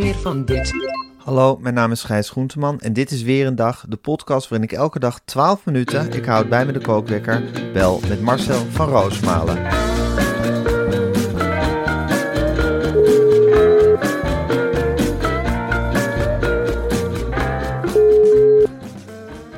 Meer 0.00 0.14
van 0.14 0.44
dit. 0.44 0.72
Hallo, 1.16 1.58
mijn 1.60 1.74
naam 1.74 1.90
is 1.90 2.02
Gijs 2.02 2.30
Groenteman 2.30 2.80
en 2.80 2.92
dit 2.92 3.10
is 3.10 3.22
weer 3.22 3.46
een 3.46 3.54
dag, 3.54 3.84
de 3.88 3.96
podcast 3.96 4.48
waarin 4.48 4.68
ik 4.68 4.76
elke 4.76 4.98
dag 4.98 5.20
12 5.24 5.64
minuten, 5.64 6.12
ik 6.12 6.24
houd 6.24 6.48
bij 6.48 6.66
me 6.66 6.72
de 6.72 6.80
kookwekker, 6.80 7.42
bel 7.72 8.00
met 8.08 8.20
Marcel 8.20 8.64
van 8.70 8.88
Roosmalen. 8.88 9.58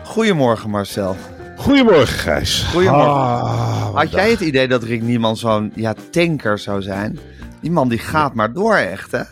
Goedemorgen 0.02 0.70
Marcel. 0.70 1.16
Goedemorgen, 1.56 2.06
Gijs. 2.06 2.62
Goedemorgen. 2.62 3.10
Ah, 3.10 3.94
Had 3.94 4.10
jij 4.10 4.30
het 4.30 4.40
idee 4.40 4.68
dat 4.68 4.82
Rick 4.82 5.02
Niemand 5.02 5.38
zo'n 5.38 5.72
ja, 5.74 5.94
tanker 6.10 6.58
zou 6.58 6.82
zijn? 6.82 7.18
Die 7.60 7.70
man 7.70 7.88
die 7.88 7.98
gaat 7.98 8.34
maar 8.34 8.52
door 8.52 8.76
echt 8.76 9.12
hè? 9.12 9.22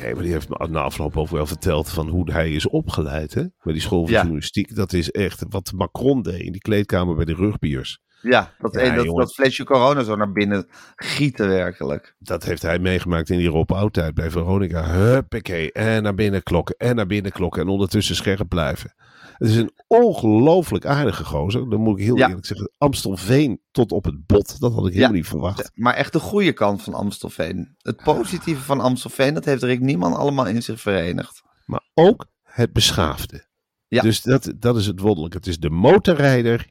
Nee, 0.00 0.14
maar 0.14 0.22
die 0.22 0.32
heeft 0.32 0.48
me 0.48 0.68
na 0.70 0.80
afloop 0.80 1.16
ook 1.16 1.28
wel 1.28 1.46
verteld 1.46 1.90
van 1.90 2.08
hoe 2.08 2.32
hij 2.32 2.52
is 2.52 2.68
opgeleid. 2.68 3.34
Hè? 3.34 3.42
Bij 3.62 3.72
die 3.72 3.82
school 3.82 4.02
van 4.02 4.12
Ja. 4.12 4.20
journalistiek. 4.20 4.74
Dat 4.74 4.92
is 4.92 5.10
echt 5.10 5.44
wat 5.48 5.72
Macron 5.74 6.22
deed 6.22 6.40
in 6.40 6.52
die 6.52 6.60
kleedkamer 6.60 7.14
bij 7.14 7.24
de 7.24 7.34
rugbiers. 7.34 8.00
Ja, 8.22 8.52
dat, 8.58 8.74
Ja, 8.74 9.02
dat, 9.02 9.34
flesje 9.34 9.64
corona 9.64 10.02
zo 10.02 10.16
naar 10.16 10.32
binnen 10.32 10.66
gieten 10.96 11.48
werkelijk. 11.48 12.14
Dat 12.18 12.44
heeft 12.44 12.62
hij 12.62 12.78
meegemaakt 12.78 13.30
in 13.30 13.38
die 13.38 13.48
Rob 13.48 13.72
Oud-tijd 13.72 14.14
bij 14.14 14.30
Veronica. 14.30 14.90
Huppakee. 14.90 15.72
En 15.72 16.02
naar 16.02 16.14
binnen 16.14 16.42
klokken. 16.42 16.74
En 16.78 16.96
naar 16.96 17.06
binnen 17.06 17.32
klokken. 17.32 17.62
En 17.62 17.68
ondertussen 17.68 18.16
scherp 18.16 18.48
blijven. 18.48 18.94
Het 19.42 19.50
is 19.50 19.56
een 19.56 19.70
ongelooflijk 19.86 20.86
aardige 20.86 21.24
gozer. 21.24 21.70
Dan 21.70 21.80
moet 21.80 21.98
ik 21.98 22.04
heel 22.04 22.16
Ja. 22.16 22.28
eerlijk 22.28 22.46
zeggen. 22.46 22.70
Amstelveen 22.78 23.60
tot 23.70 23.92
op 23.92 24.04
het 24.04 24.26
bot. 24.26 24.60
Dat 24.60 24.72
had 24.72 24.86
ik 24.86 24.92
helemaal 24.92 25.10
Ja. 25.10 25.16
niet 25.16 25.26
verwacht. 25.28 25.70
Maar 25.74 25.94
echt 25.94 26.12
de 26.12 26.18
goede 26.18 26.52
kant 26.52 26.82
van 26.82 26.94
Amstelveen. 26.94 27.74
Het 27.78 27.96
positieve 28.02 28.62
van 28.62 28.80
Amstelveen, 28.80 29.34
dat 29.34 29.44
heeft 29.44 29.62
Rick 29.62 29.80
Niemand 29.80 30.16
allemaal 30.16 30.46
in 30.46 30.62
zich 30.62 30.80
verenigd. 30.80 31.42
Maar 31.66 31.82
ook 31.94 32.26
het 32.42 32.72
beschaafde. 32.72 33.46
Ja. 33.88 34.02
Dus 34.02 34.20
dat, 34.22 34.52
dat 34.58 34.76
is 34.76 34.86
het 34.86 35.00
wonderlijke. 35.00 35.36
Het 35.36 35.46
is 35.46 35.58
de 35.58 35.70
motorrijder 35.70 36.70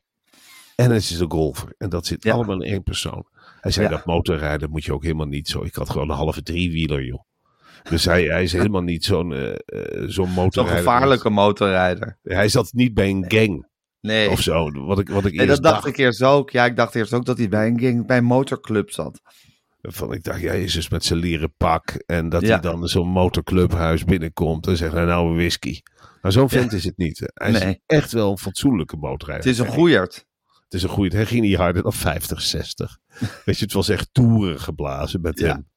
en 0.75 0.91
het 0.91 1.01
is 1.01 1.17
de 1.17 1.25
golfer. 1.27 1.73
En 1.77 1.89
dat 1.89 2.05
zit 2.05 2.25
allemaal 2.25 2.61
in 2.61 2.71
één 2.71 2.83
persoon. 2.83 3.25
Hij 3.61 3.71
zei 3.71 3.87
dat 3.89 4.05
motorrijden 4.05 4.69
moet 4.69 4.83
je 4.85 4.93
ook 4.93 5.03
helemaal 5.03 5.25
niet 5.25 5.47
zo. 5.47 5.63
Ik 5.63 5.75
had 5.75 5.89
gewoon 5.89 6.09
een 6.09 6.15
halve 6.15 6.43
driewieler, 6.43 7.03
joh. 7.05 7.23
Dus 7.89 8.05
hij, 8.05 8.23
hij 8.23 8.43
is 8.43 8.51
helemaal 8.53 8.81
niet 8.81 9.05
zo'n 9.05 9.33
eh, 9.33 9.49
eh, 9.49 9.55
zo'n 9.91 10.09
Zo'n 10.11 10.29
motorrijder. 10.29 10.77
gevaarlijke 10.77 11.29
motorrijder. 11.29 12.17
Hij 12.23 12.49
zat 12.49 12.69
niet 12.73 12.93
bij 12.93 13.09
een 13.09 13.25
gang 13.27 13.69
Nee, 14.01 14.29
of 14.29 14.41
zo. 14.41 14.71
Wat 14.85 14.99
ik, 14.99 15.09
wat 15.09 15.25
ik 15.25 15.31
nee 15.33 15.47
eerst 15.47 15.61
dat 15.61 15.71
dacht 15.71 15.83
dacht. 15.83 15.87
ik 15.97 15.97
eerst 16.05 16.23
ook. 16.23 16.49
Ja, 16.49 16.65
ik 16.65 16.75
dacht 16.75 16.95
eerst 16.95 17.13
ook 17.13 17.25
dat 17.25 17.37
hij 17.37 17.49
bij 17.49 17.67
een, 17.67 17.79
gang- 17.79 18.07
bij 18.07 18.17
een 18.17 18.23
motorclub 18.23 18.91
zat. 18.91 19.21
Van, 19.81 20.13
ik 20.13 20.23
dacht, 20.23 20.39
jij 20.41 20.63
is 20.63 20.73
dus 20.73 20.89
met 20.89 21.05
zijn 21.05 21.19
leren 21.19 21.53
pak. 21.57 21.91
En 22.05 22.29
dat 22.29 22.41
Ja. 22.41 22.47
hij 22.47 22.59
dan 22.59 22.87
zo'n 22.87 23.07
motorclubhuis 23.07 24.03
binnenkomt. 24.03 24.67
En 24.67 24.77
zegt 24.77 24.93
hij 24.93 25.05
nou 25.05 25.27
een 25.29 25.35
whisky. 25.35 25.79
Maar 26.21 26.31
zo'n 26.31 26.49
vent 26.49 26.73
is 26.73 26.83
het 26.83 26.97
niet. 26.97 27.31
Hij 27.33 27.51
is 27.51 27.75
echt 27.85 28.11
wel 28.11 28.31
een 28.31 28.37
fatsoenlijke 28.37 28.97
motorrijder. 28.97 29.45
Het 29.49 29.59
is 29.59 29.65
een 29.65 29.71
goeierd. 29.73 30.25
Het 30.63 30.73
is 30.73 30.83
een 30.83 30.89
goeie. 30.89 31.11
Hij 31.15 31.25
ging 31.25 31.41
niet 31.41 31.55
harder 31.55 31.83
dan 31.83 31.93
50, 31.93 32.41
60. 32.41 32.97
Weet 33.45 33.57
je, 33.57 33.63
het 33.65 33.73
was 33.73 33.89
echt 33.89 34.09
toeren 34.11 34.59
geblazen 34.59 35.21
met 35.21 35.39
Ja. 35.39 35.47
hem. 35.47 35.69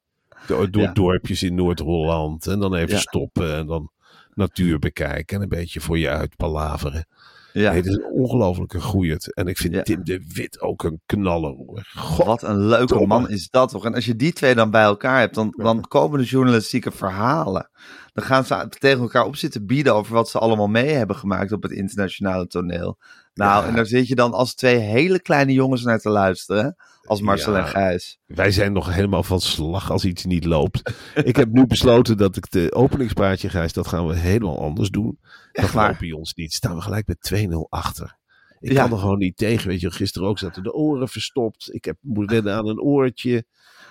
Door, 0.46 0.70
door 0.70 0.82
Ja. 0.82 0.92
dorpjes 0.92 1.42
in 1.42 1.54
Noord-Holland. 1.54 2.46
En 2.46 2.58
dan 2.60 2.74
even 2.74 2.94
Ja. 2.94 3.00
stoppen. 3.00 3.54
En 3.54 3.66
dan 3.66 3.90
natuur 4.34 4.78
bekijken. 4.78 5.36
En 5.36 5.42
een 5.42 5.48
beetje 5.48 5.80
voor 5.80 5.98
je 5.98 6.08
uit 6.08 6.36
palaveren. 6.36 7.06
Ja. 7.52 7.68
Nee, 7.70 7.76
het 7.80 7.86
is 7.86 7.94
een 7.94 8.10
ongelofelijke. 8.12 9.30
En 9.34 9.46
ik 9.46 9.58
vind 9.58 9.74
Ja. 9.74 9.82
Tim 9.82 10.04
de 10.04 10.24
Wit 10.34 10.60
ook 10.60 10.82
een 10.82 11.00
knaller. 11.06 11.54
God, 11.96 12.26
Wat 12.26 12.42
een 12.42 12.66
leuke 12.66 12.86
Domme. 12.86 13.06
man 13.06 13.30
is 13.30 13.48
dat 13.48 13.68
toch? 13.70 13.84
En 13.84 13.94
als 13.94 14.04
je 14.04 14.16
die 14.16 14.32
twee 14.32 14.54
dan 14.54 14.70
bij 14.70 14.82
elkaar 14.82 15.18
hebt, 15.20 15.34
dan, 15.34 15.54
dan 15.56 15.80
komen 15.88 16.18
de 16.18 16.24
journalistieke 16.24 16.90
verhalen. 16.90 17.70
Dan 18.12 18.24
gaan 18.24 18.44
ze 18.44 18.66
tegen 18.78 19.00
elkaar 19.00 19.24
op 19.24 19.36
zitten 19.36 19.66
bieden 19.66 19.94
over 19.94 20.14
wat 20.14 20.28
ze 20.28 20.38
allemaal 20.38 20.66
mee 20.68 20.88
hebben 20.90 21.16
gemaakt 21.16 21.52
op 21.52 21.62
het 21.62 21.72
internationale 21.72 22.46
toneel. 22.46 22.98
Nou, 23.34 23.62
Ja. 23.62 23.68
en 23.68 23.74
daar 23.74 23.86
zit 23.86 24.08
je 24.08 24.14
dan 24.14 24.32
als 24.32 24.54
twee 24.54 24.76
hele 24.76 25.20
kleine 25.20 25.52
jongens 25.52 25.82
naar 25.84 25.98
te 25.98 26.10
luisteren. 26.10 26.76
Als 27.04 27.20
Marcel 27.20 27.52
Ja. 27.52 27.58
en 27.58 27.66
Gijs. 27.68 28.18
Wij 28.26 28.50
zijn 28.50 28.72
nog 28.72 28.94
helemaal 28.94 29.22
van 29.22 29.40
slag 29.40 29.90
als 29.90 30.04
iets 30.04 30.24
niet 30.24 30.44
loopt. 30.44 30.92
ik 31.24 31.36
heb 31.36 31.48
nu 31.52 31.66
besloten 31.66 32.16
dat 32.16 32.36
ik 32.36 32.50
de 32.50 32.72
openingspraatje, 32.74 33.48
Gijs, 33.48 33.72
dat 33.72 33.86
gaan 33.88 34.06
we 34.06 34.14
helemaal 34.16 34.60
anders 34.62 34.88
doen. 34.90 35.18
Dat 35.52 35.74
loopt 35.74 35.98
bij 35.98 36.12
ons 36.12 36.34
niet. 36.34 36.52
Staan 36.52 36.74
we 36.74 36.80
gelijk 36.82 37.06
met 37.06 37.18
2-0 37.20 37.68
achter. 37.68 38.16
Ik 38.60 38.72
Ja. 38.72 38.82
kan 38.82 38.92
er 38.92 38.98
gewoon 38.98 39.18
niet 39.18 39.36
tegen. 39.36 39.68
Weet 39.68 39.80
je, 39.80 39.90
gisteren 39.90 40.28
ook 40.28 40.38
zaten 40.38 40.62
de 40.62 40.72
oren 40.72 41.08
verstopt. 41.08 41.74
Ik 41.74 41.84
heb 41.84 41.96
moet 42.00 42.30
wennen 42.30 42.54
aan 42.54 42.68
een 42.68 42.80
oortje. 42.80 43.44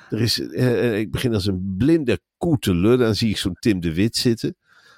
Er 0.10 0.22
is, 0.22 0.40
eh, 0.40 0.88
eh, 0.90 0.98
ik 1.00 1.12
begin 1.12 1.34
als 1.34 1.46
een 1.46 1.76
blinde 1.78 2.20
koe 2.38 2.58
te 2.60 2.74
lullen. 2.76 2.98
Dan 3.00 3.16
zie 3.16 3.30
ik 3.30 3.38
zo'n 3.38 3.56
Tim 3.60 3.80
de 3.80 3.94
Wit 3.94 4.16
zitten. 4.16 4.56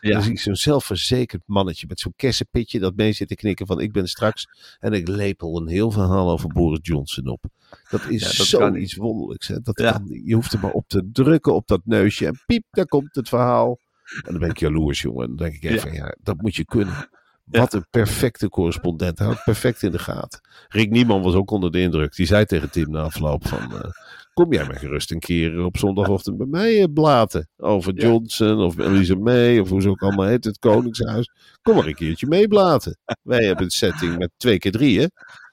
Ja. 0.08 0.14
Dan 0.14 0.24
zie 0.24 0.32
ik 0.32 0.40
zo'n 0.40 0.56
zelfverzekerd 0.56 1.42
mannetje 1.46 1.86
met 1.88 2.00
zo'n 2.00 2.14
kersenpitje 2.16 2.80
dat 2.80 2.96
mee 2.96 3.14
zit 3.14 3.28
te 3.28 3.36
knikken 3.36 3.68
van 3.68 3.80
ik 3.80 3.92
ben 3.92 4.08
straks. 4.08 4.48
En 4.80 4.94
ik 4.94 5.08
lepel 5.08 5.62
een 5.62 5.68
heel 5.68 5.92
verhaal 5.92 6.32
over 6.32 6.50
Boris 6.50 6.80
Johnson 6.82 7.28
op. 7.28 7.44
Dat 7.90 8.02
is 8.10 8.22
Ja, 8.22 8.28
dat 8.38 8.46
zoiets 8.46 8.96
wonderlijks. 8.96 9.48
Hè? 9.48 9.60
Dat 9.62 9.80
Ja. 9.80 9.92
kan, 9.92 10.22
je 10.26 10.34
hoeft 10.36 10.54
er 10.54 10.60
maar 10.60 10.72
op 10.72 10.88
te 10.88 11.10
drukken 11.12 11.56
op 11.56 11.68
dat 11.68 11.82
neusje. 11.84 12.26
En 12.26 12.40
piep, 12.46 12.64
daar 12.72 12.86
komt 12.88 13.16
het 13.16 13.30
verhaal. 13.30 13.80
En 14.16 14.32
dan 14.32 14.40
ben 14.40 14.50
ik 14.50 14.58
jaloers, 14.60 15.02
jongen. 15.02 15.28
Dan 15.28 15.36
denk 15.36 15.54
ik 15.54 15.64
even, 15.64 15.94
ja. 15.94 16.16
dat 16.22 16.42
moet 16.42 16.56
je 16.56 16.66
kunnen. 16.66 17.10
Wat 17.46 17.74
een 17.74 17.88
perfecte 17.90 18.50
correspondent. 18.50 19.18
Hij 19.18 19.28
houdt 19.28 19.44
perfect 19.44 19.84
in 19.84 19.92
de 19.92 20.00
gaten. 20.00 20.40
Rick 20.68 20.90
Nieman 20.90 21.22
was 21.22 21.34
ook 21.34 21.52
onder 21.52 21.72
de 21.72 21.82
indruk. 21.82 22.16
Die 22.16 22.26
zei 22.26 22.46
tegen 22.46 22.72
Tim 22.72 22.92
na 22.92 23.02
afloop 23.02 23.48
van... 23.48 23.60
eh, 23.82 23.90
kom 24.36 24.54
jij 24.54 24.66
maar 24.66 24.76
gerust 24.80 25.12
een 25.12 25.20
keer 25.20 25.64
op 25.64 25.78
zondagochtend 25.78 26.38
bij 26.38 26.48
mij 26.48 26.82
eh, 26.82 26.94
blaten. 26.94 27.50
Over. 27.58 27.94
Johnson 27.94 28.58
of 28.60 28.78
Elisa 28.78 29.16
May 29.16 29.60
of 29.60 29.70
hoe 29.70 29.82
ze 29.82 29.90
ook 29.90 30.02
allemaal 30.02 30.26
heet. 30.26 30.44
Het 30.44 30.60
Koningshuis. 30.60 31.30
Kom 31.62 31.76
maar 31.76 31.88
een 31.88 31.96
keertje 31.96 32.28
meeblaten. 32.28 32.98
Wij 33.24 33.44
hebben 33.46 33.64
een 33.66 33.72
setting 33.72 34.18
met 34.18 34.32
twee 34.38 34.58
keer 34.58 34.72
drie, 34.72 35.00
hè? 35.00 35.06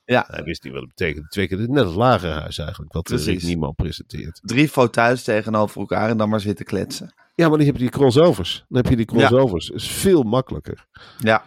Ja. 0.04 0.24
Hij 0.28 0.42
wist 0.42 0.62
niet 0.64 0.72
wat 0.72 0.82
het 0.82 0.94
betekent. 0.94 1.30
Twee 1.30 1.48
keer. 1.48 1.70
Net 1.70 1.84
als 1.84 1.94
Lagerhuis 1.94 2.58
eigenlijk. 2.58 2.92
Wat 2.92 3.10
eh, 3.10 3.16
Rick 3.16 3.24
Precies. 3.26 3.48
Nieman 3.48 3.74
presenteert. 3.74 4.40
Drie 4.42 4.68
fauteuils 4.68 5.22
tegenover 5.22 5.80
elkaar 5.80 6.10
en 6.10 6.16
dan 6.16 6.28
maar 6.28 6.40
zitten 6.40 6.64
kletsen. 6.64 7.14
Ja, 7.34 7.48
maar 7.48 7.56
dan 7.58 7.66
heb 7.66 7.74
je 7.76 7.80
die 7.82 7.90
crossovers. 7.90 8.64
Dan 8.68 8.82
heb 8.82 8.88
je 8.90 8.96
die 8.96 9.06
crossovers. 9.06 9.66
Dat 9.66 9.76
is 9.76 9.88
veel 9.90 10.22
makkelijker. 10.22 10.86
Ja, 11.18 11.44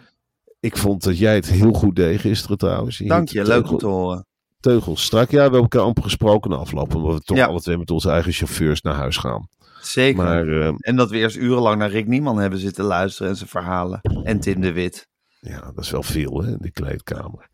Ik 0.60 0.76
vond 0.76 1.02
dat 1.02 1.18
jij 1.18 1.34
het 1.34 1.46
heel 1.50 1.72
goed 1.72 1.96
deed 1.96 2.20
gisteren 2.20 2.58
trouwens. 2.58 2.98
dank 2.98 3.28
je. 3.28 3.38
Leuk 3.38 3.46
teugel- 3.46 3.72
om 3.72 3.78
te 3.78 3.86
horen. 3.86 4.26
Teugels 4.66 5.02
strak. 5.04 5.30
Ja, 5.30 5.36
we 5.36 5.42
hebben 5.42 5.60
elkaar 5.60 5.80
amper 5.82 6.02
gesproken 6.02 6.50
na 6.50 6.56
afloop. 6.56 6.94
Omdat 6.94 7.14
we 7.14 7.20
toch 7.20 7.36
Ja. 7.36 7.46
alle 7.46 7.60
twee 7.60 7.78
met 7.78 7.90
onze 7.90 8.10
eigen 8.10 8.32
chauffeurs 8.32 8.80
naar 8.82 8.94
huis 8.94 9.16
gaan. 9.16 9.48
Zeker. 9.80 10.24
Maar 10.24 10.48
eh, 10.48 10.72
En 10.78 10.96
dat 10.96 11.10
we 11.10 11.16
eerst 11.16 11.36
urenlang 11.36 11.78
naar 11.78 11.90
Rick 11.90 12.06
Nieman 12.06 12.38
hebben 12.38 12.58
zitten 12.58 12.84
luisteren 12.84 13.30
en 13.30 13.36
zijn 13.36 13.48
verhalen. 13.48 14.00
En 14.22 14.40
Tim 14.40 14.60
de 14.60 14.72
Wit. 14.72 15.08
ja, 15.40 15.60
dat 15.74 15.84
is 15.84 15.90
wel 15.90 16.02
veel 16.02 16.42
hè, 16.42 16.50
in 16.50 16.58
die 16.60 16.70
kleedkamer. 16.72 17.48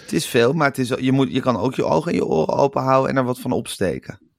Het 0.00 0.12
is 0.12 0.26
veel, 0.26 0.52
maar 0.52 0.68
het 0.68 0.78
is, 0.78 0.88
je, 0.88 1.12
moet, 1.12 1.32
je 1.32 1.40
kan 1.40 1.56
ook 1.56 1.74
je 1.74 1.84
ogen 1.84 2.10
en 2.10 2.16
je 2.16 2.26
oren 2.26 2.54
open 2.54 2.82
houden 2.82 3.10
en 3.10 3.16
er 3.16 3.24
wat 3.24 3.38
van 3.40 3.52
opsteken. 3.52 4.29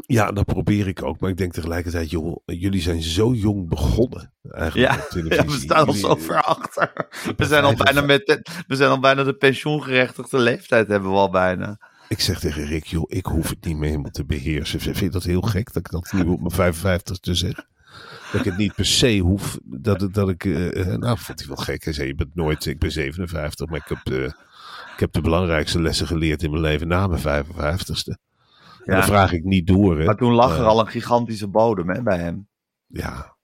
Ja, 0.00 0.32
dat 0.32 0.44
probeer 0.44 0.88
ik 0.88 1.02
ook. 1.02 1.20
Maar 1.20 1.30
ik 1.30 1.36
denk 1.36 1.52
tegelijkertijd, 1.52 2.10
joh, 2.10 2.36
jullie 2.44 2.80
zijn 2.80 3.02
zo 3.02 3.32
jong 3.34 3.68
begonnen. 3.68 4.32
Eigenlijk 4.50 4.92
Ja, 5.14 5.20
ja, 5.36 5.44
we 5.44 5.52
staan 5.52 5.86
al 5.86 5.92
zo 5.92 6.14
ver 6.16 6.42
achter. 6.42 6.92
We 7.36 7.44
zijn, 7.44 7.64
al 7.64 7.74
bijna 7.74 8.00
met 8.00 8.26
de, 8.26 8.46
we 8.66 8.76
zijn 8.76 8.90
al 8.90 9.00
bijna 9.00 9.22
de 9.22 9.34
pensioengerechtigde 9.34 10.38
leeftijd 10.38 10.88
hebben 10.88 11.10
we 11.10 11.16
al 11.16 11.30
bijna. 11.30 11.78
Ik 12.08 12.20
zeg 12.20 12.40
tegen 12.40 12.64
Rick, 12.66 12.84
joh, 12.84 13.04
ik 13.06 13.26
hoef 13.26 13.48
het 13.48 13.64
niet 13.64 13.76
meer 13.76 13.88
helemaal 13.88 14.10
te 14.10 14.24
beheersen. 14.24 14.80
Vind 14.80 14.98
je 14.98 15.10
dat 15.10 15.24
heel 15.24 15.40
gek 15.40 15.72
dat 15.72 15.76
ik 15.86 15.90
dat 15.90 16.12
nu 16.12 16.22
op 16.24 16.38
mijn 16.40 16.50
55 16.54 17.18
te 17.18 17.34
zeg? 17.34 17.54
Dat 18.32 18.40
ik 18.40 18.44
het 18.44 18.56
niet 18.56 18.74
per 18.74 18.86
se 18.86 19.18
hoef. 19.18 19.58
Dat, 19.64 20.08
dat 20.14 20.28
ik. 20.28 20.44
eh, 20.44 20.80
eh, 20.80 20.98
nou, 20.98 21.18
vond 21.18 21.38
hij 21.38 21.48
wel 21.48 21.56
gek. 21.56 21.84
Hij 21.84 21.92
zei: 21.92 22.06
Je 22.08 22.14
bent 22.14 22.34
nooit. 22.34 22.66
Ik 22.66 22.78
ben 22.78 22.92
57, 22.92 23.68
maar 23.68 23.78
ik 23.78 23.88
heb, 23.88 23.98
de, 24.02 24.24
ik 24.94 25.00
heb 25.00 25.12
de 25.12 25.20
belangrijkste 25.20 25.82
lessen 25.82 26.06
geleerd 26.06 26.42
in 26.42 26.50
mijn 26.50 26.62
leven 26.62 26.88
na 26.88 27.06
mijn 27.06 27.44
55ste. 27.44 28.25
En 28.86 28.92
Ja. 28.94 28.98
dan 29.00 29.08
vraag 29.08 29.32
ik 29.32 29.44
niet 29.44 29.66
door. 29.66 29.98
Hè. 29.98 30.04
Maar 30.04 30.16
toen 30.16 30.32
lag 30.32 30.54
er 30.54 30.60
Eh, 30.62 30.66
al 30.66 30.80
een 30.80 30.86
gigantische 30.88 31.48
bodem 31.48 31.88
hè, 31.90 32.02
bij 32.02 32.18
hem. 32.18 32.48
Ja, 32.86 33.34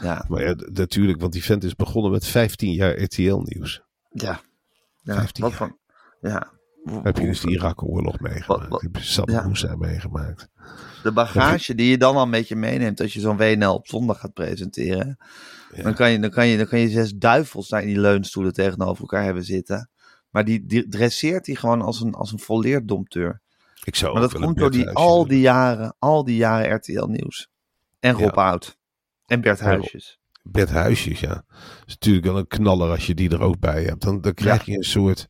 Ja. 0.00 0.24
maar 0.28 0.42
ja, 0.42 0.54
natuurlijk, 0.72 1.20
want 1.20 1.32
die 1.32 1.44
vent 1.44 1.64
is 1.64 1.74
begonnen 1.74 2.10
met 2.10 2.26
15 2.26 2.72
jaar 2.72 3.02
RTL-nieuws. 3.02 3.82
Ja. 4.10 4.40
ja. 5.02 5.14
15 5.14 5.42
Wat 5.44 5.52
jaar. 5.52 5.58
van. 5.58 5.76
Ja. 6.20 6.56
Heb 7.02 7.16
je 7.18 7.26
dus 7.26 7.40
de 7.40 7.50
Irak-oorlog 7.50 8.20
meegemaakt? 8.20 8.68
wat- 8.68 8.80
Heb 8.82 8.96
je 8.96 9.02
Saddam 9.02 9.50
ja. 9.54 9.76
Meegemaakt? 9.76 10.48
De 11.02 11.12
bagage 11.12 11.74
die 11.74 11.90
je 11.90 11.98
dan 11.98 12.16
al 12.16 12.26
met 12.26 12.48
je 12.48 12.56
meeneemt 12.56 13.00
als 13.00 13.12
je 13.14 13.20
zo'n 13.20 13.36
WNL 13.36 13.74
op 13.74 13.86
zondag 13.86 14.20
gaat 14.20 14.32
presenteren. 14.32 15.16
Ja. 15.74 15.82
Dan, 15.82 15.94
kan 15.94 16.10
je, 16.10 16.18
dan, 16.18 16.30
kan 16.30 16.46
je, 16.46 16.56
dan 16.56 16.66
kan 16.66 16.78
je 16.78 16.88
zes 16.88 17.12
duivels 17.14 17.68
daar 17.68 17.80
in 17.80 17.86
die 17.88 18.00
leunstoelen 18.00 18.52
tegenover 18.52 19.00
elkaar 19.00 19.24
hebben 19.24 19.44
zitten. 19.44 19.90
Maar 20.30 20.44
die, 20.44 20.66
die 20.66 20.88
dresseert 20.88 21.46
hij 21.46 21.54
gewoon 21.54 21.82
als 21.82 22.00
een, 22.00 22.14
als 22.14 22.32
een 22.32 22.38
volleerd 22.38 22.88
dompteur. 22.88 23.40
Ik 23.84 23.96
zou 23.96 24.12
Maar 24.12 24.22
dat 24.22 24.34
komt 24.34 24.56
door 24.58 24.70
die, 24.70 24.84
Bert 24.84 24.96
al 24.96 25.26
die 25.26 25.40
jaren, 25.40 25.96
al 25.98 26.24
die 26.24 26.36
jaren 26.36 26.74
RTL 26.76 27.04
Nieuws. 27.04 27.48
En 28.00 28.12
Rob 28.12 28.34
Ja. 28.34 28.42
Oud. 28.50 28.78
En 29.26 29.40
Bert 29.40 29.60
Huisjes. 29.60 30.18
Bert 30.42 30.70
Huisjes, 30.70 31.20
ja. 31.20 31.28
Dat 31.34 31.44
is 31.86 31.92
natuurlijk 31.92 32.26
wel 32.26 32.38
een 32.38 32.46
knaller 32.46 32.90
als 32.90 33.06
je 33.06 33.14
die 33.14 33.30
er 33.30 33.40
ook 33.40 33.58
bij 33.58 33.84
hebt. 33.84 34.02
Dan, 34.02 34.20
dan 34.20 34.34
krijg 34.34 34.64
je 34.64 34.76
een 34.76 34.82
soort... 34.82 35.28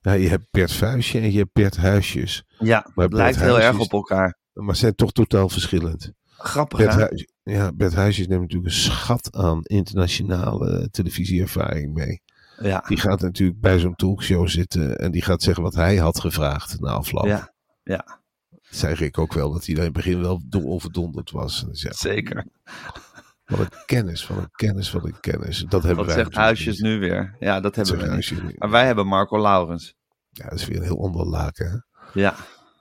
Ja, 0.00 0.12
je 0.12 0.28
hebt 0.28 0.50
Bert 0.50 0.72
Vuistje 0.72 1.20
en 1.20 1.32
je 1.32 1.38
hebt 1.38 1.52
Bert 1.52 1.76
Huisjes. 1.76 2.44
Ja, 2.58 2.90
Maar 2.94 3.04
het 3.04 3.14
lijkt 3.14 3.38
Bert 3.38 3.50
heel 3.50 3.60
erg 3.60 3.78
op 3.78 3.92
elkaar. 3.92 4.38
Maar 4.52 4.76
zijn 4.76 4.94
toch 4.94 5.12
totaal 5.12 5.48
verschillend. 5.48 6.12
Grappig 6.36 6.78
Bert, 6.78 7.32
ja, 7.42 7.72
Bert 7.72 7.94
Huisjes 7.94 8.26
neemt 8.26 8.40
natuurlijk 8.40 8.70
een 8.70 8.80
schat 8.80 9.36
aan 9.36 9.62
internationale 9.62 10.88
televisieervaring 10.90 11.94
mee. 11.94 12.22
Ja, 12.60 12.84
Die 12.88 12.96
gaat 12.96 13.20
natuurlijk 13.20 13.60
bij 13.60 13.78
zo'n 13.78 13.94
talkshow 13.94 14.48
zitten 14.48 14.98
en 14.98 15.10
die 15.10 15.22
gaat 15.22 15.42
zeggen 15.42 15.62
wat 15.62 15.74
hij 15.74 15.96
had 15.96 16.20
gevraagd 16.20 16.80
na 16.80 16.90
afloop. 16.90 17.26
ja, 17.26 17.53
ja, 17.84 18.22
Zei 18.62 18.94
Rick 18.94 19.18
ook 19.18 19.32
wel 19.32 19.52
dat 19.52 19.66
hij 19.66 19.74
daar 19.74 19.84
in 19.84 19.92
het 19.94 20.04
begin 20.04 20.20
wel 20.20 20.40
do- 20.48 20.66
overdonderd 20.68 21.30
was. 21.30 21.64
Zeker. 21.70 22.46
Wat 23.44 23.58
een 23.60 23.68
kennis, 23.86 24.26
wat 24.26 24.38
een 24.38 24.50
kennis, 24.50 24.90
wat 24.90 25.04
een 25.04 25.20
kennis. 25.20 25.58
Dat 25.68 25.82
hebben 25.82 26.04
Wat 26.06 26.14
wij 26.14 26.24
zegt 26.24 26.36
Huisjes 26.36 26.78
niet. 26.78 26.82
nu 26.92 26.98
weer? 26.98 27.36
Ja, 27.38 27.54
dat 27.60 27.74
Dat 27.74 27.88
hebben 27.88 28.22
zegt 28.22 28.40
we 28.40 28.46
niet. 28.46 28.58
Maar 28.58 28.70
wij 28.70 28.86
hebben 28.86 29.06
Marco 29.06 29.40
Laurens. 29.40 29.94
Ja, 30.30 30.48
dat 30.48 30.58
is 30.58 30.66
weer 30.66 30.76
een 30.76 30.82
heel 30.82 31.04
ander 31.04 31.26
laken. 31.26 31.70
Hè? 31.70 32.20
Ja, 32.20 32.36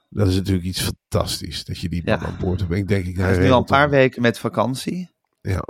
Dat 0.10 0.28
is 0.28 0.36
natuurlijk 0.36 0.66
iets 0.66 0.82
fantastisch 1.10 1.66
dat 1.66 1.78
je 1.80 1.90
die 1.90 2.04
man 2.06 2.20
Ja. 2.20 2.26
aan 2.26 2.38
boord 2.40 2.60
hebt. 2.60 2.72
Ik 2.74 2.88
denk, 2.88 3.06
ik, 3.06 3.18
hij 3.18 3.32
is 3.32 3.38
nu 3.38 3.52
al 3.52 3.58
een 3.60 3.66
paar 3.66 3.90
weken 3.90 4.22
met 4.22 4.40
vakantie. 4.40 5.12
Ja. 5.42 5.64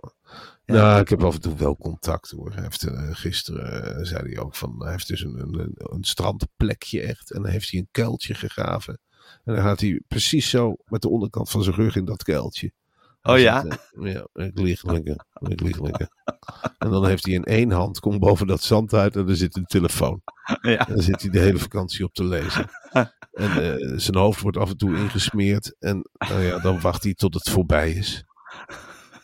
Ja. 0.66 0.74
Nou, 0.74 1.02
ik 1.02 1.10
heb 1.10 1.24
af 1.24 1.34
en 1.34 1.42
toe 1.42 1.56
wel 1.56 1.78
contact 1.78 2.30
hoor. 2.32 2.54
Hij 2.54 2.64
heeft, 2.64 2.84
eh, 2.84 3.10
gisteren 3.12 3.96
eh, 3.98 4.04
zei 4.06 4.34
hij 4.34 4.44
ook 4.44 4.56
van, 4.56 4.76
hij 4.82 4.92
heeft 4.92 5.08
dus 5.08 5.22
een, 5.22 5.40
een, 5.40 5.72
een 5.76 6.04
strandplekje 6.04 7.02
echt. 7.02 7.32
En 7.32 7.42
dan 7.42 7.52
heeft 7.52 7.72
hij 7.72 7.80
een 7.80 7.88
kuiltje 7.92 8.34
gegraven. 8.34 9.00
En 9.44 9.54
dan 9.54 9.64
gaat 9.64 9.80
hij 9.80 10.02
precies 10.08 10.50
zo 10.50 10.76
met 10.86 11.02
de 11.02 11.10
onderkant 11.10 11.50
van 11.50 11.64
zijn 11.64 11.76
rug 11.76 11.96
in 11.96 12.06
dat 12.06 12.24
kuiltje. 12.24 12.72
Oh 13.22 13.40
ja? 13.40 13.64
eh, 13.66 14.14
ja, 14.14 14.28
ik 14.34 14.60
lig 14.60 14.84
lekker. 14.84 15.26
Ik 15.40 15.62
lig 15.62 15.80
lekker. 15.82 16.08
En 16.78 16.90
dan 16.90 17.06
heeft 17.06 17.26
hij 17.26 17.34
in 17.34 17.44
één 17.44 17.72
hand, 17.72 18.00
komt 18.00 18.20
boven 18.20 18.48
dat 18.48 18.62
zand 18.62 18.94
uit 18.94 19.16
en 19.16 19.28
er 19.30 19.36
zit 19.36 19.56
een 19.56 19.66
telefoon. 19.66 20.22
Ja. 20.62 20.88
En 20.88 20.94
dan 20.94 21.04
zit 21.04 21.22
hij 21.22 21.30
de 21.32 21.40
hele 21.40 21.58
vakantie 21.58 22.06
op 22.06 22.14
te 22.14 22.24
lezen. 22.24 22.70
En 23.34 23.50
eh, 23.52 23.94
zijn 23.98 24.18
hoofd 24.18 24.42
wordt 24.42 24.58
af 24.58 24.70
en 24.70 24.78
toe 24.78 24.96
ingesmeerd. 24.98 25.76
En 25.80 26.10
nou 26.30 26.42
ja, 26.42 26.60
dan 26.60 26.80
wacht 26.82 27.04
hij 27.04 27.14
tot 27.14 27.34
het 27.34 27.50
voorbij 27.50 27.92
is. 27.92 28.24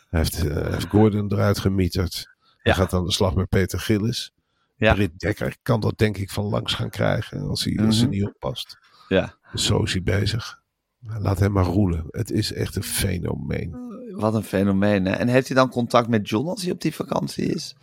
Hij 0.09 0.19
heeft, 0.19 0.45
eh, 0.47 0.53
hij 0.53 0.71
heeft 0.71 0.87
Gordon 0.87 1.31
eruit 1.33 1.59
gemieterd. 1.59 2.13
Hij 2.39 2.71
Ja. 2.71 2.73
gaat 2.73 2.93
aan 2.93 3.05
de 3.05 3.11
slag 3.11 3.35
met 3.35 3.49
Peter 3.49 3.79
Gillis. 3.79 4.31
Ja. 4.75 4.93
Britt 4.93 5.19
Dekker 5.19 5.55
kan 5.61 5.79
dat 5.79 5.97
denk 5.97 6.17
ik 6.17 6.29
van 6.29 6.45
langs 6.45 6.73
gaan 6.73 6.89
krijgen. 6.89 7.41
Als 7.41 7.63
hij, 7.63 7.77
als 7.85 7.95
hij 7.97 8.05
Mhm. 8.07 8.15
niet 8.15 8.25
oppast. 8.25 8.77
Ja. 9.07 9.37
Zo 9.53 9.83
is 9.83 9.91
hij 9.91 10.03
bezig. 10.03 10.61
Laat 10.99 11.39
hem 11.39 11.51
maar 11.51 11.65
roelen. 11.65 12.05
Het 12.09 12.31
is 12.31 12.53
echt 12.53 12.75
een 12.75 12.83
fenomeen. 12.83 13.75
Wat 14.11 14.33
een 14.33 14.43
fenomeen. 14.43 15.05
Hè? 15.05 15.11
En 15.11 15.27
heeft 15.27 15.47
hij 15.47 15.55
dan 15.55 15.69
contact 15.69 16.07
met 16.07 16.29
John 16.29 16.47
als 16.47 16.61
hij 16.61 16.71
op 16.71 16.81
die 16.81 16.95
vakantie 16.95 17.45
is? 17.45 17.75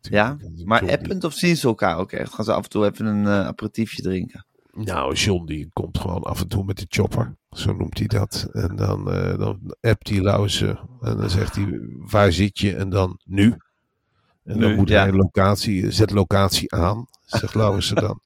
Ja, 0.00 0.36
maar 0.64 0.90
append 0.90 1.24
of 1.24 1.32
zien 1.32 1.56
ze 1.56 1.66
elkaar 1.66 1.98
ook 1.98 2.12
echt? 2.12 2.34
Gaan 2.34 2.44
ze 2.44 2.52
af 2.52 2.64
en 2.64 2.70
toe 2.70 2.84
even 2.84 3.06
een 3.06 3.26
eh, 3.26 3.46
aperitiefje 3.46 4.02
drinken? 4.02 4.46
Nou, 4.72 5.14
John 5.14 5.46
die 5.46 5.70
komt 5.72 5.98
gewoon 5.98 6.22
af 6.22 6.40
en 6.40 6.48
toe 6.48 6.64
met 6.64 6.78
de 6.78 6.86
chopper. 6.88 7.36
Zo 7.50 7.72
noemt 7.72 7.98
hij 7.98 8.06
dat. 8.06 8.48
En 8.52 8.76
dan, 8.76 9.10
eh, 9.10 9.38
dan 9.38 9.74
appt 9.80 10.08
hij 10.08 10.20
Lauzen. 10.20 10.78
En 11.00 11.16
dan 11.16 11.30
zegt 11.30 11.54
hij, 11.54 11.80
waar 11.98 12.32
zit 12.32 12.58
je? 12.58 12.76
En 12.76 12.90
dan 12.90 13.20
nu. 13.24 13.56
En 14.44 14.60
dan 14.60 14.74
moet 14.74 14.88
ja. 14.88 15.02
hij 15.02 15.12
locatie, 15.12 15.90
zet 15.90 16.10
locatie 16.10 16.74
aan. 16.74 17.06
Zegt 17.24 17.54
Lauzen 17.54 17.96
dan. 17.96 18.20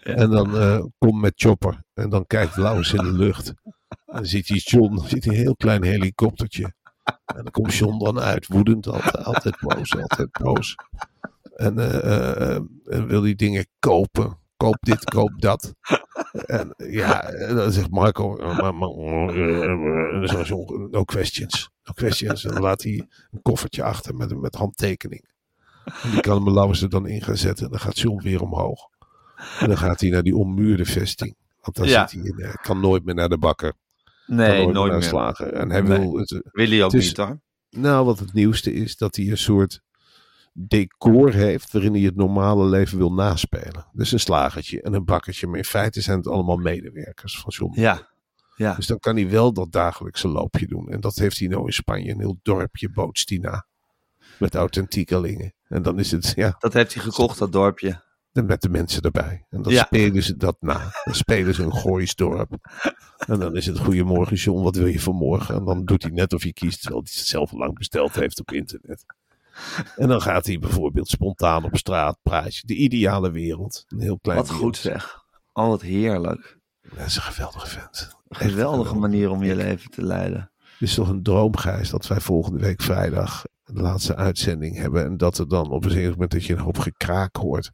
En 0.00 0.30
dan 0.30 0.58
eh 0.58 0.84
kom 0.98 1.20
met 1.20 1.32
chopper. 1.36 1.82
En 1.94 2.10
dan 2.10 2.26
kijkt 2.26 2.56
Lauzen 2.56 2.98
in 2.98 3.04
de 3.04 3.18
lucht. 3.18 3.54
En 3.88 4.16
dan 4.16 4.26
ziet 4.26 4.48
hij 4.48 4.56
John, 4.56 4.98
ziet 5.06 5.24
hij 5.24 5.34
een 5.34 5.40
heel 5.40 5.56
klein 5.56 5.82
helikoptertje. 5.82 6.74
En 7.04 7.42
dan 7.42 7.50
komt 7.50 7.74
John 7.74 7.98
dan 7.98 8.20
uit, 8.20 8.46
woedend, 8.46 8.86
altijd, 8.86 9.24
altijd 9.24 9.60
boos, 9.60 9.96
altijd 9.96 10.30
boos. 10.30 10.74
En 11.56 11.78
eh, 11.78 12.56
eh, 12.56 12.62
wil 12.84 13.22
hij 13.22 13.34
dingen 13.34 13.66
kopen. 13.78 14.38
Koop 14.56 14.76
dit, 14.80 15.04
koop 15.04 15.40
dat. 15.40 15.74
En 16.46 16.74
ja, 16.76 17.22
en 17.22 17.56
dan 17.56 17.72
zegt 17.72 17.90
Marco, 17.90 18.36
no 20.90 21.04
questions. 21.04 21.70
No 21.84 21.92
questions. 21.94 22.44
En 22.44 22.52
dan 22.52 22.62
laat 22.62 22.82
hij 22.82 23.08
een 23.30 23.42
koffertje 23.42 23.82
achter 23.82 24.16
met, 24.16 24.40
met 24.40 24.54
handtekening. 24.54 25.28
En 26.02 26.10
die 26.10 26.20
kan 26.20 26.52
Lauwers 26.52 26.82
er 26.82 26.88
dan 26.88 27.06
in 27.06 27.22
gaan 27.22 27.36
zetten. 27.36 27.64
En 27.64 27.70
dan 27.70 27.80
gaat 27.80 27.98
John 27.98 28.22
weer 28.22 28.42
omhoog. 28.42 28.88
En 29.60 29.68
dan 29.68 29.78
gaat 29.78 30.00
hij 30.00 30.10
naar 30.10 30.22
die 30.22 30.36
ommuurde 30.36 30.84
vesting. 30.84 31.36
Want 31.60 31.76
dan 31.76 31.88
Ja. 31.88 32.06
zit 32.06 32.20
hij 32.20 32.30
in, 32.30 32.42
hij 32.44 32.56
kan 32.62 32.80
nooit 32.80 33.04
meer 33.04 33.14
naar 33.14 33.28
de 33.28 33.38
bakker. 33.38 33.72
kan 34.26 34.36
Nee, 34.36 34.66
nooit, 34.66 34.92
meer. 34.92 35.02
slagen. 35.02 35.54
En 35.54 35.70
hij 35.70 35.80
Nee. 35.80 35.98
wil 35.98 36.16
het, 36.18 36.40
Wil 36.52 36.68
hij 36.68 36.84
ook 36.84 36.92
niet 36.92 37.16
hoor. 37.16 37.40
nou, 37.70 38.04
wat 38.04 38.18
het 38.18 38.32
nieuwste 38.32 38.72
is, 38.72 38.96
dat 38.96 39.16
hij 39.16 39.28
een 39.30 39.38
soort 39.38 39.80
decor 40.52 41.32
heeft 41.32 41.72
waarin 41.72 41.92
hij 41.92 42.02
het 42.02 42.16
normale 42.16 42.64
leven 42.64 42.98
wil 42.98 43.12
naspelen. 43.12 43.86
Dus 43.92 44.12
een 44.12 44.20
slagertje 44.20 44.82
en 44.82 44.94
een 44.94 45.04
bakkertje, 45.04 45.46
maar 45.46 45.58
in 45.58 45.64
feite 45.64 46.00
zijn 46.00 46.18
het 46.18 46.26
allemaal 46.26 46.56
medewerkers 46.56 47.38
van 47.40 47.50
John. 47.52 47.80
Ja, 47.80 48.08
ja. 48.56 48.74
Dus 48.74 48.86
dan 48.86 48.98
kan 48.98 49.16
hij 49.16 49.30
wel 49.30 49.52
dat 49.52 49.72
dagelijkse 49.72 50.28
loopje 50.28 50.66
doen. 50.66 50.88
En 50.88 51.00
dat 51.00 51.16
heeft 51.16 51.38
hij 51.38 51.48
nou 51.48 51.66
in 51.66 51.72
Spanje, 51.72 52.12
een 52.12 52.20
heel 52.20 52.38
dorpje 52.42 52.90
Bootstina. 52.90 53.66
Met 54.38 54.54
authentiekelingen. 54.54 55.54
En 55.68 55.82
dan 55.82 55.98
is 55.98 56.10
het, 56.10 56.32
ja, 56.36 56.54
Dat 56.58 56.72
heeft 56.72 56.94
hij 56.94 57.02
gekocht, 57.02 57.38
dat 57.38 57.52
dorpje. 57.52 58.02
Met 58.32 58.62
de 58.62 58.68
mensen 58.68 59.02
erbij. 59.02 59.46
En 59.50 59.62
dan 59.62 59.72
Ja. 59.72 59.84
spelen 59.84 60.22
ze 60.22 60.36
dat 60.36 60.56
na. 60.60 60.90
Dan 61.04 61.14
spelen 61.14 61.54
ze 61.54 61.62
een 61.62 61.74
Gooisdorp. 61.82 62.50
En 63.26 63.38
dan 63.38 63.56
is 63.56 63.66
het 63.66 63.78
Goedemorgen 63.78 64.36
John, 64.36 64.62
wat 64.62 64.76
wil 64.76 64.86
je 64.86 65.00
vanmorgen? 65.00 65.54
En 65.54 65.64
dan 65.64 65.84
doet 65.84 66.02
hij 66.02 66.12
net 66.12 66.32
of 66.32 66.42
hij 66.42 66.52
kiest, 66.52 66.80
terwijl 66.80 67.02
hij 67.02 67.12
het 67.16 67.26
zelf 67.26 67.52
al 67.52 67.58
lang 67.58 67.74
besteld 67.78 68.14
heeft 68.14 68.40
op 68.40 68.52
internet. 68.52 69.04
En 69.96 70.08
dan 70.08 70.20
gaat 70.20 70.46
hij 70.46 70.58
bijvoorbeeld 70.58 71.08
spontaan 71.08 71.64
op 71.64 71.76
straat 71.76 72.18
praatje. 72.22 72.66
De 72.66 72.74
ideale 72.74 73.30
wereld. 73.30 73.84
Een 73.88 74.00
heel 74.00 74.18
klein 74.18 74.38
Wat 74.38 74.50
goed 74.50 74.76
zeg. 74.76 75.24
Oh, 75.52 75.68
wat 75.68 75.82
heerlijk. 75.82 76.58
Dat 76.96 77.06
is 77.06 77.16
een 77.16 77.22
geweldige 77.22 77.66
vent. 77.66 78.16
Geweldige 78.28 78.56
geweldig. 78.58 78.94
manier 78.94 79.30
om 79.30 79.42
je 79.44 79.56
leven 79.56 79.90
te 79.90 80.02
leiden. 80.04 80.50
Het 80.58 80.88
is 80.88 80.94
toch 80.94 81.08
een 81.08 81.22
droomgeist 81.22 81.90
dat 81.90 82.06
wij 82.06 82.20
volgende 82.20 82.58
week 82.58 82.82
vrijdag 82.82 83.44
de 83.64 83.80
laatste 83.80 84.16
uitzending 84.16 84.76
hebben. 84.76 85.04
En 85.04 85.16
dat 85.16 85.38
er 85.38 85.48
dan 85.48 85.70
op 85.70 85.84
een 85.84 85.90
gegeven 85.90 86.12
moment 86.12 86.30
dat 86.30 86.44
je 86.44 86.52
een 86.52 86.58
hoop 86.58 86.78
gekraak 86.78 87.36
hoort. 87.36 87.70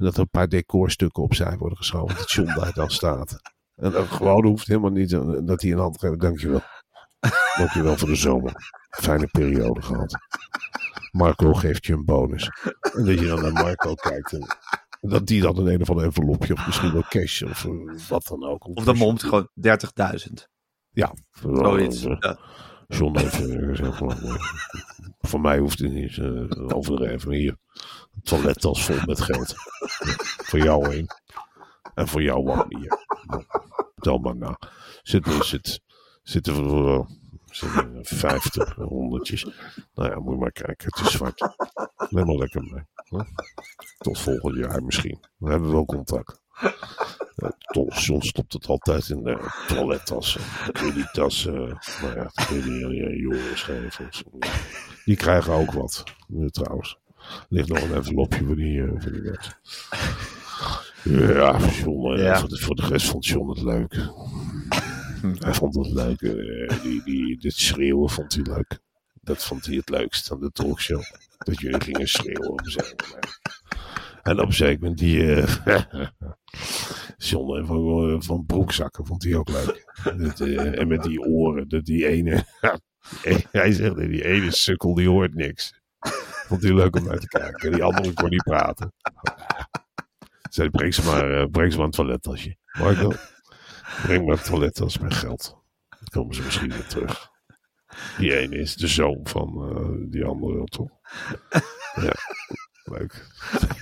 En 0.00 0.06
dat 0.06 0.14
er 0.14 0.20
een 0.20 0.30
paar 0.30 0.48
decorstukken 0.48 1.22
opzij 1.22 1.56
worden 1.56 1.78
geschoven. 1.78 2.16
Dat 2.16 2.30
John 2.30 2.54
daar 2.54 2.72
dan 2.72 2.90
staat. 2.90 3.40
En 3.74 3.90
dat 3.90 4.06
gewoon 4.06 4.44
hoeft 4.44 4.66
helemaal 4.66 4.90
niet 4.90 5.10
dat 5.46 5.62
hij 5.62 5.72
een 5.72 5.78
hand 5.78 5.98
geeft. 5.98 6.20
Dankjewel. 6.20 6.60
Dankjewel 7.56 7.96
voor 7.96 8.08
de 8.08 8.14
zomer. 8.14 8.52
Fijne 8.90 9.26
periode 9.26 9.82
gehad. 9.82 10.18
Marco 11.10 11.52
geeft 11.52 11.86
je 11.86 11.92
een 11.92 12.04
bonus. 12.04 12.50
En 12.92 13.04
dat 13.04 13.18
je 13.18 13.26
dan 13.26 13.42
naar 13.42 13.52
Marco 13.52 13.94
kijkt. 13.94 14.32
En 14.32 14.46
dat 15.00 15.26
die 15.26 15.42
dan 15.42 15.58
een 15.58 15.66
een 15.66 15.80
of 15.80 15.90
ander 15.90 16.04
envelopje 16.04 16.52
of 16.52 16.66
misschien 16.66 16.92
wel 16.92 17.04
cash 17.08 17.42
of 17.42 17.64
eh, 17.64 18.08
wat 18.08 18.26
dan 18.26 18.44
ook. 18.44 18.66
Of 18.76 18.84
dan 18.84 18.96
momt 18.96 19.22
gewoon 19.22 19.48
30.000. 19.54 20.32
Ja. 20.90 21.14
Zoiets. 21.30 22.04
Eh, 22.04 22.16
Ja. 22.18 22.38
John 22.86 23.18
heeft 23.18 23.48
eh, 23.48 23.68
gezegd 23.68 24.00
voor 25.20 25.40
mij 25.40 25.58
hoeft 25.58 25.78
het 25.78 25.92
niet 25.92 26.16
uh, 26.16 26.50
overdreven. 26.66 27.32
Hier, 27.32 27.56
toilettas 28.22 28.84
vol 28.84 28.96
met 29.04 29.20
geld. 29.20 29.54
voor 30.48 30.58
jou 30.58 30.88
heen. 30.88 31.10
En 31.94 32.08
voor 32.08 32.22
jou 32.22 32.44
wonen 32.44 32.76
hier. 32.76 32.98
Tel 34.00 34.18
maar 34.18 34.36
na. 34.36 34.58
Zit, 35.02 35.26
zit, 35.40 35.80
zitten 36.22 36.54
er 36.54 36.94
uh, 36.94 37.06
zitten 37.50 37.96
er 37.96 38.04
50 38.04 38.74
honderdjes. 38.74 39.46
Nou 39.94 40.10
ja, 40.10 40.18
moet 40.18 40.34
je 40.34 40.40
maar 40.40 40.52
kijken. 40.52 40.86
Het 40.90 41.06
is 41.06 41.12
zwart. 41.12 41.48
Neem 42.08 42.38
lekker 42.38 42.62
mee. 42.62 43.24
Tot 43.98 44.18
volgend 44.18 44.56
jaar 44.56 44.82
misschien. 44.82 45.18
Dan 45.38 45.50
hebben 45.50 45.68
we 45.68 45.74
wel 45.74 45.84
contact. 45.84 46.40
John 47.88 48.20
stopt 48.20 48.52
het 48.52 48.66
altijd 48.66 49.08
in 49.08 49.22
de 49.22 49.64
toilettassen, 49.66 50.40
kredietassen. 50.72 51.78
Maar 52.02 52.16
ja, 52.16 53.10
jongens 53.10 53.62
geven. 53.62 54.08
Die 55.04 55.16
krijgen 55.16 55.52
ook 55.52 55.72
wat, 55.72 56.04
trouwens. 56.50 56.98
Er 57.30 57.46
ligt 57.48 57.68
nog 57.68 57.82
een 57.82 57.94
envelopje 57.94 58.44
voor 58.44 58.56
die, 58.56 58.78
uh, 58.78 58.92
voor 58.96 59.12
die. 59.12 59.32
Ja, 61.02 61.58
John, 61.58 62.18
ja. 62.18 62.38
Voor, 62.38 62.48
de, 62.48 62.58
voor 62.58 62.74
de 62.74 62.86
rest 62.86 63.06
vond 63.06 63.26
John 63.26 63.48
het 63.48 63.62
leuk. 63.62 63.94
Hij 65.38 65.54
vond 65.54 65.74
het 65.74 65.90
leuk. 65.92 66.20
Uh, 66.20 66.82
die, 66.82 67.02
die, 67.04 67.38
dit 67.38 67.54
schreeuwen 67.54 68.10
vond 68.10 68.34
hij 68.34 68.42
leuk. 68.42 68.78
Dat 69.20 69.44
vond 69.44 69.66
hij 69.66 69.76
het 69.76 69.88
leukst 69.88 70.32
aan 70.32 70.40
de 70.40 70.50
talkshow. 70.52 71.02
Dat 71.38 71.60
jullie 71.60 71.80
gingen 71.80 72.08
schreeuwen 72.08 72.50
op 72.50 72.60
zijn 72.64 72.86
En 74.22 74.40
op 74.40 74.52
zeker 74.52 74.80
moment 74.80 74.98
die 74.98 75.22
uh, 75.22 75.56
John 77.16 77.66
van, 77.66 78.22
van 78.22 78.44
broekzakken 78.46 79.06
vond 79.06 79.22
hij 79.22 79.34
ook 79.34 79.48
leuk. 79.48 79.84
Dat, 80.16 80.40
uh, 80.40 80.78
en 80.78 80.88
met 80.88 81.02
die 81.02 81.20
oren, 81.20 81.68
dat 81.68 81.84
die 81.84 82.06
ene, 82.06 82.44
hij 83.50 83.72
zegt 83.72 83.96
die 83.96 84.24
ene 84.24 84.50
sukkel 84.50 84.94
die 84.94 85.08
hoort 85.08 85.34
niks. 85.34 85.80
Vond 86.50 86.62
hij 86.62 86.74
leuk 86.74 86.96
om 86.96 87.04
naar 87.04 87.18
te 87.18 87.26
kijken. 87.26 87.72
Die 87.72 87.82
andere 87.82 88.12
kon 88.12 88.30
niet 88.30 88.42
praten. 88.42 88.92
Zei, 90.50 90.70
breng 90.70 90.94
ze 90.94 91.04
maar, 91.04 91.40
uh, 91.40 91.46
breng 91.50 91.72
ze 91.72 91.76
maar 91.76 91.86
een 91.86 91.92
toilettasje. 91.92 92.56
Marco, 92.78 93.12
breng 94.02 94.26
maar 94.26 94.36
een 94.36 94.42
toilettas 94.42 94.98
met 94.98 95.14
geld. 95.14 95.56
Dan 95.88 96.08
komen 96.10 96.34
ze 96.34 96.42
misschien 96.42 96.70
weer 96.70 96.86
terug. 96.86 97.30
Die 98.18 98.36
ene 98.36 98.58
is 98.58 98.76
de 98.76 98.86
zoon 98.86 99.20
van 99.22 99.72
uh, 99.72 100.10
die 100.10 100.24
andere, 100.24 100.64
toch? 100.64 100.90
Ja, 101.94 102.14
leuk. 102.82 103.26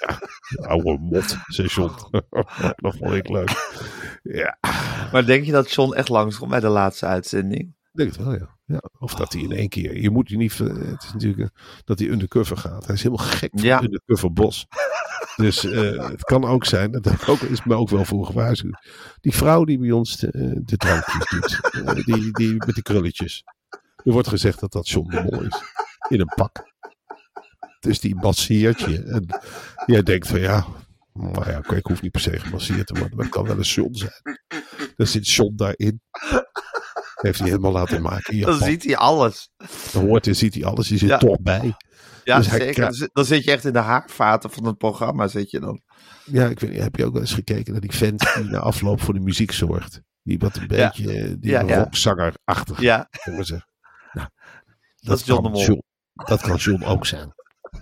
Ja, 0.00 0.18
oude 0.66 0.98
mot, 0.98 1.36
zei 1.46 1.68
John. 1.68 1.92
dat 2.76 2.96
vond 2.96 3.12
ik 3.12 3.28
leuk. 3.28 3.80
Ja. 4.22 4.58
Maar 5.12 5.26
denk 5.26 5.44
je 5.44 5.52
dat 5.52 5.72
John 5.72 5.94
echt 5.94 6.08
langskomt 6.08 6.50
bij 6.50 6.60
de 6.60 6.68
laatste 6.68 7.06
uitzending? 7.06 7.74
denk 7.92 8.08
het 8.08 8.24
wel, 8.24 8.34
ja. 8.34 8.57
Ja. 8.68 8.82
Of 8.98 9.14
dat 9.14 9.32
hij 9.32 9.42
in 9.42 9.52
één 9.52 9.68
keer. 9.68 10.00
Je 10.00 10.10
moet 10.10 10.28
je 10.28 10.36
niet. 10.36 10.58
Het 10.58 11.02
is 11.02 11.12
natuurlijk 11.12 11.50
dat 11.84 11.98
hij 11.98 12.08
undercover 12.08 12.56
gaat. 12.56 12.86
Hij 12.86 12.94
is 12.94 13.02
helemaal 13.02 13.26
gek 13.26 13.50
van 13.52 13.62
ja. 13.62 13.82
undercover 13.82 14.32
bos. 14.32 14.66
Dus 15.36 15.64
uh, 15.64 16.08
het 16.08 16.22
kan 16.22 16.44
ook 16.44 16.64
zijn, 16.64 16.90
dat 16.90 17.28
ook, 17.28 17.40
is 17.40 17.64
me 17.64 17.74
ook 17.74 17.88
wel 17.88 18.04
voor 18.04 18.26
gewaarschuwd. 18.26 18.88
Die 19.20 19.34
vrouw 19.34 19.64
die 19.64 19.78
bij 19.78 19.90
ons 19.90 20.16
de, 20.16 20.60
de 20.64 20.76
drankjes 20.76 21.28
doet, 21.28 21.60
uh, 21.72 22.04
die, 22.04 22.32
die 22.32 22.54
met 22.54 22.74
die 22.74 22.82
krulletjes. 22.82 23.44
Er 23.96 24.12
wordt 24.12 24.28
gezegd 24.28 24.60
dat 24.60 24.72
dat 24.72 24.88
John 24.88 25.10
de 25.10 25.22
Mol 25.22 25.42
is. 25.42 25.62
In 26.08 26.20
een 26.20 26.32
pak. 26.34 26.72
Dus 27.80 28.00
die 28.00 28.14
masseert 28.14 28.80
je. 28.80 29.02
En 29.02 29.26
jij 29.86 30.02
denkt 30.02 30.28
van 30.28 30.40
ja, 30.40 30.66
maar 31.12 31.50
ja, 31.50 31.76
ik 31.76 31.86
hoef 31.86 32.02
niet 32.02 32.12
per 32.12 32.20
se 32.20 32.38
gemasseerd 32.38 32.86
te 32.86 32.94
worden. 32.98 33.16
Maar 33.16 33.24
het 33.24 33.34
kan 33.34 33.46
wel 33.46 33.56
een 33.56 33.62
John 33.62 33.94
zijn. 33.94 34.38
Dan 34.96 35.06
zit 35.06 35.28
John 35.28 35.52
daarin. 35.56 36.00
Heeft 37.20 37.38
hij 37.38 37.48
helemaal 37.48 37.72
laten 37.72 38.02
maken. 38.02 38.40
Dan 38.40 38.58
ziet 38.58 38.84
hij 38.84 38.96
alles. 38.96 39.50
Dan 39.92 40.06
hoort 40.06 40.26
en 40.26 40.36
ziet 40.36 40.54
hij 40.54 40.64
alles. 40.64 40.88
Je 40.88 40.98
zit 40.98 41.20
toch 41.20 41.40
bij. 41.40 41.76
Ja, 42.24 42.36
dus 42.36 42.48
zeker. 42.48 43.08
Dan 43.12 43.24
zit 43.24 43.44
je 43.44 43.50
echt 43.50 43.64
in 43.64 43.72
de 43.72 43.78
haarvaten 43.78 44.50
van 44.50 44.64
het 44.64 44.78
programma, 44.78 45.28
zit 45.28 45.50
je 45.50 45.60
dan. 45.60 45.82
Ja, 46.24 46.46
ik 46.46 46.60
weet, 46.60 46.78
heb 46.78 46.96
je 46.96 47.04
ook 47.04 47.12
wel 47.12 47.20
eens 47.20 47.34
gekeken 47.34 47.72
naar 47.72 47.80
die 47.80 47.92
vent 47.92 48.34
die 48.34 48.44
na 48.44 48.58
afloop 48.58 49.00
voor 49.00 49.14
de 49.14 49.20
muziek 49.20 49.52
zorgt? 49.52 50.00
Die 50.22 50.38
wat 50.38 50.56
een 50.56 50.66
beetje, 50.66 51.12
ja. 51.12 51.36
die 51.38 51.50
ja, 51.50 51.60
rockzanger-achtig. 51.60 52.80
Ja. 52.80 53.08
Nou, 53.24 53.36
dat, 53.36 54.30
dat, 54.96 55.18
is 55.18 55.26
John 55.26 55.42
de 55.42 55.48
Mol. 55.48 55.64
John, 55.64 55.82
dat 56.12 56.40
kan 56.40 56.56
John 56.56 56.84
ook 56.84 57.06
zijn. 57.06 57.32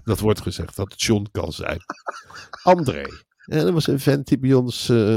Dat 0.05 0.21
wordt 0.21 0.41
gezegd 0.41 0.77
dat 0.77 0.91
het 0.91 1.03
John 1.03 1.27
kan 1.31 1.53
zijn. 1.53 1.79
André. 2.63 3.05
En 3.45 3.65
dat 3.65 3.73
was 3.73 3.87
een 3.87 4.01
vent 4.01 4.27
die 4.27 4.39
bij 4.39 4.53
ons 4.53 4.89
uh, 4.91 5.17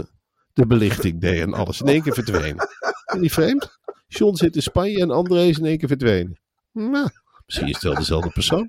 de 0.53 0.67
belichting 0.67 1.21
deed 1.21 1.41
en 1.41 1.53
alles. 1.53 1.81
In 1.81 1.87
één 1.87 2.01
keer 2.01 2.13
verdwenen. 2.13 2.67
En 3.05 3.21
die 3.21 3.31
vreemd? 3.31 3.78
John 4.09 4.35
zit 4.35 4.55
in 4.55 4.61
Spanje 4.61 4.99
en 4.99 5.11
André 5.11 5.43
is 5.43 5.57
in 5.57 5.65
één 5.65 5.77
keer 5.77 5.87
verdwenen. 5.87 6.39
Nou, 6.71 7.09
misschien 7.45 7.67
is 7.67 7.73
het 7.73 7.83
wel 7.83 7.95
dezelfde 7.95 8.29
persoon. 8.29 8.67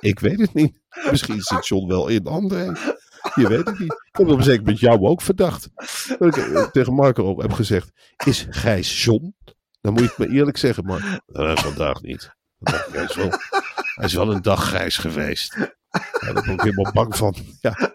Ik 0.00 0.20
weet 0.20 0.40
het 0.40 0.54
niet. 0.54 0.80
Misschien 1.10 1.40
zit 1.40 1.66
John 1.66 1.86
wel 1.86 2.08
in 2.08 2.26
André. 2.26 2.72
Je 3.34 3.48
weet 3.48 3.66
het 3.66 3.78
niet. 3.78 3.92
Ik 3.92 4.16
heb 4.16 4.28
op 4.28 4.36
een 4.36 4.42
zeker 4.42 4.60
moment 4.60 4.80
jou 4.80 5.00
ook 5.00 5.22
verdacht. 5.22 5.70
Dat 6.18 6.36
ik 6.36 6.68
tegen 6.72 6.94
Marco 6.94 7.24
op 7.24 7.40
heb 7.40 7.52
gezegd: 7.52 7.90
Is 8.24 8.46
Gijs 8.50 9.04
John? 9.04 9.34
Dan 9.80 9.92
moet 9.92 10.02
je 10.02 10.08
het 10.08 10.18
me 10.18 10.28
eerlijk 10.28 10.56
zeggen, 10.56 10.84
maar 10.84 11.20
uh, 11.26 11.56
vandaag 11.56 12.00
niet. 12.00 12.30
Hij 12.58 13.04
is, 13.04 13.14
wel, 13.14 13.30
hij 13.94 14.04
is 14.04 14.14
wel 14.14 14.32
een 14.32 14.42
dag 14.42 14.64
grijs 14.64 14.96
geweest. 14.96 15.56
Daar 16.20 16.32
ben 16.34 16.52
ik 16.52 16.60
helemaal 16.60 16.92
bang 16.92 17.16
van. 17.16 17.34
Ja. 17.60 17.94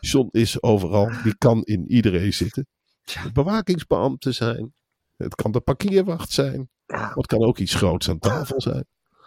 John 0.00 0.28
is 0.30 0.62
overal. 0.62 1.10
Die 1.22 1.36
kan 1.38 1.62
in 1.62 1.90
iedereen 1.90 2.32
zitten. 2.32 2.66
Het 3.04 3.32
bewakingsbeambte 3.32 4.32
zijn. 4.32 4.74
Het 5.16 5.34
kan 5.34 5.52
de 5.52 5.60
parkeerwacht 5.60 6.30
zijn. 6.30 6.70
Maar 6.86 7.14
het 7.14 7.26
kan 7.26 7.44
ook 7.44 7.58
iets 7.58 7.74
groots 7.74 8.08
aan 8.08 8.18
tafel 8.18 8.60
zijn. 8.60 8.84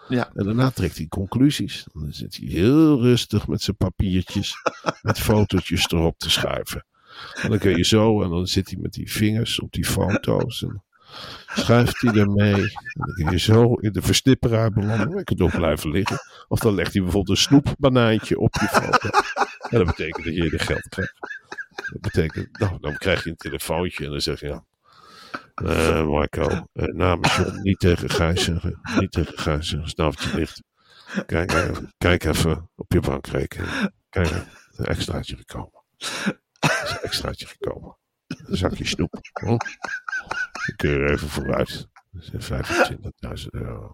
Ja. 0.08 0.32
En 0.34 0.46
daarna 0.46 0.70
trekt 0.70 0.98
hij 0.98 1.08
conclusies. 1.08 1.86
Dan 1.94 2.14
zit 2.14 2.36
hij 2.38 2.48
heel 2.48 3.02
rustig 3.02 3.48
met 3.48 3.62
zijn 3.62 3.78
papiertjes, 3.78 4.56
met 5.02 5.20
fotootjes 5.20 5.92
erop 5.92 6.18
te 6.18 6.30
schuiven. 6.30 6.86
En 7.42 7.50
dan 7.50 7.60
kun 7.60 7.78
je 7.78 7.86
zo, 7.86 8.22
en 8.24 8.30
dan 8.30 8.48
zit 8.48 8.70
hij 8.70 8.80
met 8.82 8.94
die 8.94 9.12
vingers 9.12 9.60
op 9.60 9.72
die 9.72 9.86
foto's. 9.86 10.64
En 10.64 10.84
schuift 11.48 12.02
hij 12.02 12.14
ermee. 12.14 12.54
En 12.54 12.72
dan 12.94 13.14
kun 13.14 13.32
je 13.32 13.40
zo 13.40 13.74
in 13.74 13.92
de 13.92 14.02
verstipperaar 14.02 14.72
belanden. 14.72 15.12
Dan 15.12 15.24
kun 15.24 15.38
je 15.38 15.44
ook 15.44 15.56
blijven 15.56 15.92
liggen. 15.92 16.18
Of 16.48 16.60
dan 16.60 16.76
legt 16.76 16.94
hij 16.94 17.02
bijvoorbeeld 17.02 17.38
een 17.38 17.44
snoepbanaantje 17.44 18.40
op 18.40 18.54
je 18.54 18.68
foto. 18.68 19.10
En 19.70 19.78
dat 19.78 19.86
betekent 19.86 20.26
dat 20.26 20.36
je 20.36 20.50
de 20.50 20.60
geld 20.60 20.90
krijgt. 20.90 21.14
Dat 21.92 22.02
betekent, 22.02 22.60
nou, 22.60 22.78
dan 22.80 22.98
krijg 22.98 23.24
je 23.24 23.30
een 23.30 23.36
telefoontje 23.36 24.06
en 24.06 24.12
dan 24.12 24.22
zeg 24.22 24.40
je, 24.40 24.48
ja, 24.48 24.64
uh, 25.62 26.06
Marco, 26.06 26.50
uh, 26.74 26.86
namens 26.86 27.36
John, 27.36 27.62
niet 27.68 27.80
tegen 27.80 28.10
Gijs 28.10 28.44
zeggen. 28.44 28.80
Niet 29.00 29.12
tegen 29.12 29.38
Gijs 29.38 29.70
zeggen, 29.70 30.36
dicht. 30.36 30.64
Kijk, 31.26 31.54
uh, 31.54 31.78
kijk 31.98 32.24
even 32.24 32.70
op 32.76 32.92
je 32.92 33.00
bankrekening. 33.00 33.92
Kijk, 34.10 34.32
een 34.76 34.86
extraatje 34.86 35.36
gekomen. 35.38 35.84
Er 36.60 36.82
is 36.84 36.92
een 36.92 37.02
extraatje 37.02 37.46
gekomen. 37.46 37.98
Een 38.28 38.58
zakje 38.58 38.86
snoep. 38.86 39.20
Dan 39.32 39.58
kun 40.76 40.90
je 40.90 40.98
er 40.98 41.12
even 41.12 41.30
vooruit. 41.30 41.88
Dat 42.12 42.34
is 42.34 42.50
25.000 43.44 43.48
euro. 43.50 43.92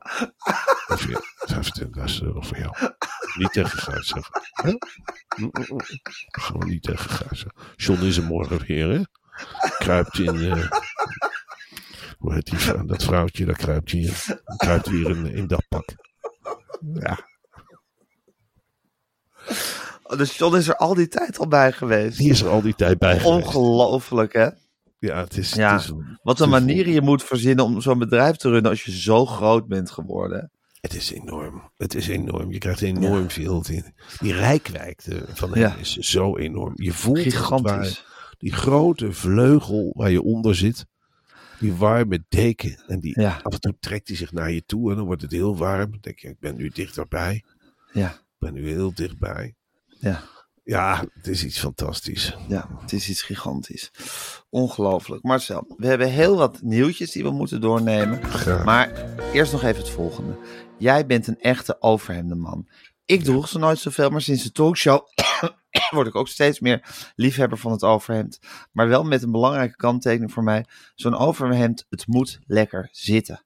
25.000 0.87 2.23
euro 2.23 2.41
voor 2.41 2.57
jou. 2.57 2.75
Niet 3.37 3.51
tegen 3.51 3.79
Gijs 3.79 4.07
zeggen. 4.07 4.41
Huh? 4.63 4.75
Gewoon 6.25 6.67
niet 6.67 6.83
tegen 6.83 7.09
Gijs 7.09 7.39
zeggen. 7.39 7.61
John 7.75 8.03
is 8.03 8.17
er 8.17 8.23
morgen 8.23 8.65
weer, 8.65 8.89
hè? 8.89 9.01
Kruipt 9.77 10.19
in, 10.19 10.35
uh, 10.35 10.71
hoe 12.25 12.33
heet 12.33 12.45
die, 12.45 12.85
dat 12.85 13.03
vrouwtje, 13.03 13.45
dat 13.45 13.55
kruipt 13.55 13.91
hier. 13.91 14.41
Kruipt 14.57 14.89
hier 14.89 15.09
in, 15.09 15.25
in 15.25 15.47
dat 15.47 15.65
pak. 15.67 15.95
Ja. 16.93 17.19
Oh, 20.03 20.17
dus 20.17 20.37
John 20.37 20.55
is 20.55 20.67
er 20.67 20.75
al 20.75 20.93
die 20.93 21.07
tijd 21.07 21.39
al 21.39 21.47
bij 21.47 21.71
geweest. 21.71 22.17
Die 22.17 22.29
is 22.29 22.41
er 22.41 22.49
al 22.49 22.61
die 22.61 22.75
tijd 22.75 22.97
bij 22.97 23.19
geweest. 23.19 23.45
Ongelooflijk, 23.45 24.33
hè? 24.33 24.49
Ja, 24.99 25.23
het 25.23 25.37
is. 25.37 25.53
Ja, 25.53 25.73
het 25.73 25.81
is 25.81 25.91
wat 26.23 26.39
een 26.39 26.49
manier 26.49 26.89
je 26.89 27.01
moet 27.01 27.23
verzinnen 27.23 27.65
om 27.65 27.81
zo'n 27.81 27.99
bedrijf 27.99 28.35
te 28.35 28.49
runnen 28.49 28.71
als 28.71 28.83
je 28.83 28.91
zo 28.91 29.25
groot 29.25 29.67
bent 29.67 29.91
geworden. 29.91 30.51
Het 30.81 30.95
is 30.95 31.11
enorm. 31.11 31.71
Het 31.77 31.95
is 31.95 32.07
enorm. 32.07 32.51
Je 32.51 32.57
krijgt 32.57 32.81
enorm 32.81 33.23
ja. 33.23 33.29
veel. 33.29 33.61
Die, 33.61 33.83
die 34.19 34.33
rijkwijde 34.33 35.25
van 35.33 35.49
hem 35.49 35.59
ja. 35.59 35.75
is 35.75 35.95
zo 35.95 36.37
enorm. 36.37 36.73
Je 36.75 36.91
voelt 36.91 37.19
Gigantisch. 37.19 37.71
Waar, 37.71 38.33
die 38.37 38.53
grote 38.53 39.11
vleugel 39.11 39.91
waar 39.95 40.11
je 40.11 40.21
onder 40.21 40.55
zit. 40.55 40.85
Die 41.65 41.73
warme 41.73 42.25
deken. 42.29 42.83
En 42.87 42.99
die, 42.99 43.21
ja. 43.21 43.39
af 43.43 43.53
en 43.53 43.59
toe 43.59 43.75
trekt 43.79 44.07
hij 44.07 44.17
zich 44.17 44.31
naar 44.31 44.51
je 44.51 44.65
toe. 44.65 44.89
En 44.89 44.95
dan 44.95 45.05
wordt 45.05 45.21
het 45.21 45.31
heel 45.31 45.57
warm. 45.57 45.91
Dan 45.91 45.99
denk 46.01 46.19
je, 46.19 46.27
ik 46.27 46.39
ben 46.39 46.55
nu 46.55 46.69
dichterbij. 46.69 47.43
Ja. 47.91 48.09
Ik 48.09 48.35
ben 48.39 48.53
nu 48.53 48.67
heel 48.67 48.93
dichtbij. 48.93 49.55
Ja. 49.99 50.23
Ja, 50.63 51.05
het 51.13 51.27
is 51.27 51.43
iets 51.43 51.59
fantastisch. 51.59 52.37
Ja, 52.47 52.69
het 52.81 52.93
is 52.93 53.09
iets 53.09 53.21
gigantisch. 53.21 53.91
Ongelooflijk. 54.49 55.23
Marcel, 55.23 55.73
we 55.77 55.87
hebben 55.87 56.11
heel 56.11 56.37
wat 56.37 56.61
nieuwtjes 56.61 57.11
die 57.11 57.23
we 57.23 57.31
moeten 57.31 57.61
doornemen. 57.61 58.19
Maar 58.65 59.15
eerst 59.33 59.51
nog 59.51 59.63
even 59.63 59.81
het 59.81 59.91
volgende. 59.91 60.37
Jij 60.77 61.05
bent 61.05 61.27
een 61.27 61.39
echte 61.39 61.81
overhemde 61.81 62.35
man. 62.35 62.67
Ik 63.05 63.23
droeg 63.23 63.47
ze 63.47 63.59
nooit 63.59 63.79
zoveel, 63.79 64.09
maar 64.09 64.21
sinds 64.21 64.43
de 64.43 64.51
talkshow 64.51 65.07
word 65.95 66.07
ik 66.07 66.15
ook 66.15 66.27
steeds 66.27 66.59
meer 66.59 67.11
liefhebber 67.15 67.57
van 67.57 67.71
het 67.71 67.83
overhemd. 67.83 68.39
Maar 68.71 68.87
wel 68.87 69.03
met 69.03 69.23
een 69.23 69.31
belangrijke 69.31 69.75
kanttekening 69.75 70.31
voor 70.31 70.43
mij. 70.43 70.65
Zo'n 70.95 71.15
overhemd, 71.15 71.85
het 71.89 72.07
moet 72.07 72.39
lekker 72.45 72.87
zitten. 72.91 73.45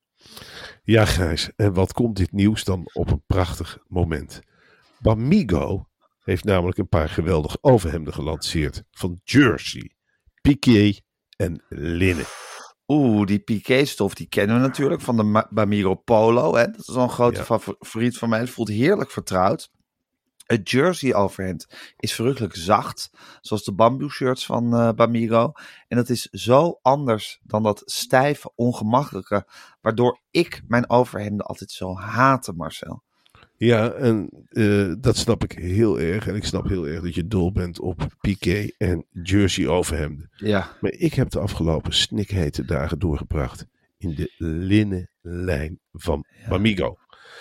Ja, 0.83 1.05
Gijs. 1.05 1.50
En 1.55 1.74
wat 1.74 1.93
komt 1.93 2.17
dit 2.17 2.31
nieuws 2.31 2.63
dan 2.63 2.89
op 2.93 3.12
een 3.12 3.24
prachtig 3.27 3.77
moment? 3.88 4.41
Bamigo 5.00 5.88
heeft 6.24 6.43
namelijk 6.43 6.77
een 6.77 6.89
paar 6.89 7.09
geweldige 7.09 7.57
overhemden 7.62 8.13
gelanceerd. 8.13 8.83
Van 8.91 9.19
jersey, 9.24 9.91
piqué 10.41 10.93
en 11.38 11.63
linnen. 11.69 12.25
Oeh, 12.88 13.25
die 13.25 13.39
piqué-stof, 13.39 14.13
die 14.13 14.27
kennen 14.27 14.55
we 14.55 14.62
natuurlijk 14.62 15.01
van 15.01 15.17
de 15.17 15.48
Bamigo 15.50 15.95
Polo. 15.95 16.55
Hè? 16.55 16.65
Dat 16.65 16.79
is 16.79 16.95
al 16.95 17.03
een 17.03 17.09
grote 17.09 17.38
Ja. 17.38 17.59
favoriet 17.59 18.17
van 18.17 18.29
mij. 18.29 18.39
Het 18.39 18.50
voelt 18.50 18.67
heerlijk 18.69 19.12
vertrouwd. 19.12 19.71
Het 20.51 20.70
jersey 20.70 21.15
overhemd 21.15 21.68
is 21.98 22.13
verrukkelijk 22.13 22.56
zacht, 22.56 23.10
zoals 23.41 23.63
de 23.63 23.74
bamboe 23.74 24.10
shirts 24.10 24.46
van 24.46 24.74
eh, 24.74 24.91
Bamigo. 24.91 25.51
En 25.88 25.98
dat 25.98 26.10
is 26.10 26.22
zo 26.22 26.79
anders 26.82 27.39
dan 27.44 27.63
dat 27.63 27.82
stijve, 27.86 28.51
ongemakkelijke, 28.56 29.48
waardoor 29.82 30.20
ik 30.32 30.62
mijn 30.68 30.89
overhemden 30.89 31.46
altijd 31.46 31.72
zo 31.72 31.98
haatte, 31.98 32.53
Marcel. 32.53 33.03
Ja, 33.58 33.91
en 33.91 34.46
eh, 34.50 34.94
dat 35.00 35.18
snap 35.18 35.44
ik 35.44 35.51
heel 35.51 36.00
erg. 36.00 36.27
En 36.27 36.36
ik 36.36 36.46
snap 36.46 36.68
heel 36.68 36.88
erg 36.88 37.01
dat 37.01 37.15
je 37.15 37.27
dol 37.27 37.51
bent 37.51 37.79
op 37.79 38.15
piqué 38.20 38.70
en 38.77 39.06
jersey 39.12 39.68
overhemden. 39.68 40.29
Ja. 40.36 40.77
Maar 40.82 40.91
ik 40.91 41.13
heb 41.13 41.29
de 41.29 41.39
afgelopen 41.39 41.94
snikhete 41.94 42.65
dagen 42.65 43.00
doorgebracht 43.00 43.65
in 43.98 44.15
de 44.15 44.34
linnen 44.38 45.10
lijn 45.22 45.79
van 45.91 46.25
Bamigo. 46.48 46.98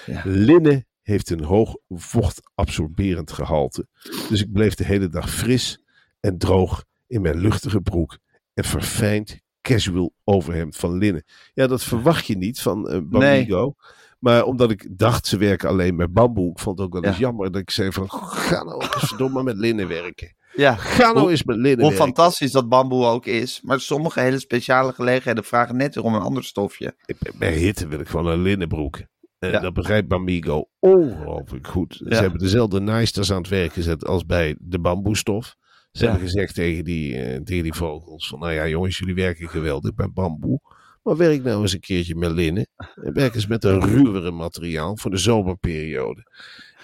Ja. 0.07 0.23
Linnen 0.25 0.88
heeft 1.09 1.31
een 1.31 1.45
hoog 1.45 1.77
vochtabsorberend 1.89 3.33
gehalte. 3.33 3.87
Dus 4.29 4.41
ik 4.43 4.53
bleef 4.53 4.75
de 4.75 4.85
hele 4.85 5.09
dag 5.09 5.31
fris 5.31 5.83
en 6.21 6.39
droog 6.39 6.85
in 7.07 7.21
mijn 7.21 7.39
luchtige 7.39 7.81
broek 7.81 8.19
en 8.55 8.65
verfijnd 8.65 9.41
casual 9.63 10.13
overhemd 10.25 10.77
van 10.77 10.99
linnen. 10.99 11.25
Ja, 11.55 11.67
dat 11.67 11.85
verwacht 11.85 12.27
je 12.27 12.37
niet 12.37 12.61
van 12.61 12.89
eh, 12.89 13.01
Bamigo. 13.03 13.75
Maar 14.19 14.45
omdat 14.45 14.71
ik 14.71 14.99
dacht, 14.99 15.27
ze 15.27 15.37
werken 15.37 15.69
alleen 15.69 15.97
met 15.97 16.13
bamboe. 16.13 16.51
Ik 16.51 16.59
vond 16.59 16.79
het 16.79 16.87
ook 16.87 16.93
wel 16.93 17.03
eens 17.05 17.15
Ja. 17.19 17.21
jammer 17.21 17.51
dat 17.53 17.61
ik 17.61 17.71
zei 17.71 17.93
van, 17.93 18.11
ga 18.11 18.63
nou 18.65 18.83
eens 18.83 19.09
verdomme 19.09 19.43
met 19.43 19.57
linnen 19.57 19.89
werken. 19.89 20.37
Ja. 20.55 20.75
Ga 20.77 21.13
nou 21.13 21.31
eens 21.31 21.45
met 21.45 21.57
linnen 21.57 21.81
Hoe 21.87 21.89
werken. 21.95 22.07
fantastisch 22.07 22.53
dat 22.53 22.69
bamboe 22.69 23.05
ook 23.05 23.27
is. 23.27 23.61
Maar 23.63 23.81
sommige 23.81 24.21
hele 24.21 24.39
speciale 24.39 24.93
gelegenheden 24.93 25.45
vragen 25.45 25.77
net 25.77 25.95
weer 25.95 26.05
om 26.05 26.15
een 26.15 26.21
ander 26.21 26.45
stofje. 26.45 26.95
Ik 27.07 27.17
Bij 27.39 27.53
hitte 27.53 27.87
wil 27.89 28.01
ik 28.01 28.09
gewoon 28.09 28.27
een 28.27 28.43
linnenbroek. 28.43 28.99
En 29.39 29.51
Ja. 29.51 29.61
dat 29.61 29.73
begrijpt 29.75 30.09
Bamigo 30.09 30.69
ongelooflijk 30.79 31.67
goed. 31.67 31.95
Ze 32.09 32.15
hebben 32.15 32.39
dezelfde 32.39 32.81
naaisters 32.81 33.33
aan 33.33 33.39
het 33.39 33.49
werk 33.49 33.73
gezet 33.73 34.07
als 34.07 34.27
bij 34.27 34.57
de 34.61 34.79
bamboestof. 34.79 35.55
Ze 35.93 36.05
Ja. 36.05 36.11
hebben 36.11 36.29
gezegd 36.29 36.55
tegen 36.55 36.85
die, 36.85 37.17
eh, 37.17 37.41
tegen 37.41 37.63
die 37.63 37.75
vogels 37.75 38.29
van, 38.29 38.39
nou 38.39 38.53
ja 38.53 38.69
jongens, 38.69 38.99
jullie 38.99 39.15
werken 39.15 39.49
geweldig 39.49 39.95
bij 39.95 40.11
bamboe. 40.13 40.61
Maar 41.03 41.17
werk 41.17 41.43
nou 41.43 41.63
eens 41.63 41.73
een 41.73 41.81
keertje 41.81 42.15
met 42.15 42.31
linnen. 42.33 42.69
En 42.95 43.13
werk 43.13 43.35
eens 43.35 43.47
met 43.47 43.65
een 43.65 43.81
ruwere 43.81 44.31
materiaal 44.31 44.97
voor 44.97 45.11
de 45.11 45.17
zomerperiode. 45.17 46.27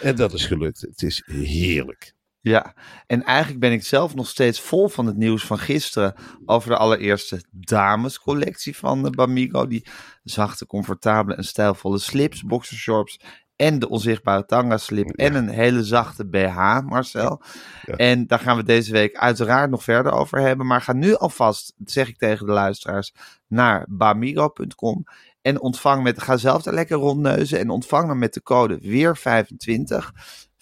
En 0.01 0.17
dat 0.17 0.33
is 0.33 0.47
gelukt. 0.47 0.81
Het 0.81 1.03
is 1.03 1.23
heerlijk. 1.27 2.13
Ja, 2.45 2.75
en 3.07 3.23
eigenlijk 3.23 3.61
ben 3.61 3.73
ik 3.73 3.85
zelf 3.85 4.15
nog 4.15 4.29
steeds 4.29 4.61
vol 4.61 4.89
van 4.89 5.07
het 5.07 5.17
nieuws 5.17 5.45
van 5.47 5.59
gisteren 5.59 6.15
over 6.47 6.71
de 6.71 6.77
allereerste 6.77 7.45
damescollectie 7.51 8.77
van 8.77 9.03
de 9.03 9.11
Bamigo. 9.11 9.67
Die 9.67 9.87
zachte, 10.23 10.67
comfortabele 10.67 11.37
en 11.37 11.45
stijlvolle 11.45 11.99
slips, 11.99 12.43
boxershorts 12.43 13.21
en 13.57 13.79
de 13.79 13.89
onzichtbare 13.89 14.45
tanga 14.45 14.77
slip 14.77 15.11
en 15.11 15.35
een 15.35 15.49
hele 15.49 15.85
zachte 15.85 16.27
BH, 16.27 16.81
Marcel. 16.81 17.43
Ja. 17.85 17.95
En 17.97 18.27
daar 18.27 18.39
gaan 18.39 18.57
we 18.57 18.63
deze 18.63 18.93
week 18.93 19.17
uiteraard 19.17 19.71
nog 19.71 19.83
verder 19.83 20.13
over 20.13 20.41
hebben. 20.41 20.67
Maar 20.67 20.81
ga 20.81 20.93
nu 20.93 21.15
alvast, 21.15 21.75
zeg 21.85 22.09
ik 22.09 22.19
tegen 22.19 22.47
de 22.47 22.53
luisteraars, 22.53 23.15
naar 23.47 23.87
bamigo.com 23.89 25.05
en 25.43 25.61
ontvang 25.61 26.03
met, 26.03 26.23
ga 26.23 26.37
zelf 26.37 26.63
daar 26.63 26.75
lekker 26.75 26.97
rondneuzen 26.97 27.59
en 27.59 27.71
ontvang 27.71 28.07
dan 28.07 28.19
met 28.19 28.35
de 28.35 28.43
code 28.43 28.81
weer25 28.81 28.83
25% 28.83 30.54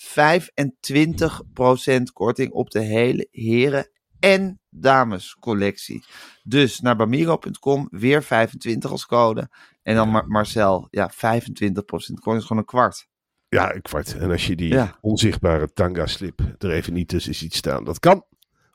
korting 2.12 2.52
op 2.52 2.71
de 2.71 2.80
hele 2.80 3.28
heren 3.30 3.90
en 4.21 4.61
dames 4.71 5.37
collectie. 5.40 6.04
Dus 6.42 6.80
naar 6.80 6.97
bamigo.com, 6.97 7.88
weer 7.90 8.23
25 8.23 8.90
als 8.90 9.06
code. 9.06 9.50
En 9.82 9.94
dan 9.94 10.09
Mar- 10.09 10.26
Marcel, 10.26 10.87
ja, 10.90 11.11
25% 11.11 11.14
korting 11.85 12.37
is 12.38 12.44
gewoon 12.44 12.59
een 12.59 12.64
kwart. 12.64 13.06
Ja, 13.49 13.75
een 13.75 13.82
kwart. 13.82 14.16
En 14.16 14.30
als 14.30 14.47
je 14.47 14.56
die 14.56 14.68
Ja. 14.73 14.99
onzichtbare 15.00 15.73
tanga 15.73 16.06
slip 16.06 16.40
er 16.59 16.71
even 16.71 16.92
niet 16.92 17.09
tussen 17.09 17.35
ziet 17.35 17.54
staan, 17.54 17.85
dat 17.85 17.99
kan. 17.99 18.25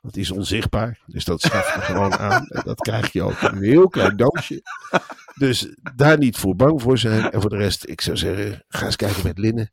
Dat 0.00 0.16
is 0.16 0.30
onzichtbaar. 0.30 0.98
Dus 1.06 1.24
dat 1.24 1.40
schaf 1.40 1.74
je 1.74 1.80
gewoon 1.80 2.12
aan. 2.28 2.46
En 2.46 2.62
dat 2.64 2.80
krijg 2.80 3.12
je 3.12 3.22
ook 3.22 3.40
in 3.40 3.56
een 3.56 3.62
heel 3.62 3.88
klein 3.88 4.16
doosje. 4.16 4.62
Dus 5.34 5.74
daar 5.94 6.18
niet 6.18 6.36
voor 6.36 6.56
bang 6.56 6.82
voor 6.82 6.98
zijn. 6.98 7.30
En 7.30 7.40
voor 7.40 7.50
de 7.50 7.56
rest, 7.56 7.88
ik 7.88 8.00
zou 8.00 8.16
zeggen, 8.16 8.64
ga 8.68 8.84
eens 8.84 8.96
kijken 8.96 9.22
met 9.22 9.38
linnen. 9.38 9.70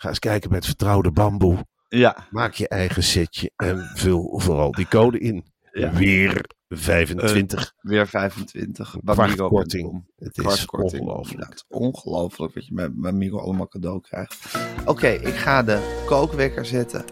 Ga 0.00 0.08
eens 0.08 0.18
kijken 0.18 0.50
met 0.50 0.64
vertrouwde 0.64 1.10
bamboe. 1.10 1.66
Ja, 1.88 2.26
Maak 2.30 2.54
je 2.54 2.68
eigen 2.68 3.02
setje 3.02 3.50
en 3.56 3.90
vul 3.94 4.38
vooral 4.40 4.72
die 4.72 4.88
code 4.88 5.18
in. 5.18 5.44
Ja. 5.72 5.92
Weer 5.92 6.44
25. 6.68 7.72
weer 7.80 8.06
25. 8.06 8.90
Kwart 8.90 9.16
Bamigo.com. 9.16 9.48
korting. 9.48 10.04
Het 10.16 10.38
is 10.38 10.66
ongelooflijk. 10.66 11.30
inderdaad. 11.30 11.64
Ongelooflijk 11.68 12.54
wat 12.54 12.66
je 12.66 12.74
bij 12.74 12.92
Bamigo 12.92 13.38
allemaal 13.38 13.68
cadeau 13.68 14.00
krijgt. 14.00 14.56
Oké, 14.84 15.08
ik 15.08 15.34
ga 15.34 15.62
de 15.62 16.02
kookwekker 16.06 16.64
zetten. 16.66 17.04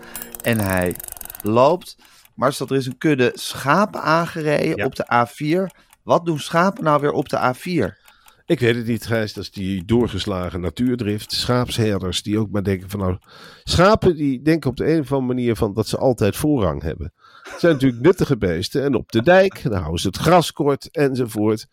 En 0.43 0.59
hij 0.59 0.97
loopt. 1.43 1.97
Marcel, 2.35 2.67
er 2.69 2.77
is 2.77 2.87
een 2.87 2.99
kudde 2.99 3.31
schapen 3.35 4.03
aangereden 4.03 4.77
Ja. 4.77 4.85
op 4.85 4.95
de 4.97 5.07
A4. 5.13 5.71
Wat 6.03 6.25
doen 6.27 6.39
schapen 6.39 6.85
nou 6.85 7.01
weer 7.01 7.13
op 7.13 7.29
de 7.29 7.55
A4? 7.55 8.06
Ik 8.47 8.61
weet 8.61 8.77
het 8.77 8.87
niet, 8.87 9.07
Gijs. 9.07 9.33
Dat 9.33 9.45
is 9.45 9.51
die 9.51 9.85
doorgeslagen 9.85 10.61
natuurdrift. 10.61 11.33
Schaapsherders 11.33 12.23
die 12.23 12.39
ook 12.39 12.51
maar 12.51 12.63
denken 12.65 12.91
van 12.91 13.01
nou... 13.01 13.17
Schapen 13.65 14.17
die 14.17 14.43
denken 14.43 14.71
op 14.71 14.77
de 14.77 14.93
een 14.93 15.01
of 15.01 15.13
andere 15.13 15.35
manier 15.35 15.57
van 15.57 15.75
dat 15.75 15.89
ze 15.89 15.97
altijd 15.99 16.37
voorrang 16.37 16.83
hebben. 16.83 17.13
Het 17.43 17.61
zijn 17.61 17.73
natuurlijk 17.73 18.03
nuttige 18.03 18.37
beesten. 18.37 18.83
En 18.83 18.95
op 18.95 19.13
de 19.13 19.23
dijk, 19.23 19.63
dan 19.63 19.73
houden 19.79 20.01
ze 20.01 20.07
het 20.07 20.17
gras 20.17 20.53
kort 20.53 20.91
enzovoort. 20.91 21.67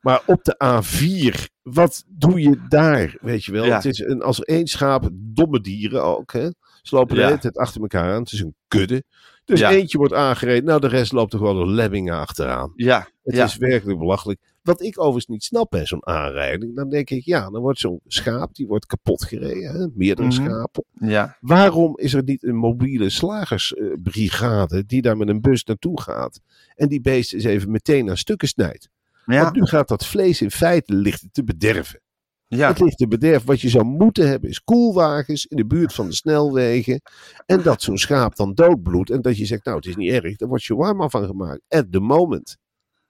Maar 0.00 0.22
op 0.26 0.44
de 0.44 0.54
A4, 0.64 1.50
wat 1.62 2.04
doe 2.06 2.40
je 2.40 2.60
daar? 2.68 3.16
Weet 3.20 3.44
je 3.44 3.52
wel, 3.52 3.64
Ja. 3.64 3.74
het 3.74 3.84
is 3.84 3.98
een, 3.98 4.22
als 4.22 4.40
één 4.42 4.66
schaap, 4.66 5.08
domme 5.12 5.60
dieren 5.60 6.04
ook, 6.04 6.32
hè. 6.32 6.48
Ze 6.82 6.94
lopen 6.94 7.16
de 7.16 7.24
hele 7.24 7.38
tijd 7.38 7.56
achter 7.56 7.80
elkaar 7.80 8.12
aan. 8.12 8.20
Het 8.22 8.32
is 8.32 8.40
een 8.40 8.54
kudde. 8.68 9.04
Dus 9.44 9.60
Ja. 9.60 9.70
eentje 9.70 9.98
wordt 9.98 10.12
aangereden. 10.14 10.64
Nou, 10.64 10.80
de 10.80 10.88
rest 10.88 11.12
loopt 11.12 11.32
er 11.32 11.38
gewoon 11.38 11.56
een 11.60 11.74
lemmingen 11.74 12.18
achteraan. 12.18 12.72
Ja, 12.76 13.08
Het 13.22 13.34
ja. 13.34 13.44
is 13.44 13.56
werkelijk 13.56 13.98
belachelijk. 13.98 14.40
Wat 14.62 14.82
ik 14.82 14.98
overigens 14.98 15.26
niet 15.26 15.42
snap 15.44 15.70
bij 15.70 15.86
zo'n 15.86 16.06
aanrijding, 16.06 16.76
dan 16.76 16.88
denk 16.88 17.10
ik, 17.10 17.24
ja, 17.24 17.50
dan 17.50 17.60
wordt 17.60 17.78
zo'n 17.78 18.00
schaap, 18.06 18.54
die 18.54 18.66
wordt 18.66 18.86
kapot 18.86 19.24
gereden, 19.24 19.72
hè? 19.80 19.86
meerdere 19.94 20.28
Mhm. 20.28 20.36
schapen. 20.36 20.84
ja. 20.98 21.36
Waarom 21.40 21.98
is 21.98 22.14
er 22.14 22.22
niet 22.22 22.42
een 22.42 22.56
mobiele 22.56 23.10
slagersbrigade 23.10 24.84
die 24.86 25.02
daar 25.02 25.16
met 25.16 25.28
een 25.28 25.40
bus 25.40 25.64
naartoe 25.64 26.00
gaat 26.00 26.40
en 26.74 26.88
die 26.88 27.00
beesten 27.00 27.36
eens 27.38 27.46
even 27.46 27.70
meteen 27.70 28.10
aan 28.10 28.16
stukken 28.16 28.48
snijdt? 28.48 28.88
Ja, 29.26 29.42
Want 29.42 29.54
nu 29.56 29.66
gaat 29.66 29.88
dat 29.88 30.06
vlees 30.06 30.42
in 30.42 30.50
feite 30.50 30.94
ligt 30.94 31.24
te 31.32 31.44
bederven. 31.44 32.00
ja. 32.46 32.68
Het 32.68 32.80
ligt 32.80 32.96
te 32.98 33.08
bederven. 33.08 33.46
Wat 33.46 33.60
je 33.60 33.68
zou 33.68 33.84
moeten 33.84 34.28
hebben 34.28 34.50
is 34.50 34.62
koelwagens 34.62 35.46
in 35.46 35.56
de 35.56 35.66
buurt 35.66 35.94
van 35.94 36.06
de 36.06 36.14
snelwegen. 36.14 37.00
En 37.46 37.62
dat 37.62 37.82
zo'n 37.82 37.98
schaap 37.98 38.36
dan 38.36 38.54
doodbloedt. 38.54 39.10
En 39.10 39.20
dat 39.20 39.36
je 39.36 39.46
zegt, 39.46 39.64
nou 39.64 39.76
het 39.76 39.86
is 39.86 39.96
niet 39.96 40.10
erg. 40.10 40.36
Daar 40.36 40.48
wordt 40.48 40.64
shawarma 40.64 41.08
van 41.08 41.26
gemaakt. 41.26 41.60
At 41.68 41.92
the 41.92 42.00
moment. 42.00 42.56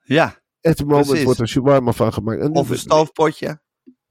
ja. 0.05 0.41
At 0.63 0.77
the 0.77 0.85
moment 0.85 1.07
Precies. 1.07 1.25
wordt 1.25 1.41
er 1.41 1.49
shawarma 1.49 1.93
van 1.93 2.13
gemaakt. 2.13 2.41
En 2.41 2.55
Of 2.55 2.71
een 2.71 2.79
stoofpotje. 2.79 3.61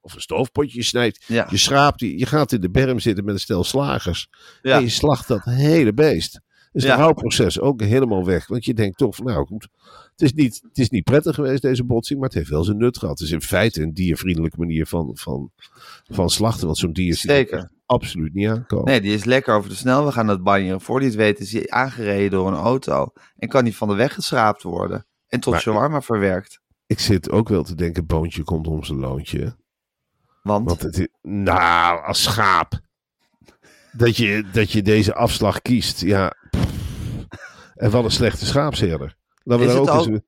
Of 0.02 0.14
een 0.14 0.22
stoofpotje. 0.22 0.78
Je 0.78 0.84
snijdt, 0.86 1.24
Ja, 1.28 1.48
je 1.50 1.58
schraapt, 1.58 2.00
die, 2.00 2.18
je 2.20 2.26
gaat 2.26 2.52
in 2.52 2.62
de 2.62 2.70
berm 2.70 3.00
zitten 3.00 3.26
met 3.26 3.34
een 3.34 3.40
stel 3.40 3.64
slagers. 3.64 4.28
ja. 4.62 4.76
En 4.76 4.82
je 4.82 4.90
slacht 4.90 5.28
dat 5.28 5.44
hele 5.44 5.94
beest. 5.94 6.42
Dus 6.72 6.84
Ja. 6.84 6.90
het 6.90 7.00
rouwproces 7.00 7.60
ook 7.60 7.82
helemaal 7.82 8.26
weg. 8.26 8.48
Want 8.48 8.66
je 8.66 8.74
denkt 8.74 8.98
toch 8.98 9.16
van, 9.16 9.26
nou 9.26 9.46
goed. 9.46 9.68
Het 10.12 10.22
is, 10.22 10.34
niet, 10.34 10.60
het 10.68 10.78
is 10.78 10.90
niet 10.90 11.04
prettig 11.04 11.36
geweest 11.36 11.62
deze 11.62 11.84
botsing, 11.84 12.20
maar 12.20 12.28
het 12.28 12.38
heeft 12.38 12.50
wel 12.50 12.64
zijn 12.64 12.78
nut 12.78 12.98
gehad. 12.98 13.20
Het 13.20 13.28
is 13.28 13.34
in 13.34 13.42
feite 13.42 13.82
een 13.82 13.94
diervriendelijke 13.94 14.58
manier 14.58 14.86
van, 14.86 15.12
van, 15.14 15.52
van 16.04 16.30
slachten. 16.30 16.66
Want 16.66 16.78
zo'n 16.78 16.94
dier 16.94 17.16
ziet 17.16 17.30
er 17.30 17.36
Zeker. 17.36 17.72
absoluut 17.86 18.34
niet 18.34 18.48
aankomen. 18.48 18.86
Nee, 18.86 19.02
die 19.02 19.14
is 19.14 19.24
lekker 19.24 19.54
over 19.56 19.70
de 19.70 19.76
snelweg 19.76 20.18
aan 20.18 20.28
het 20.28 20.44
banjeren. 20.44 20.82
Voor 20.82 21.00
die 21.00 21.08
het 21.08 21.18
weet 21.18 21.40
is 21.40 21.52
hij 21.54 21.70
aangereden 21.70 22.32
door 22.32 22.48
een 22.48 22.54
auto. 22.54 23.08
En 23.36 23.48
kan 23.50 23.64
die 23.64 23.76
van 23.76 23.88
de 23.88 23.96
weg 23.96 24.14
geschraapt 24.14 24.64
worden. 24.64 25.06
En 25.32 25.40
tot 25.40 25.54
Maar- 25.54 25.62
shawarma 25.62 26.02
verwerkt. 26.02 26.60
Ik 26.86 27.00
zit 27.00 27.30
ook 27.32 27.50
wel 27.50 27.64
te 27.64 27.76
denken, 27.76 28.06
boontje 28.06 28.44
komt 28.44 28.68
om 28.68 28.84
zijn 28.84 29.00
loontje. 29.00 29.56
Want, 30.44 30.68
Want 30.68 30.82
het 30.82 30.98
is, 31.00 31.08
nou, 31.22 32.04
als 32.06 32.24
schaap. 32.24 32.80
Dat 33.92 34.18
je, 34.18 34.44
dat 34.52 34.72
je 34.72 34.82
deze 34.82 35.14
afslag 35.14 35.62
kiest. 35.62 36.02
Ja. 36.02 36.34
En 37.76 37.92
wat 37.92 38.04
een 38.04 38.12
slechte 38.12 38.46
schaapsherder. 38.46 39.16
Laten 39.44 39.66
we 39.68 39.72
daar 39.86 39.96
ook 39.98 40.08
eens- 40.08 40.20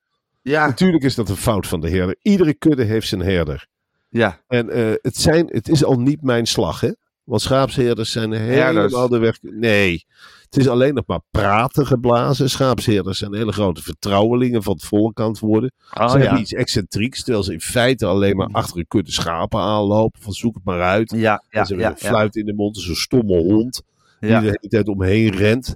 ja, 0.42 0.66
Natuurlijk 0.68 1.04
is 1.04 1.16
dat 1.16 1.30
een 1.30 1.36
fout 1.36 1.68
van 1.68 1.80
de 1.82 1.90
herder. 1.90 2.16
Iedere 2.22 2.54
kudde 2.54 2.84
heeft 2.84 3.08
zijn 3.08 3.22
herder. 3.22 3.68
ja, 4.10 4.40
En 4.48 4.70
eh, 4.70 4.94
het, 5.02 5.18
zijn, 5.18 5.48
het 5.48 5.70
is 5.70 5.84
al 5.84 6.00
niet 6.00 6.22
mijn 6.22 6.46
slag, 6.46 6.80
hè? 6.82 6.92
Want 7.24 7.42
schaapsherders 7.42 8.12
zijn 8.12 8.32
helemaal 8.32 9.08
de 9.08 9.18
weg. 9.18 9.38
Nee. 9.42 10.06
Het 10.44 10.58
is 10.58 10.68
alleen 10.68 10.94
nog 10.94 11.04
maar 11.08 11.22
praten 11.32 11.86
geblazen. 11.86 12.50
Schaapsherders 12.50 13.18
zijn 13.18 13.34
hele 13.34 13.52
grote 13.52 13.84
vertrouwelingen 13.84 14.64
van 14.64 14.74
het 14.74 14.84
volk 14.84 15.20
aan 15.20 15.30
het 15.30 15.40
worden. 15.40 15.72
oh, 15.94 16.10
ze 16.10 16.18
ja. 16.18 16.24
hebben 16.24 16.42
iets 16.42 16.54
excentrieks, 16.54 17.24
terwijl 17.24 17.44
ze 17.44 17.54
in 17.54 17.62
feite 17.62 18.06
alleen 18.06 18.36
maar 18.36 18.50
achter 18.52 18.78
een 18.78 18.88
kudde 18.88 19.12
schapen 19.12 19.60
aanlopen. 19.60 20.22
Van 20.22 20.34
zoek 20.34 20.56
het 20.56 20.64
maar 20.64 20.82
uit. 20.82 21.12
Ja, 21.12 21.20
ja, 21.20 21.44
en 21.50 21.66
ze 21.66 21.76
hebben 21.76 21.92
een 21.92 21.98
fluit 21.98 22.36
in 22.36 22.46
de 22.46 22.54
mond, 22.54 22.78
zo'n 22.78 22.96
stomme 22.96 23.38
hond. 23.38 23.82
Die 24.20 24.30
de 24.30 24.36
hele 24.36 24.68
tijd 24.70 24.88
omheen 24.88 25.36
rent. 25.36 25.76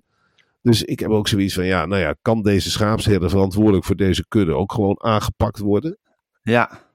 Dus 0.62 0.83
ik 0.83 0.99
heb 0.99 1.10
ook 1.10 1.27
zoiets 1.27 1.53
van, 1.53 1.65
ja, 1.65 1.86
nou 1.86 2.01
ja, 2.01 2.15
kan 2.21 2.41
deze 2.41 2.71
schaapsherder 2.71 3.29
verantwoordelijk 3.29 3.86
voor 3.86 3.95
deze 3.95 4.25
kudde 4.27 4.53
ook 4.53 4.71
gewoon 4.71 5.03
aangepakt 5.03 5.60
worden? 5.60 5.97
Ja. 6.41 6.87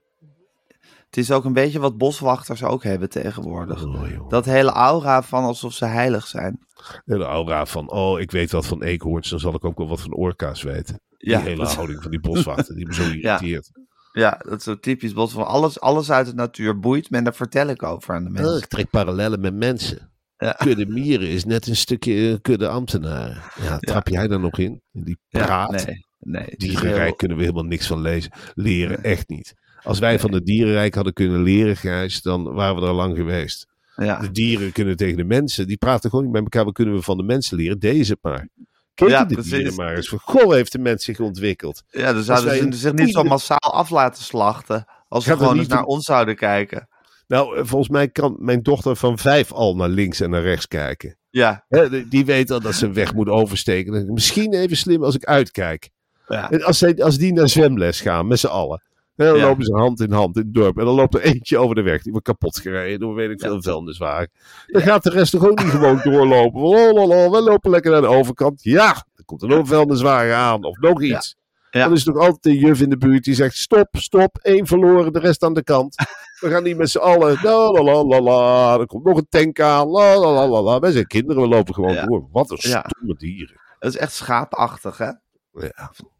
Het 1.13 1.21
is 1.25 1.31
ook 1.31 1.45
een 1.45 1.53
beetje 1.53 1.79
wat 1.79 1.97
boswachters 1.97 2.63
ook 2.63 2.83
hebben 2.83 3.09
tegenwoordig. 3.09 3.85
Oh. 3.85 4.29
Dat 4.29 4.45
hele 4.45 4.71
aura 4.71 5.23
van 5.23 5.45
alsof 5.45 5.73
ze 5.73 5.85
heilig 5.85 6.27
zijn. 6.27 6.59
En 7.05 7.19
de 7.19 7.25
aura 7.25 7.67
van, 7.67 7.91
oh, 7.91 8.21
ik 8.21 8.31
weet 8.31 8.53
wat 8.53 8.67
van 8.67 8.83
eekhoorns, 8.83 9.31
dan 9.31 9.41
zal 9.41 9.55
ik 9.55 9.65
ook 9.65 9.79
wel 9.79 9.89
wat 9.89 10.01
van 10.01 10.13
orka's 10.15 10.63
weten. 10.63 11.01
Die 11.19 11.31
Ja, 11.31 11.41
hele 11.41 11.57
dat- 11.57 11.75
houding 11.75 12.03
van 12.03 12.11
die 12.11 12.21
boswachten, 12.21 12.75
die 12.77 12.87
me 12.87 12.95
zo 12.95 13.03
irriteert. 13.13 13.71
Ja, 14.13 14.41
dat 14.49 14.59
is 14.59 14.65
zo 14.65 14.79
typisch 14.79 15.13
bos 15.13 15.33
van 15.33 15.47
alles, 15.47 15.81
alles 15.81 16.11
uit 16.11 16.27
de 16.27 16.35
natuur 16.35 16.79
boeit 16.79 17.11
me 17.11 17.17
en 17.17 17.25
daar 17.25 17.35
vertel 17.35 17.67
ik 17.69 17.83
over 17.83 18.15
aan 18.15 18.23
de 18.25 18.29
Oh, 18.29 18.35
mensen. 18.35 18.57
ik 18.59 18.67
trek 18.67 18.91
parallellen 18.91 19.41
met 19.41 19.55
mensen. 19.55 20.13
Ja. 20.37 20.53
Kudde 20.53 20.87
mieren 20.87 21.29
is 21.29 21.45
net 21.45 21.67
een 21.67 21.77
stukje 21.77 22.31
eh, 22.33 22.37
kudde 22.43 22.69
ambtenaren. 22.69 23.43
Ja, 23.63 23.79
trap 23.79 24.09
jij 24.09 24.29
daar 24.29 24.41
nog 24.41 24.59
in? 24.59 24.83
Die 24.93 25.19
Ja, 25.29 25.45
praat. 25.45 25.71
nee, 25.87 26.07
nee. 26.19 26.55
heel- 26.57 27.15
kunnen 27.15 27.37
we 27.37 27.43
helemaal 27.43 27.65
niks 27.65 27.87
van 27.87 28.01
lezen. 28.01 28.33
Leren, 28.55 29.03
echt 29.05 29.29
niet. 29.29 29.55
Als 29.83 29.99
wij 29.99 30.19
van 30.19 30.33
het 30.33 30.45
dierenrijk 30.47 30.95
hadden 30.95 31.13
kunnen 31.13 31.43
leren, 31.43 31.77
Gijs, 31.77 32.23
dan 32.23 32.53
waren 32.55 32.75
we 32.77 32.83
er 32.83 32.89
al 32.89 32.95
lang 32.95 33.17
geweest. 33.17 33.67
Ja, 33.97 34.21
De 34.21 34.31
dieren 34.31 34.73
kunnen 34.73 34.97
tegen 34.97 35.17
de 35.17 35.25
mensen, 35.25 35.67
die 35.67 35.77
praten 35.77 36.11
gewoon 36.11 36.25
niet 36.25 36.33
met 36.35 36.43
elkaar. 36.43 36.65
Wat 36.65 36.75
kunnen 36.75 36.95
we 36.95 37.03
van 37.03 37.17
de 37.17 37.23
mensen 37.23 37.57
leren? 37.57 37.79
Deze 37.79 38.17
maar. 38.21 38.49
Kijk 38.95 39.11
Ja, 39.11 39.25
de 39.25 39.35
precies. 39.35 39.53
dieren 39.53 39.75
maar 39.75 39.95
eens. 39.97 40.09
Van, 40.09 40.19
goh, 40.19 40.53
heeft 40.53 40.73
de 40.73 40.79
mens 40.79 41.05
zich 41.05 41.21
ontwikkeld. 41.21 41.83
ja 41.91 42.13
dan 42.13 42.23
zouden 42.23 42.73
ze 42.73 42.79
zich 42.79 42.93
niet 42.93 43.13
zo 43.13 43.23
massaal 43.25 43.59
af 43.59 43.91
laten 43.91 44.23
slachten. 44.23 44.85
Als 45.09 45.25
ze 45.25 45.37
gewoon 45.37 45.59
eens 45.59 45.69
naar 45.69 45.85
ons 45.85 46.05
zouden 46.05 46.37
kijken. 46.37 46.89
Nou, 47.27 47.57
eh, 47.57 47.63
volgens 47.65 47.91
mij 47.91 48.09
kan 48.09 48.37
mijn 48.39 48.63
dochter 48.63 48.97
van 48.97 49.19
vijf 49.19 49.53
al 49.53 49.77
naar 49.77 49.89
links 49.89 50.21
en 50.21 50.31
naar 50.31 50.43
rechts 50.43 50.69
kijken. 50.69 51.17
Ja, 51.31 51.65
die- 52.09 52.25
weet 52.25 52.51
al 52.51 52.61
dat 52.61 52.75
ze 52.75 52.87
een 52.87 52.93
weg 52.95 53.15
moet 53.15 53.29
oversteken. 53.29 54.13
Misschien 54.13 54.55
even 54.55 54.77
slim 54.77 55.05
als 55.05 55.15
ik 55.15 55.25
uitkijk. 55.25 55.91
ja. 56.29 56.51
En 56.51 56.63
als, 56.63 56.79
zij, 56.79 56.97
als 57.03 57.19
die 57.19 57.33
naar 57.33 57.49
zwemles 57.49 58.01
gaan, 58.01 58.27
met 58.27 58.39
z'n 58.39 58.47
allen. 58.47 58.83
Hè, 59.17 59.27
dan 59.27 59.37
Ja. 59.37 59.47
lopen 59.47 59.65
ze 59.65 59.75
hand 59.75 60.01
in 60.01 60.13
hand 60.13 60.37
in 60.37 60.43
het 60.43 60.55
dorp. 60.55 60.79
En 60.79 60.85
dan 60.85 60.95
loopt 60.95 61.15
er 61.15 61.21
eentje 61.21 61.59
over 61.59 61.75
de 61.75 61.83
weg. 61.83 62.03
Die 62.03 62.13
wordt 62.13 62.27
kapot 62.27 62.59
gereden 62.61 63.01
door 63.01 63.15
weet 63.15 63.31
ik 63.31 63.41
veel 63.41 63.55
Ja. 63.55 63.61
vuilniswagen. 63.61 64.31
Dan 64.67 64.83
gaat 64.83 65.03
de 65.03 65.11
rest 65.11 65.33
toch 65.33 65.47
ook 65.49 65.59
niet 65.63 65.71
gewoon 65.71 66.01
doorlopen. 66.13 66.61
Lololol, 66.61 67.31
we 67.31 67.41
lopen 67.43 67.71
lekker 67.71 67.91
naar 67.91 68.01
de 68.01 68.07
overkant. 68.07 68.63
Ja, 68.63 68.93
dan 69.15 69.25
komt 69.25 69.43
er 69.43 69.49
nog 69.49 69.59
een 69.59 69.67
vuilniswagen 69.67 70.35
aan. 70.37 70.65
Of 70.65 70.79
nog 70.79 71.03
iets. 71.03 71.37
Ja. 71.71 71.85
Dan 71.85 71.93
is 71.93 72.07
er 72.07 72.13
toch 72.13 72.23
altijd 72.23 72.45
een 72.47 72.61
juf 72.61 72.81
in 72.81 72.91
de 72.91 72.97
buurt 72.97 73.25
die 73.25 73.35
zegt: 73.35 73.57
stop, 73.57 73.89
stop, 73.91 74.39
één 74.43 74.67
verloren, 74.67 75.13
de 75.13 75.19
rest 75.19 75.43
aan 75.43 75.55
de 75.55 75.63
kant. 75.65 75.95
We 76.41 76.49
gaan 76.51 76.63
niet 76.63 76.77
met 76.77 76.91
z'n 76.91 76.99
allen. 76.99 77.39
La, 77.43 77.71
la, 78.05 78.21
la. 78.21 78.79
Er 78.79 78.87
komt 78.87 79.05
nog 79.05 79.17
een 79.17 79.27
tank 79.29 79.61
aan. 79.61 79.89
La, 79.89 80.19
la, 80.19 80.63
la. 80.63 80.79
Wij 80.79 80.91
zijn 80.93 81.07
kinderen, 81.07 81.43
we 81.43 81.49
lopen 81.49 81.75
gewoon 81.75 81.93
Ja. 81.95 82.07
door. 82.07 82.29
Wat 82.33 82.51
een 82.51 82.57
Ja. 82.61 82.85
stomme 82.89 83.15
dieren. 83.19 83.61
Dat 83.79 83.93
is 83.95 83.99
echt 84.01 84.13
schaapachtig, 84.13 84.99
hè? 84.99 85.11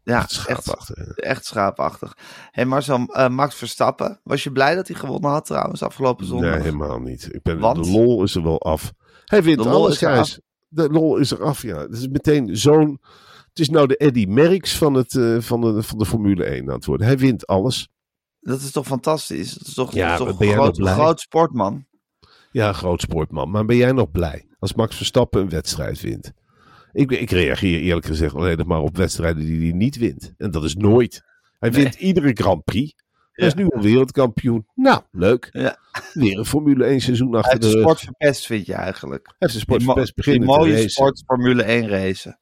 Ja, 0.03 0.25
schaapachtig. 0.27 0.97
Echt, 0.97 1.19
echt 1.19 1.45
schaapachtig. 1.45 2.13
Hé 2.17 2.49
hey 2.51 2.65
Marcel, 2.65 3.05
eh, 3.05 3.29
Max 3.29 3.55
Verstappen. 3.55 4.19
Was 4.23 4.43
je 4.43 4.51
blij 4.51 4.75
dat 4.75 4.87
hij 4.87 4.97
gewonnen 4.97 5.31
had 5.31 5.45
trouwens 5.45 5.83
afgelopen 5.83 6.25
zondag? 6.25 6.51
Nee, 6.51 6.61
helemaal 6.61 6.99
niet. 6.99 7.29
Ik 7.31 7.41
ben, 7.41 7.59
Want? 7.59 7.83
De 7.83 7.91
lol 7.91 8.23
is 8.23 8.35
er 8.35 8.43
wel 8.43 8.61
af. 8.61 8.93
Hij 9.25 9.43
wint 9.43 9.63
De 9.63 9.69
alles, 9.69 9.97
Gijs. 9.97 10.39
De 10.67 10.89
lol 10.89 11.17
is 11.17 11.31
er 11.31 11.43
af, 11.43 11.61
ja. 11.61 11.77
Het 11.77 11.93
is 11.93 12.07
meteen 12.07 12.57
zo'n... 12.57 13.01
Het 13.49 13.59
is 13.59 13.69
nou 13.69 13.87
de 13.87 13.97
Eddie 13.97 14.27
Merckx 14.27 14.77
van, 14.77 14.93
het, 14.93 15.15
eh, 15.15 15.37
van, 15.39 15.61
de, 15.61 15.83
van 15.83 15.97
de 15.97 16.05
Formule 16.05 16.43
1 16.43 16.67
aan 16.67 16.75
het 16.75 16.85
worden. 16.85 17.07
Hij 17.07 17.17
wint 17.17 17.47
alles. 17.47 17.89
Dat 18.39 18.59
is 18.59 18.71
toch 18.71 18.85
fantastisch? 18.85 19.53
Dat 19.53 19.67
is 19.67 19.73
toch, 19.73 19.93
Ja, 19.93 20.17
dat 20.17 20.27
is 20.27 20.33
toch 20.33 20.41
een 20.41 20.53
groot, 20.53 20.79
groot 20.79 21.19
sportman? 21.19 21.85
Ja, 22.51 22.73
groot 22.73 23.01
sportman. 23.01 23.51
Maar 23.51 23.65
ben 23.65 23.75
jij 23.75 23.91
nog 23.91 24.11
blij 24.11 24.47
als 24.59 24.73
Max 24.73 24.95
Verstappen 24.95 25.41
een 25.41 25.49
wedstrijd 25.49 26.01
wint? 26.01 26.33
Ik, 26.93 27.11
ik 27.11 27.29
reageer 27.31 27.79
eerlijk 27.79 28.05
gezegd 28.05 28.35
alleen 28.35 28.57
nog 28.57 28.67
maar 28.67 28.81
op 28.81 28.97
wedstrijden 28.97 29.45
die 29.45 29.61
hij 29.61 29.71
niet 29.77 29.97
wint. 29.97 30.33
En 30.37 30.51
dat 30.51 30.63
is 30.63 30.75
nooit. 30.75 31.21
Hij 31.59 31.69
Nee. 31.69 31.81
wint 31.83 31.95
iedere 31.95 32.31
Grand 32.33 32.63
Prix. 32.63 32.93
Hij 33.31 33.47
is 33.47 33.53
nu 33.53 33.67
al 33.69 33.81
wereldkampioen. 33.81 34.65
Nou, 34.75 35.01
leuk. 35.11 35.49
Ja. 35.51 35.77
Weer 36.13 36.37
een 36.37 36.45
Formule 36.45 36.85
1 36.85 37.01
seizoen 37.01 37.35
achter 37.35 37.59
de 37.59 37.69
rug. 37.69 37.79
sport 37.81 37.99
verpest, 37.99 38.45
vind 38.45 38.65
je 38.65 38.73
eigenlijk? 38.73 39.25
Hij 39.27 39.35
heeft 39.37 39.53
de 39.53 39.59
sport 39.59 39.79
Die 39.79 40.23
Die 40.23 40.39
te 40.39 40.45
mooie 40.45 40.71
racen. 40.73 40.89
sport 40.89 41.23
Formule 41.25 41.63
1 41.63 41.87
racen. 41.89 42.37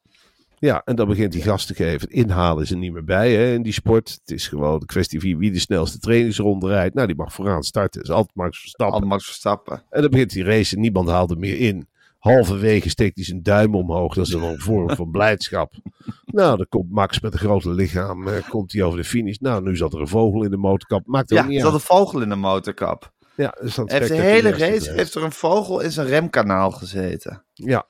Ja, 0.60 0.82
en 0.86 0.96
dan 0.96 1.08
begint 1.08 1.34
hij 1.34 1.42
gas 1.44 1.66
te 1.66 1.74
geven. 1.76 2.10
Inhalen 2.10 2.64
is 2.64 2.72
er 2.72 2.78
niet 2.78 2.94
meer 2.94 3.04
bij 3.04 3.34
hè, 3.34 3.54
in 3.54 3.62
die 3.62 3.74
sport. 3.74 4.10
Het 4.22 4.32
is 4.32 4.48
gewoon 4.48 4.80
de 4.80 4.86
kwestie 4.86 5.20
van 5.20 5.38
wie 5.38 5.52
de 5.52 5.60
snelste 5.60 6.00
trainingsronde 6.00 6.68
rijdt. 6.68 6.96
Nou, 6.96 7.08
die 7.08 7.16
mag 7.16 7.34
vooraan 7.34 7.64
starten. 7.64 8.02
Dat 8.02 8.10
is 8.10 8.16
altijd 8.16 8.36
Max 8.36 8.60
Verstappen. 8.60 9.08
Max 9.08 9.26
Verstappen. 9.26 9.84
En 9.90 10.02
dan 10.02 10.10
begint 10.10 10.34
hij 10.34 10.44
racen. 10.44 10.80
Niemand 10.80 11.10
haalt 11.10 11.32
er 11.32 11.38
meer 11.38 11.60
in. 11.60 11.88
Halverwege 12.22 12.90
steekt 12.90 13.16
hij 13.16 13.26
zijn 13.26 13.44
duim 13.44 13.76
omhoog. 13.76 14.14
Dat 14.14 14.26
is 14.26 14.32
dan 14.32 14.44
een 14.44 14.60
vorm 14.60 14.90
van 14.96 15.12
blijdschap. 15.12 15.74
Nou, 16.26 16.58
dan 16.58 16.66
komt 16.70 16.92
Max 16.92 17.20
met 17.20 17.34
een 17.34 17.40
grote 17.40 17.70
lichaam. 17.70 18.28
eh, 18.28 18.50
komt 18.50 18.72
hij 18.72 18.84
over 18.84 18.98
de 18.98 19.04
finish. 19.04 19.38
Nou, 19.38 19.64
nu 19.64 19.76
zat 19.76 19.94
er 19.94 20.00
een 20.00 20.08
vogel 20.08 20.44
in 20.44 20.50
de 20.52 20.58
motorkap. 20.58 21.06
Maakt 21.06 21.30
er 21.30 21.36
Ja, 21.36 21.42
ook 21.42 21.48
er 21.48 21.54
niet 21.54 21.62
zat 21.64 21.74
een 21.74 21.80
vogel 21.80 22.22
in 22.22 22.30
de 22.30 22.36
motorkap. 22.36 23.14
Ja, 23.36 23.58
dus 23.62 23.76
Hij 23.76 23.86
heeft 23.88 24.08
de 24.08 24.16
hele 24.16 24.50
race 24.52 24.92
heeft 24.92 25.16
er 25.16 25.24
een 25.24 25.32
vogel 25.32 25.80
in 25.80 25.92
zijn 25.92 26.08
remkanaal 26.08 26.72
gezeten. 26.72 27.46
Ja. 27.54 27.88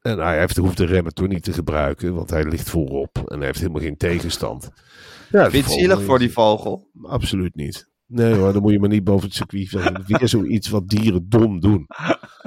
En 0.00 0.18
hij 0.18 0.38
heeft, 0.38 0.56
hoeft 0.56 0.76
de 0.76 0.84
remmen 0.86 1.14
toch 1.14 1.28
niet 1.28 1.42
te 1.44 1.52
gebruiken. 1.52 2.14
Want 2.14 2.30
hij 2.30 2.44
ligt 2.44 2.70
voorop. 2.70 3.16
En 3.26 3.36
hij 3.36 3.46
heeft 3.46 3.58
helemaal 3.60 3.82
geen 3.82 3.96
tegenstand. 3.96 4.70
Ja, 5.30 5.50
Vind 5.50 5.52
je 5.52 5.70
het 5.70 5.80
zielig 5.80 6.02
voor 6.02 6.18
die 6.18 6.32
vogel? 6.32 6.90
Absoluut 7.02 7.54
niet. 7.54 7.88
Nee 8.14 8.34
hoor, 8.34 8.52
dan 8.52 8.62
moet 8.62 8.72
je 8.72 8.78
maar 8.80 8.88
niet 8.88 9.04
boven 9.04 9.26
het 9.26 9.34
circuit. 9.36 9.68
vliegen. 9.68 10.04
Weer 10.06 10.28
zoiets 10.28 10.68
wat 10.68 10.88
dieren 10.88 11.28
dom 11.28 11.60
doen. 11.60 11.86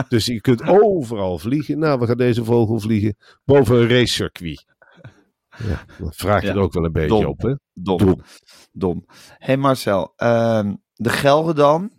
Dus 0.10 0.26
je 0.26 0.42
kunt 0.42 0.68
overal 0.68 1.38
vliegen. 1.38 1.80
Nou, 1.80 2.00
we 2.00 2.06
gaan 2.06 2.18
deze 2.18 2.44
vogel 2.44 2.80
vliegen 2.80 3.16
boven 3.46 3.76
een 3.76 3.88
racecircuit. 3.90 4.66
Ja, 5.68 5.86
dan 5.98 6.14
vraag 6.14 6.42
je 6.42 6.48
Ja, 6.48 6.54
er 6.54 6.60
ook 6.60 6.74
wel 6.74 6.86
een 6.86 6.92
beetje 6.92 7.08
dom. 7.08 7.26
op, 7.26 7.42
hè? 7.42 7.54
Dom. 7.74 7.98
Dom. 7.98 8.22
Dom. 8.72 9.04
Hé 9.08 9.46
hey 9.46 9.58
Marcel, 9.58 10.14
ehm, 10.16 10.74
de 10.94 11.10
Gelderdan 11.10 11.92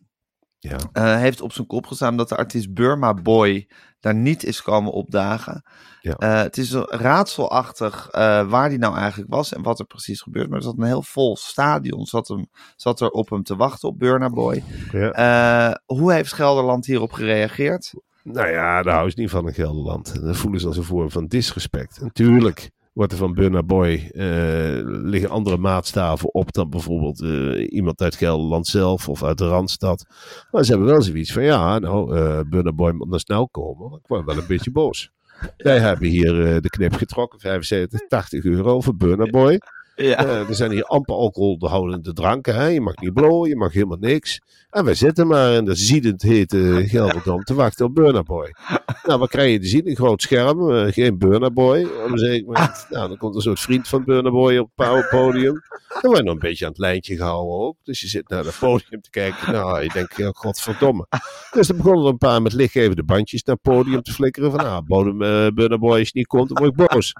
Ja. 0.60 0.76
eh, 0.92 1.16
heeft 1.16 1.40
op 1.40 1.52
zijn 1.52 1.66
kop 1.66 1.86
gestaan 1.86 2.16
dat 2.16 2.28
de 2.28 2.36
artiest 2.36 2.74
Burma 2.74 3.14
Boy 3.14 3.68
daar 4.00 4.14
niet 4.14 4.44
is 4.44 4.62
komen 4.62 4.92
opdagen. 4.92 5.62
Ja. 6.00 6.14
Eh, 6.14 6.42
het 6.42 6.56
is 6.56 6.72
raadselachtig 6.88 8.08
eh, 8.10 8.48
waar 8.48 8.68
die 8.68 8.78
nou 8.78 8.96
eigenlijk 8.96 9.34
was 9.34 9.52
en 9.52 9.62
wat 9.62 9.78
er 9.78 9.84
precies 9.84 10.20
gebeurt. 10.20 10.48
Maar 10.48 10.58
er 10.58 10.64
zat 10.64 10.78
een 10.78 10.84
heel 10.84 11.02
vol 11.02 11.36
stadion, 11.36 12.06
zat, 12.06 12.28
hem, 12.28 12.48
zat 12.76 13.00
er 13.00 13.10
op 13.10 13.30
hem 13.30 13.42
te 13.42 13.56
wachten 13.56 13.88
op 13.88 13.98
Burma 13.98 14.30
Boy. 14.30 14.64
ja. 14.92 15.80
Hoe 15.86 16.12
heeft 16.12 16.32
Gelderland 16.32 16.86
hierop 16.86 17.12
gereageerd? 17.12 17.92
Nou 18.22 18.48
ja, 18.48 18.82
daar 18.82 18.94
hou 18.94 19.06
je 19.08 19.12
niet 19.14 19.30
van 19.30 19.46
in 19.46 19.54
Gelderland. 19.54 20.20
Dat 20.22 20.36
voelen 20.36 20.60
ze 20.60 20.66
als 20.66 20.76
een 20.76 20.84
vorm 20.84 21.10
van 21.10 21.26
disrespect. 21.26 22.00
Natuurlijk 22.00 22.70
wordt 22.98 23.12
er 23.12 23.18
van 23.18 23.34
Burna 23.34 23.62
Boy 23.62 24.10
eh, 24.14 24.80
liggen 24.82 25.30
andere 25.30 25.56
maatstaven 25.56 26.34
op 26.34 26.52
dan 26.52 26.70
bijvoorbeeld 26.70 27.22
eh, 27.22 27.72
iemand 27.72 28.00
uit 28.00 28.16
Gelderland 28.16 28.66
zelf 28.66 29.08
of 29.08 29.24
uit 29.24 29.38
de 29.38 29.48
Randstad. 29.48 30.06
Maar 30.50 30.64
ze 30.64 30.70
hebben 30.70 30.88
wel 30.88 31.02
zoiets 31.02 31.32
van, 31.32 31.42
ja, 31.42 31.78
nou, 31.78 32.16
eh 32.16 32.40
Burna 32.48 32.72
Boy 32.72 32.92
moet 32.92 33.08
naar 33.08 33.20
snel 33.20 33.48
komen. 33.48 33.98
Ik 33.98 34.06
word 34.06 34.24
wel 34.24 34.36
een 34.36 34.46
beetje 34.56 34.70
boos. 34.70 35.10
Wij 35.56 35.78
hebben 35.78 36.08
hier 36.08 36.60
de 36.60 36.68
knip 36.68 36.94
getrokken, 36.94 37.40
75, 37.40 38.00
80 38.08 38.44
euro 38.44 38.80
voor 38.80 38.96
Burna 38.96 39.24
Boy. 39.24 39.60
Ja. 39.96 40.26
Er 40.26 40.54
zijn 40.54 40.70
hier 40.70 40.84
amper 40.84 41.14
alcoholhoudende 41.14 42.12
dranken. 42.12 42.54
Hè? 42.54 42.66
Je 42.66 42.80
mag 42.80 42.96
niet 42.96 43.14
blowen, 43.14 43.48
je 43.48 43.56
mag 43.56 43.72
helemaal 43.72 43.98
niks. 44.00 44.40
En 44.68 44.84
wij 44.84 44.94
zitten 44.94 45.26
maar 45.26 45.52
in 45.52 45.64
de 45.64 45.74
ziedend 45.74 46.22
hete 46.22 46.82
Gelderdom 46.88 47.42
te 47.42 47.54
wachten 47.54 47.86
op 47.86 47.94
Burna 47.94 48.22
Boy. 48.22 48.54
Nou, 49.02 49.18
wat 49.18 49.28
krijg 49.28 49.52
je 49.52 49.60
te 49.60 49.66
zien? 49.66 49.88
Een 49.88 49.96
groot 49.96 50.22
scherm, 50.22 50.70
eh, 50.70 50.92
geen 50.92 51.18
Burna 51.18 51.50
Boy. 51.50 51.88
Zeker 52.14 52.46
moment, 52.46 52.86
nou, 52.90 53.08
dan 53.08 53.16
komt 53.16 53.34
een 53.34 53.40
soort 53.40 53.60
vriend 53.60 53.88
van 53.88 54.04
Burna 54.04 54.30
Boy 54.30 54.56
op 54.56 54.70
het 54.74 54.86
powerpodium. 54.86 55.62
Dan 56.00 56.10
wordt 56.10 56.24
nog 56.24 56.34
een 56.34 56.40
beetje 56.40 56.64
aan 56.64 56.70
het 56.70 56.80
lijntje 56.80 57.16
gehouden 57.16 57.66
ook. 57.66 57.76
Dus 57.82 58.00
je 58.00 58.08
zit 58.08 58.28
naar 58.28 58.44
het 58.44 58.58
podium 58.58 59.00
te 59.00 59.10
kijken. 59.10 59.52
Nou, 59.52 59.82
je 59.82 59.90
denkt, 59.92 60.36
godverdomme. 60.38 61.06
Dus 61.50 61.66
dan 61.66 61.76
begonnen 61.76 62.04
er 62.04 62.10
een 62.10 62.18
paar 62.18 62.42
met 62.42 62.52
lichtgevende 62.52 63.02
bandjes 63.04 63.42
naar 63.42 63.56
het 63.60 63.74
podium 63.74 64.02
te 64.02 64.12
flikkeren. 64.12 64.50
Van, 64.50 64.60
nou, 64.60 64.82
bodem, 64.82 65.22
eh 65.22 65.46
Burna 65.54 65.78
Boy, 65.78 65.98
als 65.98 66.08
je 66.08 66.18
niet 66.18 66.26
komt, 66.26 66.48
dan 66.48 66.58
word 66.58 66.80
ik 66.80 66.86
boos. 66.86 67.12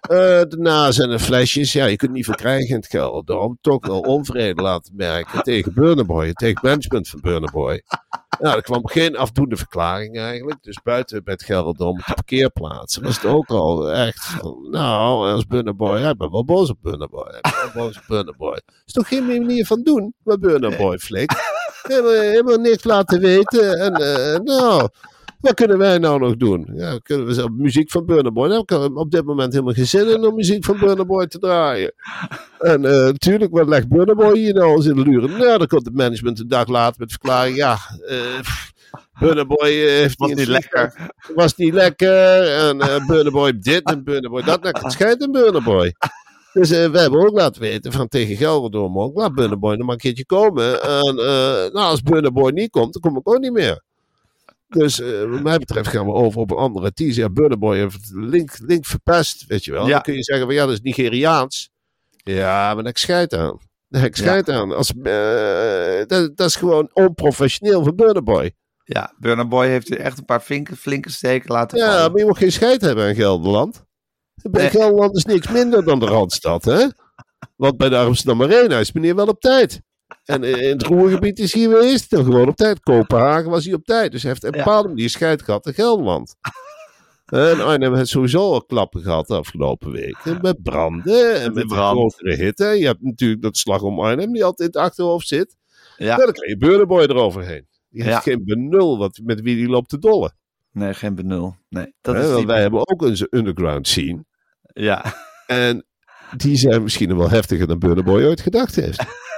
Eh, 0.00 0.18
daarna 0.18 0.90
zijn 0.90 1.10
er 1.10 1.18
flesjes. 1.18 1.72
Ja, 1.72 1.84
je 1.84 1.96
kunt 1.96 2.12
niet 2.12 2.24
veel 2.24 2.34
krijgen 2.34 2.68
in 2.68 2.74
het 2.74 2.86
Gelderdom. 2.86 3.58
Toch 3.60 3.86
wel 3.86 4.00
onvrede 4.00 4.62
laten 4.62 4.92
merken 4.96 5.42
tegen 5.42 5.74
Burna 5.74 6.04
Boy. 6.04 6.26
en 6.26 6.34
Tegen 6.34 6.60
management 6.72 7.08
van 7.08 7.20
Burna 7.20 7.50
Boy. 7.52 7.82
Nou, 8.40 8.56
er 8.56 8.62
kwam 8.62 8.88
geen 8.88 9.16
afdoende 9.16 9.56
verklaring 9.56 10.18
eigenlijk. 10.18 10.62
Dus 10.62 10.82
buiten 10.82 11.24
bij 11.24 11.32
het 11.32 11.42
Gelderdom, 11.42 11.88
op 11.88 11.96
de 12.06 12.14
parkeerplaats, 12.14 12.96
was 12.96 13.16
het 13.16 13.24
ook 13.24 13.48
al 13.48 13.90
echt 13.90 14.42
nou, 14.70 15.30
als 15.30 15.46
Burna 15.46 15.72
Boy, 15.72 16.00
ik 16.00 16.16
ben 16.16 16.30
wel 16.30 16.44
boos 16.44 16.70
op 16.70 16.78
Burna 16.80 17.06
Boy. 17.06 17.34
Ik 17.42 17.70
boos 17.74 18.06
Burna 18.06 18.32
Boy. 18.36 18.60
is 18.86 18.92
toch 18.92 19.08
geen 19.08 19.26
manier 19.26 19.66
van 19.66 19.82
doen, 19.82 20.14
wat 20.22 20.40
Burna 20.40 20.76
Boy 20.76 20.98
flikt. 20.98 21.40
Helemaal, 21.82 22.12
helemaal 22.12 22.56
niks 22.56 22.84
laten 22.84 23.20
weten. 23.20 23.78
En 23.78 23.94
eh, 23.94 24.38
nou, 24.40 24.88
wat 25.42 25.54
kunnen 25.54 25.78
wij 25.78 25.98
nou 25.98 26.20
nog 26.20 26.36
doen? 26.36 26.70
Ja, 26.74 26.98
kunnen 26.98 27.26
we 27.26 27.34
zelf 27.34 27.50
muziek 27.50 27.90
van 27.90 28.06
Burna 28.06 28.30
Boy? 28.30 28.48
Nou, 28.48 28.60
ik 28.60 28.70
heb 28.70 28.96
op 28.96 29.10
dit 29.10 29.24
moment 29.24 29.52
helemaal 29.52 29.74
geen 29.74 29.86
zin 29.86 30.08
in 30.08 30.24
om 30.24 30.34
muziek 30.34 30.64
van 30.64 30.78
Burna 30.78 31.04
Boy 31.04 31.26
te 31.26 31.38
draaien. 31.38 31.94
En 32.58 32.84
eh, 32.84 33.04
natuurlijk, 33.04 33.52
wat 33.52 33.68
legt 33.68 33.88
Burna 33.88 34.14
Boy 34.14 34.38
hier 34.38 34.54
nou 34.54 34.76
eens 34.76 34.86
in 34.86 34.94
de 34.96 35.02
luren? 35.02 35.30
Nou, 35.30 35.58
dan 35.58 35.66
komt 35.66 35.86
het 35.86 35.94
management 35.94 36.40
een 36.40 36.48
dag 36.48 36.68
later 36.68 37.00
met 37.00 37.10
verklaring. 37.10 37.56
Ja, 37.56 37.78
eh 38.06 38.18
Burna 39.20 39.44
Boy 39.44 39.68
eh, 39.68 39.86
heeft 39.86 40.18
Was 40.18 40.32
niet 40.32 40.46
lekker. 40.46 41.10
Was 41.34 41.56
niet 41.56 41.74
lekker. 41.74 42.42
En 42.42 42.80
eh 42.80 43.06
Burna 43.06 43.30
Boy 43.30 43.58
dit 43.58 43.82
en 43.82 44.04
Burna 44.04 44.28
Boy 44.28 44.42
dat. 44.42 44.62
Nou, 44.62 44.78
het 44.80 44.92
schijnt 44.92 45.22
een 45.22 45.32
Burna 45.32 45.60
Boy. 45.60 45.94
Dus 46.52 46.70
eh, 46.70 46.90
we 46.90 46.98
hebben 46.98 47.20
ook 47.20 47.38
laten 47.38 47.60
weten 47.62 47.92
van 47.92 48.08
tegen 48.08 48.36
Gelderdoom 48.36 48.98
ook, 48.98 49.16
laat 49.16 49.34
Bunnenboy 49.34 49.74
nog 49.74 49.86
maar 49.86 49.94
een 49.94 50.00
keertje 50.00 50.26
komen. 50.26 50.82
En 50.82 51.18
eh, 51.18 51.72
nou, 51.72 51.76
als 51.76 52.02
Bunnenboy 52.02 52.50
niet 52.50 52.70
komt, 52.70 52.92
dan 52.92 53.02
kom 53.02 53.16
ik 53.16 53.28
ook 53.28 53.38
niet 53.38 53.52
meer. 53.52 53.82
Dus 54.72 55.00
eh, 55.00 55.30
wat 55.30 55.42
mij 55.42 55.58
betreft 55.58 55.88
gaan 55.88 56.06
we 56.06 56.12
over 56.12 56.40
op 56.40 56.50
een 56.50 56.56
andere 56.56 56.92
teaser. 56.92 57.22
Ja, 57.22 57.30
Bunnenboy 57.30 57.76
heeft 57.76 58.10
link, 58.12 58.58
link 58.58 58.86
verpest, 58.86 59.44
weet 59.46 59.64
je 59.64 59.72
wel. 59.72 59.86
Ja. 59.86 59.92
Dan 59.92 60.02
kun 60.02 60.14
je 60.14 60.22
zeggen 60.22 60.46
van 60.46 60.54
ja, 60.54 60.64
dat 60.64 60.72
is 60.74 60.80
Nigeriaans. 60.80 61.70
Ja, 62.16 62.74
maar 62.74 62.86
ik 62.86 62.98
scheid 62.98 63.34
aan. 63.34 63.58
Ik 63.90 64.16
scheid 64.16 64.48
aan. 64.50 64.72
Als, 64.76 64.92
eh, 65.02 66.06
dat, 66.06 66.36
dat 66.36 66.46
is 66.48 66.56
gewoon 66.56 66.90
onprofessioneel 66.92 67.84
van 67.84 67.96
Bunnenboy. 67.96 68.52
Ja, 68.84 69.14
Burner 69.18 69.48
Boy 69.48 69.66
heeft 69.66 69.96
echt 69.96 70.18
een 70.18 70.24
paar 70.24 70.40
flinke, 70.40 70.76
flinke 70.76 71.10
steken 71.10 71.52
laten 71.52 71.78
Ja, 71.78 71.92
vallen. 71.92 72.10
maar 72.10 72.20
je 72.20 72.26
mag 72.26 72.38
geen 72.38 72.52
scheid 72.52 72.80
hebben 72.80 73.06
aan 73.06 73.14
Gelderland. 73.14 73.84
Bij 74.50 74.62
Nee. 74.62 74.70
Gelderland 74.70 75.16
is 75.16 75.24
niks 75.24 75.48
minder 75.48 75.84
dan 75.84 76.00
de 76.00 76.06
Randstad, 76.06 76.64
hè? 76.64 76.86
Want 77.56 77.76
bij 77.76 77.88
de 77.88 77.96
Amsterdam 77.96 78.42
Arena 78.42 78.78
is 78.78 78.92
meneer 78.92 79.14
wel 79.14 79.26
op 79.26 79.40
tijd. 79.40 79.80
En 80.24 80.44
in 80.44 80.68
het 80.72 80.82
Roergebied 80.82 81.38
is 81.38 81.52
hij 81.52 81.62
geweest, 81.62 82.10
dan 82.10 82.24
gewoon 82.24 82.48
op 82.48 82.56
tijd. 82.56 82.80
Kopenhagen 82.80 83.50
was 83.50 83.64
hij 83.64 83.74
op 83.74 83.84
tijd. 83.84 84.12
Dus 84.12 84.22
hij 84.22 84.30
heeft 84.30 84.44
een 84.44 84.50
bepaalde 84.50 84.88
manier 84.88 85.10
scheid 85.10 85.42
gehad 85.42 85.66
aan 85.66 85.74
Gelderland. 85.74 86.34
En 87.26 87.60
Arnhem 87.64 87.94
heeft 87.94 88.08
sowieso 88.08 88.38
al 88.52 88.64
klappen 88.64 89.00
gehad 89.02 89.26
de 89.26 89.34
afgelopen 89.34 89.90
weken. 89.92 90.38
Met 90.42 90.62
branden 90.62 91.34
en 91.34 91.42
Met 91.42 91.54
met 91.54 91.66
brand. 91.66 92.14
grotere 92.14 92.44
hitte. 92.44 92.64
Je 92.66 92.86
hebt 92.86 93.02
natuurlijk 93.02 93.42
dat 93.42 93.56
slag 93.56 93.82
om 93.82 94.00
Arnhem 94.00 94.32
die 94.32 94.44
altijd 94.44 94.74
in 94.74 94.80
het 94.80 94.90
achterhoofd 94.90 95.26
zit. 95.28 95.56
Ja. 95.96 96.16
Dan 96.16 96.32
krijg 96.32 96.50
je 96.50 96.56
Beurdenboy 96.56 97.02
eroverheen. 97.02 97.66
Die 97.90 98.02
heeft 98.02 98.14
Ja. 98.14 98.20
geen 98.20 98.42
benul 98.44 98.98
wat, 98.98 99.20
met 99.24 99.40
wie 99.40 99.56
die 99.56 99.68
loopt 99.68 99.88
te 99.88 99.98
dollen. 99.98 100.34
nee, 100.72 100.94
geen 100.94 101.14
benul. 101.14 101.56
Nee, 101.68 101.94
dat 102.00 102.16
is 102.16 102.24
want 102.24 102.36
die... 102.36 102.46
wij 102.46 102.60
hebben 102.60 102.80
ook 102.90 103.02
een 103.02 103.26
underground 103.30 103.88
scene. 103.88 104.24
Ja, 104.72 105.14
En 105.46 105.86
die 106.36 106.56
zijn 106.56 106.82
misschien 106.82 107.16
wel 107.16 107.30
heftiger 107.30 107.66
dan 107.66 107.78
Burner 107.78 108.04
Boy 108.04 108.22
ooit 108.24 108.40
gedacht 108.40 108.74
heeft. 108.74 109.04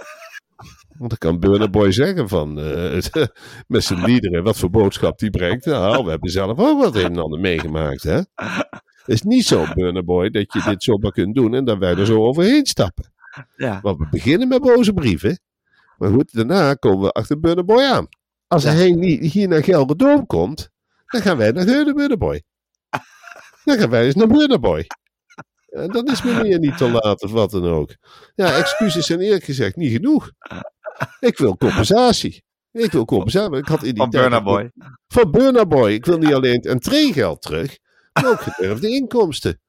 Want 0.99 1.11
dan 1.11 1.19
kan 1.19 1.41
Burner 1.41 1.71
Boy 1.71 1.93
zeggen 1.93 2.29
van, 2.29 2.61
eh, 2.61 3.03
met 3.67 3.85
zijn 3.85 4.05
liederen, 4.05 4.43
wat 4.43 4.57
voor 4.59 4.71
boodschap 4.71 5.19
die 5.19 5.31
brengt. 5.31 5.65
Nou, 5.65 6.05
we 6.05 6.11
hebben 6.11 6.31
zelf 6.31 6.59
ook 6.59 6.81
wat 6.83 6.95
een 6.95 7.05
en 7.05 7.19
ander 7.19 7.41
meegemaakt, 7.41 8.03
hè. 8.03 8.17
Het 8.35 9.15
is 9.15 9.23
niet 9.23 9.45
zo, 9.47 9.65
Burner 9.75 10.05
Boy, 10.05 10.31
dat 10.31 10.53
je 10.53 10.63
dit 10.63 10.83
zomaar 10.83 11.13
kunt 11.13 11.35
doen 11.35 11.55
en 11.55 11.65
dat 11.65 11.79
wij 11.79 11.95
er 11.95 12.07
zo 12.07 12.25
overheen 12.27 12.67
stappen. 12.67 13.13
ja. 13.57 13.81
Want 13.83 13.99
we 13.99 14.07
beginnen 14.11 14.49
met 14.49 14.61
boze 14.61 14.93
brieven. 14.93 15.39
Maar 15.99 16.11
goed, 16.11 16.33
daarna 16.33 16.75
komen 16.75 17.05
we 17.05 17.11
achter 17.11 17.41
Burner 17.41 17.65
Boy 17.65 17.83
aan. 17.83 18.07
Als 18.47 18.63
Ja. 18.63 18.71
hij 18.73 18.91
niet 18.91 19.33
hier 19.33 19.49
naar 19.49 19.63
Gelderdoom 19.63 20.27
komt, 20.27 20.71
dan 21.07 21.21
gaan 21.21 21.37
wij 21.37 21.51
naar 21.51 21.65
de 21.67 21.93
Burner 21.95 22.19
Boy. 22.19 22.43
Dan 23.65 23.79
gaan 23.79 23.91
wij 23.91 24.05
eens 24.05 24.15
naar 24.15 24.27
Burner 24.27 24.61
Boy. 24.61 24.87
En 25.69 25.89
dan 25.89 26.07
is 26.07 26.23
meneer 26.23 26.59
niet 26.59 26.77
te 26.77 26.91
laat 26.91 27.23
of 27.23 27.31
wat 27.31 27.51
dan 27.51 27.65
ook. 27.69 27.97
Ja, 28.35 28.57
excuses 28.57 29.07
zijn 29.07 29.21
eerlijk 29.21 29.45
gezegd 29.45 29.77
niet 29.77 29.93
genoeg. 29.93 30.31
Ik 31.29 31.39
wil 31.39 31.57
compensatie. 31.57 32.45
Ik 32.73 32.93
wil 32.93 33.05
compensatie. 33.05 33.57
Ik 33.57 33.67
had 33.69 33.83
in 33.83 33.89
die 33.95 33.97
Van 34.03 34.11
tijd- 34.11 34.23
Burner 34.23 34.43
Boy. 34.43 34.71
Van 35.07 35.31
Burner 35.31 35.67
Boy. 35.67 35.93
Ik 35.93 36.05
wil 36.05 36.19
niet 36.19 36.35
alleen 36.35 36.55
het 36.55 36.67
entreegeld 36.67 37.43
terug, 37.43 37.79
maar 38.13 38.31
ook 38.31 38.41
gedurfde 38.41 38.89
inkomsten. 38.89 39.61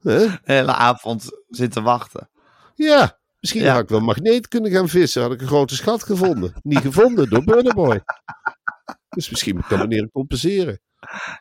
Hè? 0.00 0.18
De 0.18 0.38
hele 0.42 0.74
avond 0.74 1.28
zitten 1.48 1.82
wachten. 1.82 2.30
Ja, 2.74 3.18
misschien 3.40 3.62
Ja. 3.62 3.72
had 3.72 3.82
ik 3.82 3.88
wel 3.88 4.00
magneet 4.00 4.48
kunnen 4.48 4.70
gaan 4.70 4.88
vissen. 4.88 5.22
Had 5.22 5.32
ik 5.32 5.40
een 5.40 5.46
grote 5.46 5.74
schat 5.76 6.02
gevonden. 6.02 6.52
Niet 6.62 6.78
gevonden 6.78 7.28
door 7.30 7.44
Burner 7.44 7.74
Boy. 7.74 8.02
Dus 9.08 9.30
misschien 9.30 9.64
kan 9.68 9.78
meneer 9.78 10.10
compenseren. 10.10 10.80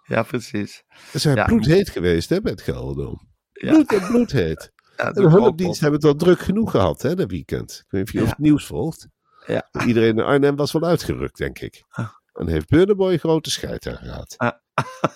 Ja, 0.03 0.23
precies. 0.23 0.83
Ze 1.11 1.19
zijn 1.19 1.35
Ja. 1.35 1.45
bloedheet 1.45 1.89
geweest 1.89 2.29
hè, 2.29 2.41
bij 2.41 2.51
het 2.51 2.61
Gelderdoom. 2.61 3.29
Ja. 3.51 3.71
Bloed 3.71 3.93
en 3.93 4.07
bloedheet. 4.07 4.71
Ja, 4.97 5.11
de 5.11 5.29
hulpdienst 5.29 5.79
hebben 5.81 5.99
het 5.99 6.07
wel 6.09 6.15
druk 6.15 6.39
genoeg 6.39 6.71
gehad 6.71 7.01
hè, 7.01 7.15
dat 7.15 7.29
weekend. 7.31 7.71
Ik 7.85 7.91
weet 7.91 7.99
niet 8.01 8.07
of 8.07 8.13
je 8.13 8.19
Ja. 8.21 8.25
het 8.29 8.37
nieuws 8.37 8.65
volgt. 8.65 9.07
Ja. 9.45 9.69
Iedereen 9.85 10.17
in 10.17 10.23
Arnhem 10.23 10.55
was 10.55 10.71
wel 10.71 10.83
uitgerukt, 10.83 11.37
denk 11.37 11.59
ik. 11.59 11.83
Ah. 11.89 12.09
En 12.33 12.47
heeft 12.47 12.69
Burner 12.69 12.95
Boy 12.95 13.17
grote 13.17 13.51
scheid 13.51 13.87
aan 13.87 13.97
gehad. 13.97 14.33
Ah. 14.37 14.51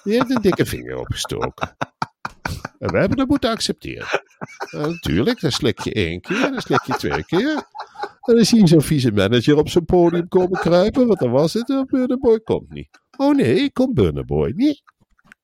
Die 0.04 0.14
heeft 0.14 0.36
een 0.36 0.42
dikke 0.42 0.66
vinger 0.66 0.98
opgestoken. 0.98 1.76
En 2.80 2.92
wij 2.92 3.00
hebben 3.00 3.18
dat 3.18 3.28
moeten 3.28 3.50
accepteren. 3.50 4.08
Ja, 4.72 4.88
natuurlijk, 4.88 5.40
dan 5.40 5.52
slik 5.52 5.80
je 5.80 5.94
één 5.94 6.22
keer, 6.22 6.52
dan 6.52 6.62
slik 6.62 6.84
je 6.84 6.94
twee 6.94 7.26
keer. 7.26 7.56
En 8.22 8.36
dan 8.36 8.46
zie 8.46 8.60
je 8.60 8.68
zo'n 8.68 8.82
vieze 8.82 9.12
manager 9.12 9.58
op 9.58 9.70
zijn 9.70 9.86
podium 9.86 10.28
komen 10.28 10.60
kruipen. 10.60 11.08
Want 11.08 11.20
dan 11.20 11.32
was 11.32 11.54
het, 11.54 11.70
oh, 11.70 11.86
Burner 11.86 12.18
Boy 12.18 12.40
komt 12.40 12.70
niet. 12.70 12.90
Oh 13.18 13.36
nee, 13.36 13.56
ik 13.56 13.74
kom 13.74 13.94
Burner 13.94 14.26
Boy 14.26 14.52
niet. 14.56 14.82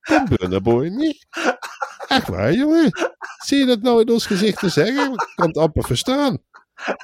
Kom 0.00 0.28
Burner 0.28 0.62
Boy 0.62 0.88
niet. 0.88 1.26
Echt 2.08 2.28
waar, 2.28 2.52
jongen. 2.52 2.90
Zie 3.44 3.58
je 3.58 3.66
dat 3.66 3.82
nou 3.82 4.00
in 4.00 4.10
ons 4.10 4.26
gezicht 4.26 4.58
te 4.58 4.68
zeggen? 4.68 5.12
Ik 5.12 5.32
kan 5.34 5.46
het 5.46 5.56
amper 5.56 5.84
verstaan. 5.84 6.38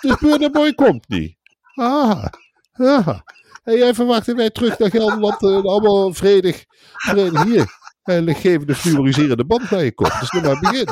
Dus 0.01 0.19
Burner 0.19 0.51
Boy 0.51 0.75
komt 0.75 1.09
niet. 1.09 1.37
Ah, 1.81 2.25
ah. 2.73 3.19
Jij 3.65 3.95
verwacht 3.95 4.27
dat 4.27 4.37
wij 4.37 4.51
terug 4.51 4.79
naar 4.79 4.91
Gelderland 4.91 5.43
eh, 5.43 5.63
allemaal 5.63 6.15
vredig, 6.15 6.65
vredig 6.95 7.43
hier. 7.43 7.79
En 8.03 8.35
geven 8.35 8.67
de 8.67 8.75
fluoriserende 8.75 9.45
band 9.45 9.71
naar 9.71 9.85
je 9.85 9.93
kop. 9.93 10.17
Dus 10.21 10.31
nog 10.31 10.43
maar 10.43 10.61
begin. 10.61 10.89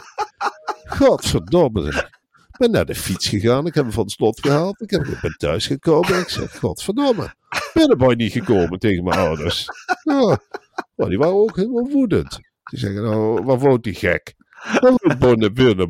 Godverdomme. 0.85 1.89
Ik 1.89 2.57
ben 2.59 2.71
naar 2.71 2.85
de 2.85 2.95
fiets 2.95 3.29
gegaan. 3.29 3.67
Ik 3.67 3.75
heb 3.75 3.85
hem 3.85 3.93
van 3.93 4.03
het 4.03 4.13
slot 4.13 4.41
gehaald. 4.41 4.81
Ik, 4.81 4.91
heb, 4.91 5.19
ben 5.23 5.35
thuis 5.37 5.67
gekomen. 5.67 6.15
En 6.15 6.21
ik 6.21 6.29
zeg, 6.29 6.59
godverdomme. 6.59 7.35
Ben 7.99 8.17
niet 8.17 8.33
gekomen 8.33 8.79
tegen 8.79 9.05
mijn 9.05 9.19
ouders. 9.19 9.67
Oh, 10.05 10.37
oh, 10.97 11.09
die 11.09 11.19
waren 11.19 11.35
ook 11.35 11.57
helemaal 11.57 11.89
woedend. 11.91 12.41
Die 12.65 12.79
zeggen, 12.79 13.03
nou, 13.03 13.45
waar 13.45 13.59
woont 13.59 13.85
die 13.85 13.95
gek? 13.95 14.35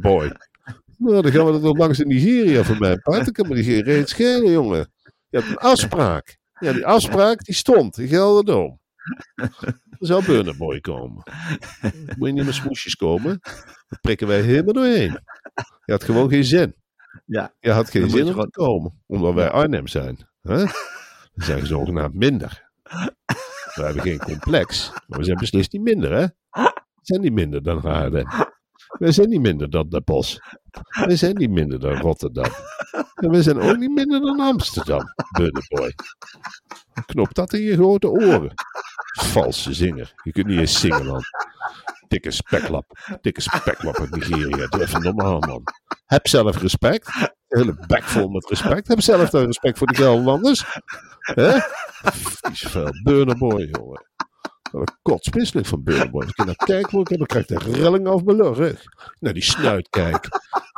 Boy? 0.01 0.33
Nou, 0.99 1.23
dan 1.23 1.33
gaan 1.33 1.47
we 1.47 1.53
er 1.53 1.61
nog 1.61 1.77
langs 1.77 1.99
in 1.99 2.09
Nigeria 2.09 2.65
voor 2.65 2.79
mijn 2.79 3.01
part. 3.01 3.25
Dan 3.25 3.33
kan 3.33 3.49
me 3.49 3.63
geen 3.63 3.83
reet 3.83 4.09
schelen, 4.09 4.51
jongen. 4.51 4.93
Je 5.29 5.39
hebt 5.39 5.51
een 5.51 5.57
afspraak. 5.57 6.39
Ja, 6.61 6.73
die 6.73 6.87
afspraak 6.87 7.45
die 7.45 7.55
stond 7.55 7.99
in 7.99 8.09
Gelderdoom. 8.09 8.81
Er 9.35 10.07
zou 10.07 10.25
Burner 10.25 10.57
Boy 10.57 10.81
komen. 10.81 11.23
Moet 12.17 12.29
je 12.29 12.35
niet 12.35 12.45
met 12.45 12.55
smoesjes 12.55 12.95
komen. 12.95 13.39
Dan 13.89 13.99
prikken 14.01 14.27
wij 14.27 14.41
helemaal 14.41 14.73
doorheen. 14.73 15.21
Je 15.85 15.93
had 15.93 16.05
gewoon 16.05 16.29
geen 16.29 16.45
zin. 16.45 16.75
Ja. 17.25 17.55
Je 17.61 17.71
had 17.71 17.91
geen 17.91 18.11
zin 18.11 18.27
om 18.27 18.41
te 18.41 18.51
komen. 18.51 19.03
Omdat 19.07 19.35
wij 19.35 19.51
Arnhem 19.51 19.87
zijn. 19.87 20.29
We 20.43 20.69
zijn 21.35 21.67
zogenaamd 21.67 22.15
minder. 22.15 22.71
We 23.75 23.83
hebben 23.85 24.03
geen 24.03 24.19
complex. 24.19 24.93
Maar 25.07 25.19
we 25.19 25.25
zijn 25.25 25.39
beslist 25.39 25.73
niet 25.73 25.83
minder, 25.83 26.13
hè? 26.13 26.27
We 26.51 27.01
zijn 27.03 27.21
niet 27.21 27.33
minder 27.33 27.63
dan 27.63 27.87
Haarlem. 27.87 28.27
We 29.05 29.13
zijn 29.13 29.29
niet 29.29 29.41
minder 29.41 29.71
dan 29.71 29.89
Den 29.89 30.05
Bosch. 30.05 30.37
We 31.07 31.17
zijn 31.17 31.37
niet 31.37 31.51
minder 31.51 31.81
dan 31.81 31.97
Rotterdam. 31.97 32.51
En 33.15 33.31
we 33.31 33.43
zijn 33.43 33.61
ook 33.61 33.77
niet 33.77 33.91
minder 33.91 34.21
dan 34.21 34.41
Amsterdam, 34.41 35.03
Buddenboy. 35.39 35.95
Knop 37.07 37.35
dat 37.35 37.53
in 37.53 37.61
je 37.61 37.75
grote 37.75 38.09
oren. 38.09 38.53
Valse 39.21 39.75
zinger. 39.75 40.13
Je 40.23 40.33
kunt 40.33 40.47
niet 40.47 40.59
eens 40.59 40.81
zingen, 40.81 41.07
man. 41.07 41.23
Dikke 42.09 42.31
speklap. 42.31 43.19
Dikke 43.21 43.41
speklap 43.41 43.99
uit 43.99 44.11
Nigeria. 44.11 44.67
Doe 44.67 44.83
even 44.83 45.03
normaal, 45.03 45.39
man. 45.39 45.63
Heb 46.07 46.29
zelf 46.29 46.59
respect. 46.61 47.33
Hele 47.49 47.77
bek 47.87 48.03
vol 48.03 48.29
met 48.29 48.49
respect. 48.49 48.89
Heb 48.89 49.01
zelf 49.01 49.33
respect 49.33 49.79
voor 49.79 49.87
de 49.87 49.95
Gelderlanders. 49.95 50.65
Hè? 51.19 51.59
Vies 52.43 52.63
vuil. 52.63 52.91
Burnerboy, 53.03 53.69
jongen. 53.71 54.07
Wat 54.71 54.89
een 54.89 54.99
kotsmisselijk 55.03 55.67
van 55.67 55.83
Burnerboy. 55.83 56.23
Als 56.23 56.31
ik 56.31 56.45
naar 56.45 56.57
kijk, 56.57 56.91
word 56.91 57.09
dan 57.09 57.27
krijg 57.27 57.49
ik 57.49 57.59
de 57.59 57.73
rilling 57.73 58.07
over 58.07 58.37
mijn 58.37 58.55
rug. 58.55 58.83
Naar 59.21 59.33
die 59.33 59.43
snuit 59.43 59.89
kijk. 59.89 60.29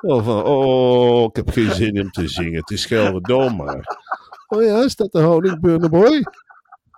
Oh, 0.01 0.25
van, 0.25 0.43
oh, 0.43 1.25
ik 1.25 1.37
heb 1.37 1.51
geen 1.51 1.75
zin 1.75 2.01
om 2.01 2.11
te 2.11 2.29
zingen. 2.29 2.61
Het 2.61 2.71
is 2.71 2.85
Gelderdoom 2.85 3.57
maar. 3.57 3.99
Oh 4.47 4.63
ja, 4.63 4.85
is 4.85 4.97
dat 4.97 5.13
de 5.13 5.21
houding, 5.21 5.61
Burnerboy? 5.61 6.23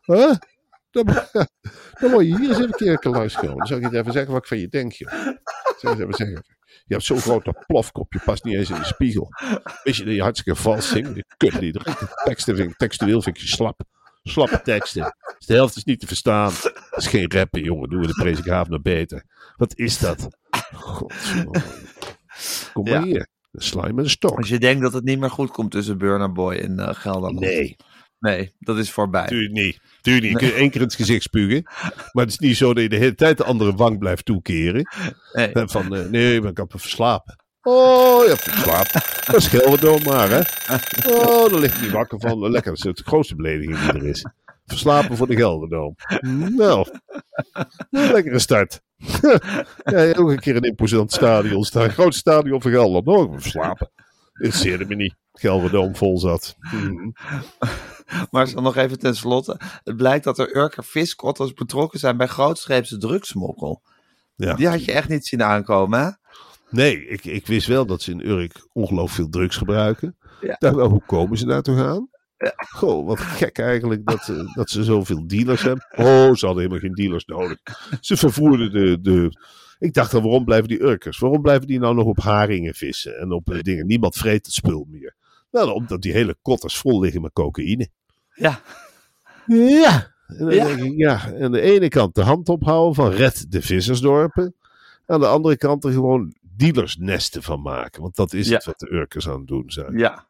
Huh? 0.04 0.34
Dan, 0.90 1.04
moet 2.00 2.24
je 2.26 2.36
hier 2.38 2.48
eens 2.48 2.58
een 2.58 2.70
keer 2.70 2.98
langs 3.00 3.34
komen. 3.34 3.56
Dan 3.56 3.66
zal 3.66 3.76
ik 3.76 3.90
je 3.90 3.98
even 3.98 4.12
zeggen 4.12 4.32
wat 4.32 4.42
ik 4.42 4.48
van 4.48 4.58
je 4.58 4.68
denk, 4.68 4.92
joh. 4.92 5.12
Eens 5.80 5.98
even 5.98 6.14
zeggen. 6.14 6.44
Je 6.84 6.94
hebt 6.94 7.04
zo'n 7.04 7.20
grote 7.20 7.64
plofkop, 7.66 8.12
je 8.12 8.20
past 8.24 8.44
niet 8.44 8.54
eens 8.54 8.70
in 8.70 8.76
de 8.76 8.84
spiegel. 8.84 9.28
Weet 9.82 9.96
je 9.96 10.04
dat 10.04 10.14
je 10.14 10.22
hartstikke 10.22 10.60
vals 10.60 10.88
zingt? 10.88 11.14
Die 11.14 11.24
kutliederen. 11.36 11.92
De 11.92 12.22
teksten 12.24 12.56
vind 12.56 12.78
textueel 12.78 13.22
vind 13.22 13.36
ik 13.36 13.42
je 13.42 13.48
slap. 13.48 13.80
Slappe 14.22 14.60
teksten. 14.62 15.14
Dus 15.38 15.46
de 15.46 15.54
helft 15.54 15.76
is 15.76 15.84
niet 15.84 16.00
te 16.00 16.06
verstaan. 16.06 16.52
Dat 16.62 16.94
is 16.96 17.06
geen 17.06 17.32
rappen, 17.32 17.62
jongen. 17.62 17.88
Doen 17.88 18.00
we 18.00 18.06
de 18.06 18.12
Prezikhaven 18.12 18.72
nog 18.72 18.82
beter. 18.82 19.24
Wat 19.56 19.78
is 19.78 19.98
dat? 19.98 20.28
Godverdomme. 20.74 21.62
Kom 22.72 22.84
maar 22.84 22.92
Ja. 22.92 23.02
hier. 23.02 23.26
Je 23.50 23.92
met 23.92 24.04
een 24.04 24.10
stok. 24.10 24.36
Als 24.38 24.48
je 24.48 24.58
denkt 24.58 24.82
dat 24.82 24.92
het 24.92 25.04
niet 25.04 25.18
meer 25.18 25.30
goed 25.30 25.50
komt 25.50 25.70
tussen 25.70 25.98
Burner 25.98 26.32
Boy 26.32 26.54
en 26.54 26.78
eh, 26.78 26.94
Gelderland. 26.94 27.40
Nee. 27.40 27.76
Nee, 28.18 28.54
dat 28.58 28.78
is 28.78 28.90
voorbij. 28.90 29.26
Tuurlijk 29.26 29.52
niet. 29.52 29.80
Tuurlijk 30.00 30.24
niet. 30.24 30.40
Je 30.40 30.46
kunt 30.46 30.58
één 30.58 30.70
keer 30.70 30.80
in 30.80 30.86
het 30.86 30.96
gezicht 30.96 31.22
spugen. 31.22 31.62
Maar 32.12 32.24
het 32.24 32.28
is 32.28 32.38
niet 32.38 32.56
zo 32.56 32.74
dat 32.74 32.82
je 32.82 32.88
de 32.88 32.96
hele 32.96 33.14
tijd 33.14 33.36
de 33.36 33.44
andere 33.44 33.74
wang 33.74 33.98
blijft 33.98 34.24
toekeren. 34.24 34.88
Nee. 35.32 35.52
En 35.52 35.68
van, 35.68 35.94
eh, 35.96 36.08
nee, 36.08 36.36
ik 36.36 36.56
heb 36.56 36.72
me 36.72 36.78
verslapen. 36.78 37.41
Oh, 37.62 38.22
je 38.22 38.28
hebt 38.28 38.42
verslapen. 38.42 39.00
Dat 39.26 39.34
is 39.36 39.46
Gelderdoom 39.46 40.02
maar, 40.02 40.30
hè. 40.30 40.40
Oh, 41.12 41.50
daar 41.50 41.60
ligt 41.60 41.80
niet 41.80 41.90
wakker 41.90 42.20
van. 42.20 42.50
Lekker, 42.50 42.74
dat 42.74 42.86
is 42.86 42.94
de 42.94 43.02
grootste 43.04 43.34
belediging 43.36 43.78
die 43.78 43.92
er 43.92 44.06
is. 44.06 44.26
Verslapen 44.66 45.16
voor 45.16 45.26
de 45.26 45.36
Gelderdoom. 45.36 45.94
Nou, 46.56 46.88
een 47.90 48.12
lekkere 48.12 48.38
start. 48.38 48.80
ja, 49.84 50.12
ook 50.12 50.30
een 50.30 50.40
keer 50.40 50.56
een 50.56 50.62
imposant 50.62 51.12
stadion 51.12 51.64
staan. 51.64 51.90
Groot 51.90 52.14
stadion 52.14 52.62
van 52.62 52.70
Gelderland. 52.70 53.06
Oh, 53.06 53.34
we 53.34 53.40
slapen. 53.40 53.90
Interesseerde 54.32 54.84
me 54.84 54.94
niet. 54.94 55.14
Gelderdoom 55.32 55.96
vol 55.96 56.18
zat. 56.18 56.56
Mhm. 56.58 57.10
Maar 58.30 58.52
dan 58.52 58.62
nog 58.62 58.76
even 58.76 58.98
ten 58.98 59.16
slotte. 59.16 59.60
Het 59.84 59.96
blijkt 59.96 60.24
dat 60.24 60.38
er 60.38 60.56
Urker 60.56 60.84
viskotters 60.84 61.52
betrokken 61.52 61.98
zijn 61.98 62.16
bij 62.16 62.26
grootscheepse 62.26 62.98
drugsmokkel. 62.98 63.82
Ja. 64.34 64.54
Die 64.54 64.68
had 64.68 64.84
je 64.84 64.92
echt 64.92 65.08
niet 65.08 65.26
zien 65.26 65.42
aankomen, 65.42 66.00
hè? 66.00 66.10
Nee, 66.72 67.06
ik, 67.06 67.24
ik 67.24 67.46
wist 67.46 67.66
wel 67.66 67.86
dat 67.86 68.02
ze 68.02 68.10
in 68.10 68.26
Urk 68.26 68.66
ongelooflijk 68.72 69.14
veel 69.14 69.28
drugs 69.28 69.56
gebruiken. 69.56 70.16
Ja. 70.40 70.56
Wel, 70.58 70.88
hoe 70.88 71.02
komen 71.06 71.38
ze 71.38 71.46
daartoe 71.46 71.76
gaan? 71.76 72.08
Goh, 72.56 73.06
wat 73.06 73.20
gek 73.20 73.58
eigenlijk 73.58 74.06
dat, 74.06 74.28
eh, 74.28 74.54
dat 74.54 74.70
ze 74.70 74.84
zoveel 74.84 75.26
dealers 75.26 75.62
hebben. 75.62 75.86
Oh, 75.96 76.04
ze 76.34 76.46
hadden 76.46 76.56
helemaal 76.56 76.78
geen 76.78 76.94
dealers 76.94 77.24
nodig. 77.24 77.58
Ze 78.00 78.16
vervoerden 78.16 78.72
de, 78.72 79.00
de... 79.00 79.30
Ik 79.78 79.92
dacht 79.94 80.10
dan, 80.10 80.22
waarom 80.22 80.44
blijven 80.44 80.68
die 80.68 80.82
Urkers? 80.82 81.18
Waarom 81.18 81.42
blijven 81.42 81.66
die 81.66 81.78
nou 81.78 81.94
nog 81.94 82.04
op 82.06 82.18
haringen 82.18 82.74
vissen 82.74 83.18
en 83.18 83.32
op 83.32 83.50
eh, 83.52 83.60
dingen? 83.60 83.86
Niemand 83.86 84.16
vreet 84.16 84.46
het 84.46 84.54
spul 84.54 84.86
meer. 84.90 85.14
Nou, 85.50 85.70
omdat 85.70 86.02
die 86.02 86.12
hele 86.12 86.36
kotters 86.42 86.78
vol 86.78 87.00
liggen 87.00 87.20
met 87.22 87.32
cocaïne. 87.32 87.88
Ja, 88.34 88.60
Ja. 89.46 90.10
En 90.26 90.38
dan 90.38 90.54
Ja. 90.54 90.64
denk 90.66 90.80
ik, 90.80 90.96
ja, 90.96 91.20
aan 91.40 91.52
de 91.52 91.60
ene 91.60 91.88
kant 91.88 92.14
de 92.14 92.22
hand 92.22 92.48
ophouden 92.48 92.94
van 92.94 93.10
red 93.10 93.46
de 93.48 93.62
vissersdorpen. 93.62 94.54
Aan 95.06 95.20
de 95.20 95.26
andere 95.26 95.56
kant 95.56 95.84
er 95.84 95.92
gewoon 95.92 96.34
dealersnesten 96.56 97.42
van 97.42 97.62
maken. 97.62 98.02
Want 98.02 98.16
dat 98.16 98.32
is 98.32 98.48
Ja. 98.48 98.54
het 98.54 98.64
wat 98.64 98.78
de 98.78 98.92
Urkers 98.92 99.28
aan 99.28 99.38
het 99.38 99.46
doen 99.46 99.70
zijn. 99.70 99.98
ja, 99.98 100.26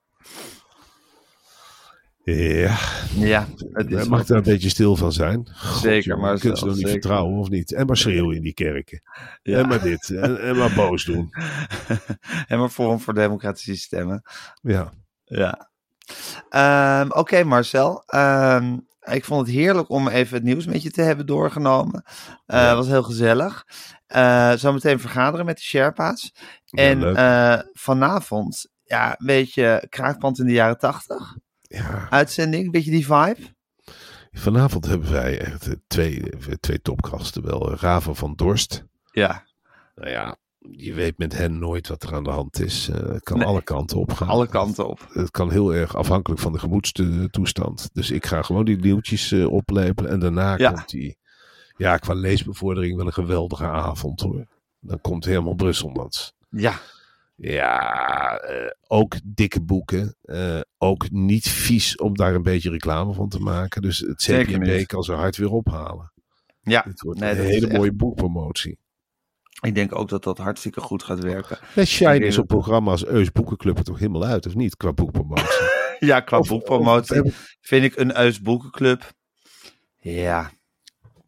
Ja, 2.24 2.76
ja. 3.14 3.46
Het 3.72 3.90
is 3.92 4.08
mag 4.08 4.24
daar 4.24 4.36
een 4.36 4.42
beetje 4.42 4.68
stil 4.68 4.96
van 4.96 5.12
zijn. 5.12 5.48
Zeker, 5.80 6.08
jongen, 6.08 6.22
maar 6.22 6.38
Kun 6.38 6.50
je 6.50 6.56
ze 6.56 6.64
nog 6.64 6.74
niet 6.76 6.88
vertrouwen 6.88 7.38
of 7.38 7.48
niet? 7.48 7.72
En 7.72 7.86
maar 7.86 7.96
schreeuwen 7.96 8.36
in 8.36 8.42
die 8.42 8.54
kerken. 8.54 9.02
Ja. 9.42 9.58
En 9.58 9.68
maar 9.68 9.80
dit. 9.82 10.10
En, 10.10 10.40
en 10.42 10.56
maar 10.56 10.72
boos 10.74 11.04
doen. 11.04 11.28
en 12.48 12.58
maar 12.58 12.68
Forum 12.68 13.00
voor 13.00 13.14
Democratie 13.14 13.74
stemmen. 13.76 14.22
Ja. 14.62 14.92
Ja. 15.24 15.70
Ehm, 16.48 17.10
Oké, 17.10 17.44
Marcel. 17.44 18.02
Ehm, 18.06 18.76
ik 19.02 19.24
vond 19.24 19.46
het 19.46 19.56
heerlijk 19.56 19.88
om 19.90 20.08
even 20.08 20.34
het 20.34 20.44
nieuws 20.44 20.66
met 20.66 20.82
je 20.82 20.90
te 20.90 21.02
hebben 21.02 21.26
doorgenomen. 21.26 22.02
Het 22.46 22.56
Ja. 22.56 22.76
was 22.76 22.86
heel 22.86 23.02
gezellig. 23.02 23.66
Eh 24.12 24.52
zometeen 24.52 25.00
vergaderen 25.00 25.46
met 25.46 25.56
de 25.56 25.62
Sherpa's. 25.62 26.32
Ja, 26.64 26.82
en 26.82 27.16
eh, 27.16 27.58
vanavond, 27.72 28.68
ja, 28.84 29.14
weet 29.18 29.52
je, 29.54 29.86
Kraakpand 29.88 30.38
in 30.38 30.46
de 30.46 30.52
jaren 30.52 30.78
tachtig. 30.78 31.36
ja. 31.60 32.06
Uitzending, 32.10 32.72
beetje 32.72 32.90
die 32.90 33.06
vibe. 33.06 33.36
Vanavond 34.32 34.86
hebben 34.86 35.12
wij 35.12 35.38
echt 35.40 35.66
eh, 35.66 35.74
twee, 35.86 36.22
twee 36.60 36.80
topgasten 36.82 37.42
wel. 37.44 37.74
Raven 37.76 38.16
van 38.16 38.34
Dorst. 38.34 38.84
Ja, 39.12 39.44
Nou 39.94 40.10
ja, 40.10 40.36
je 40.58 40.92
weet 40.94 41.18
met 41.18 41.36
hen 41.36 41.58
nooit 41.58 41.88
wat 41.88 42.02
er 42.02 42.14
aan 42.14 42.24
de 42.24 42.30
hand 42.30 42.60
is. 42.60 42.86
Het 42.92 43.22
kan 43.22 43.38
Nee. 43.38 43.46
alle 43.46 43.62
kanten 43.62 43.98
op 43.98 44.12
gaan. 44.12 44.28
alle 44.28 44.48
kanten 44.48 44.88
op. 44.88 45.08
Het 45.12 45.30
kan 45.30 45.50
heel 45.50 45.74
erg 45.74 45.96
afhankelijk 45.96 46.40
van 46.40 46.52
de 46.52 46.58
gemoedstoestand. 46.58 47.88
Dus 47.92 48.10
ik 48.10 48.26
ga 48.26 48.42
gewoon 48.42 48.64
die 48.64 48.76
nieuwtjes 48.78 49.32
eh, 49.32 49.52
oplepelen. 49.52 50.10
En 50.10 50.18
daarna 50.20 50.56
Ja. 50.56 50.70
komt 50.70 50.88
die, 50.88 51.16
ja, 51.82 51.96
qua 51.96 52.14
leesbevordering 52.14 52.96
wel 52.96 53.06
een 53.06 53.12
geweldige 53.12 53.64
avond 53.64 54.20
hoor. 54.20 54.46
Dan 54.80 55.00
komt 55.00 55.24
helemaal 55.24 55.54
Brusselmans. 55.54 56.34
Ja, 56.50 56.80
Ja, 57.36 58.36
eh, 58.38 58.70
ook 58.86 59.14
dikke 59.24 59.60
boeken. 59.60 60.16
Eh, 60.22 60.60
ook 60.78 61.10
niet 61.10 61.48
vies 61.48 61.96
om 61.96 62.16
daar 62.16 62.34
een 62.34 62.42
beetje 62.42 62.70
reclame 62.70 63.12
van 63.12 63.28
te 63.28 63.38
maken. 63.38 63.82
Dus 63.82 63.98
het 63.98 64.22
niet. 64.78 64.86
kan 64.86 65.02
ze 65.02 65.12
hard 65.12 65.36
weer 65.36 65.50
ophalen. 65.50 66.12
ja. 66.62 66.84
Het 66.88 67.00
wordt 67.02 67.20
Nee, 67.20 67.30
een 67.30 67.36
hele 67.44 67.66
echt- 67.66 67.76
mooie 67.76 67.92
boekpromotie. 67.92 68.78
Ik 69.60 69.74
denk 69.74 69.94
ook 69.94 70.08
dat 70.08 70.24
dat 70.24 70.38
hartstikke 70.38 70.80
goed 70.80 71.02
gaat 71.02 71.22
werken. 71.22 71.58
En 71.74 71.86
Shine 71.86 72.18
is 72.26 72.38
op 72.38 72.46
programma's 72.46 73.06
Eus 73.06 73.32
Boekenclub 73.32 73.78
er 73.78 73.84
toch 73.84 73.98
helemaal 73.98 74.24
uit, 74.24 74.46
of 74.46 74.54
niet? 74.54 74.76
Qua 74.76 74.92
boekpromotie. 74.92 75.70
Ja, 75.98 76.20
qua 76.20 76.38
Of- 76.38 76.48
boekpromotie 76.48 77.24
of- 77.24 77.56
vind 77.60 77.84
ik 77.84 77.96
een 77.96 78.18
Eus 78.18 78.40
Boekenclub. 78.40 79.10
Ja, 79.98 80.50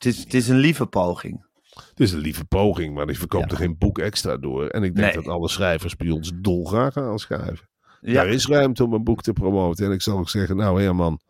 het 0.04 0.14
is, 0.14 0.18
het 0.22 0.34
is 0.34 0.48
een 0.48 0.56
lieve 0.56 0.86
poging. 0.86 1.46
Het 1.74 2.00
is 2.00 2.12
een 2.12 2.18
lieve 2.18 2.44
poging, 2.44 2.94
maar 2.94 3.06
die 3.06 3.18
verkoopt 3.18 3.44
Ja. 3.44 3.50
er 3.50 3.56
geen 3.56 3.78
boek 3.78 3.98
extra 3.98 4.36
door. 4.36 4.66
En 4.66 4.82
ik 4.82 4.94
denk 4.94 5.14
Nee. 5.14 5.22
dat 5.24 5.32
alle 5.32 5.48
schrijvers 5.48 5.96
bij 5.96 6.10
ons 6.10 6.32
dolgraag 6.34 6.92
gaan 6.92 7.04
aanschrijven. 7.04 7.68
Ja, 8.00 8.12
Daar 8.12 8.28
is 8.28 8.46
ruimte 8.46 8.84
om 8.84 8.92
een 8.92 9.04
boek 9.04 9.22
te 9.22 9.32
promoten. 9.32 9.86
En 9.86 9.92
ik 9.92 10.02
zal 10.02 10.18
ook 10.18 10.28
zeggen, 10.28 10.56
nou 10.56 10.82
Herman, 10.82 11.20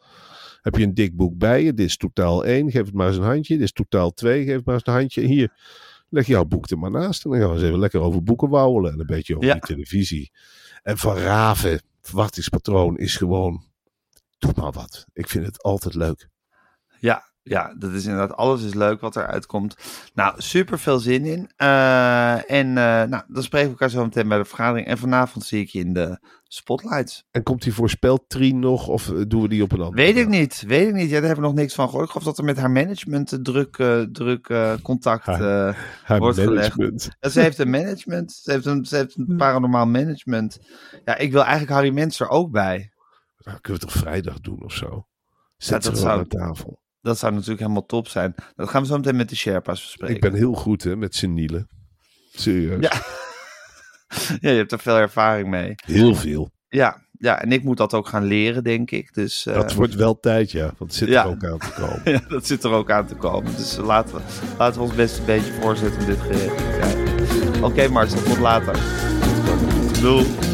heb 0.60 0.74
je 0.76 0.82
een 0.82 0.94
dik 0.94 1.16
boek 1.16 1.38
bij 1.38 1.62
je? 1.62 1.74
Dit 1.74 1.86
is 1.86 1.96
totaal 1.96 2.44
1, 2.46 2.70
geef 2.70 2.84
het 2.84 2.94
maar 2.94 3.06
eens 3.08 3.16
een 3.16 3.22
handje. 3.22 3.54
Dit 3.54 3.62
is 3.62 3.72
totaal 3.72 4.10
2, 4.10 4.44
geef 4.44 4.56
het 4.56 4.64
maar 4.64 4.74
eens 4.74 4.86
een 4.86 4.92
handje. 4.92 5.20
Hier, 5.22 5.52
leg 6.08 6.26
jouw 6.26 6.44
boek 6.44 6.70
er 6.70 6.78
maar 6.78 6.90
naast. 6.90 7.24
En 7.24 7.30
dan 7.30 7.38
gaan 7.40 7.48
we 7.48 7.54
eens 7.54 7.64
even 7.64 7.78
lekker 7.78 8.00
over 8.00 8.22
boeken 8.22 8.48
wauwelen. 8.48 8.92
En 8.92 9.00
een 9.00 9.06
beetje 9.06 9.34
over 9.36 9.46
Ja. 9.48 9.52
die 9.52 9.62
televisie. 9.62 10.30
En 10.82 10.98
Van 10.98 11.16
Raven, 11.16 11.82
verwachtingspatroon, 12.02 12.98
is 12.98 13.16
gewoon, 13.16 13.64
doe 14.38 14.52
maar 14.56 14.72
wat. 14.72 15.06
Ik 15.12 15.28
vind 15.28 15.46
het 15.46 15.62
altijd 15.62 15.94
leuk. 15.94 16.28
Ja, 17.46 17.60
ja, 17.68 17.74
dat 17.78 17.92
is 17.92 18.04
inderdaad, 18.04 18.36
alles 18.36 18.62
is 18.62 18.74
leuk 18.74 19.00
wat 19.00 19.16
eruit 19.16 19.46
komt. 19.46 19.76
Nou, 20.14 20.34
super 20.36 20.78
veel 20.78 20.98
zin 20.98 21.24
in. 21.24 21.50
Eh, 21.56 22.50
en 22.50 22.66
eh, 22.68 22.74
nou, 23.02 23.22
dan 23.28 23.42
spreken 23.42 23.66
we 23.66 23.72
elkaar 23.72 23.90
zo 23.90 24.04
meteen 24.04 24.28
bij 24.28 24.38
de 24.38 24.44
vergadering. 24.44 24.86
En 24.86 24.98
vanavond 24.98 25.44
zie 25.44 25.60
ik 25.60 25.68
je 25.68 25.78
in 25.78 25.92
de 25.92 26.18
spotlights. 26.42 27.24
En 27.30 27.42
komt 27.42 27.62
die 27.62 27.74
voorspeltrien 27.74 28.58
nog 28.58 28.88
of 28.88 29.10
eh, 29.10 29.20
doen 29.28 29.42
we 29.42 29.48
die 29.48 29.62
op 29.62 29.72
een 29.72 29.80
andere 29.80 30.02
Weet 30.02 30.16
ik 30.16 30.28
niet, 30.28 30.64
weet 30.66 30.88
ik 30.88 30.94
niet. 30.94 31.10
Ja, 31.10 31.12
daar 31.18 31.26
hebben 31.26 31.40
we 31.44 31.50
nog 31.50 31.54
niks 31.58 31.74
van 31.74 31.86
gehoord. 31.88 32.04
Ik 32.04 32.10
geloof 32.10 32.26
dat 32.26 32.38
er 32.38 32.44
met 32.44 32.56
haar 32.58 32.70
management 32.70 33.38
druk, 33.42 33.76
druk 34.12 34.54
contact... 34.82 35.26
Haar- 35.26 35.92
Haar 36.04 36.18
Wordt 36.18 36.38
gelegd. 36.38 36.76
management. 36.76 37.16
Ja, 37.20 37.28
ze 37.28 37.40
heeft 37.40 37.58
een 37.58 37.70
management. 37.70 38.32
Ze 38.32 38.50
heeft 38.52 38.66
een, 38.66 38.84
ze 38.84 38.96
heeft 38.96 39.16
een 39.16 39.36
paranormaal 39.36 39.86
management. 39.86 40.58
Ja, 41.04 41.16
ik 41.16 41.32
wil 41.32 41.42
eigenlijk 41.42 41.72
Harry 41.72 41.90
Mens 41.92 42.20
er 42.20 42.28
ook 42.28 42.50
bij. 42.50 42.92
Nou, 43.38 43.58
kunnen 43.60 43.80
we 43.80 43.86
het 43.86 43.94
toch 43.94 44.02
vrijdag 44.02 44.40
doen 44.40 44.62
of 44.64 44.72
zo? 44.72 45.06
Zet 45.56 45.82
dat 45.82 45.94
ze 45.96 46.00
zou- 46.02 46.18
aan 46.18 46.26
tafel. 46.26 46.82
Dat 47.04 47.18
zou 47.18 47.32
natuurlijk 47.32 47.60
helemaal 47.60 47.86
top 47.86 48.08
zijn. 48.08 48.34
Dat 48.54 48.68
gaan 48.68 48.82
we 48.82 48.88
zo 48.88 48.96
meteen 48.96 49.16
met 49.16 49.28
de 49.28 49.36
Sherpa's 49.36 49.80
bespreken. 49.82 50.14
Ik 50.14 50.20
ben 50.20 50.34
heel 50.34 50.52
goed 50.54 50.82
hè, 50.84 50.96
met 50.96 51.14
senielen. 51.14 51.68
Serieus. 52.32 52.82
Ja. 52.82 52.92
Ja, 54.40 54.50
je 54.50 54.56
hebt 54.56 54.72
er 54.72 54.78
veel 54.78 54.96
ervaring 54.96 55.48
mee. 55.48 55.74
Heel 55.86 56.14
veel. 56.14 56.50
Ja, 56.68 57.02
ja, 57.12 57.40
en 57.42 57.52
ik 57.52 57.62
moet 57.64 57.76
dat 57.76 57.94
ook 57.94 58.08
gaan 58.08 58.24
leren, 58.24 58.64
denk 58.64 58.90
ik. 58.90 59.14
Dus 59.14 59.46
eh, 59.46 59.54
Dat 59.54 59.72
wordt 59.72 59.94
wel 59.94 60.20
tijd, 60.20 60.50
ja. 60.50 60.62
Want 60.64 60.78
het 60.78 60.94
zit 60.94 61.08
Ja. 61.08 61.22
er 61.24 61.28
ook 61.30 61.44
aan 61.44 61.58
te 61.58 61.72
komen. 61.76 62.00
ja, 62.12 62.20
dat 62.28 62.46
zit 62.46 62.64
er 62.64 62.70
ook 62.70 62.90
aan 62.90 63.06
te 63.06 63.14
komen. 63.14 63.56
Dus 63.56 63.76
eh, 63.76 63.84
laten, 63.84 64.14
we, 64.16 64.22
laten 64.58 64.80
we 64.80 64.86
ons 64.86 64.94
best 64.94 65.18
een 65.18 65.24
beetje 65.24 65.52
voorzetten 65.52 66.00
om 66.00 66.06
dit 66.06 66.20
te 66.20 66.26
krijgen. 66.78 67.64
Oké, 67.64 67.88
Marcel, 67.88 68.22
tot 68.22 68.38
later. 68.38 68.78
Doei. 70.00 70.53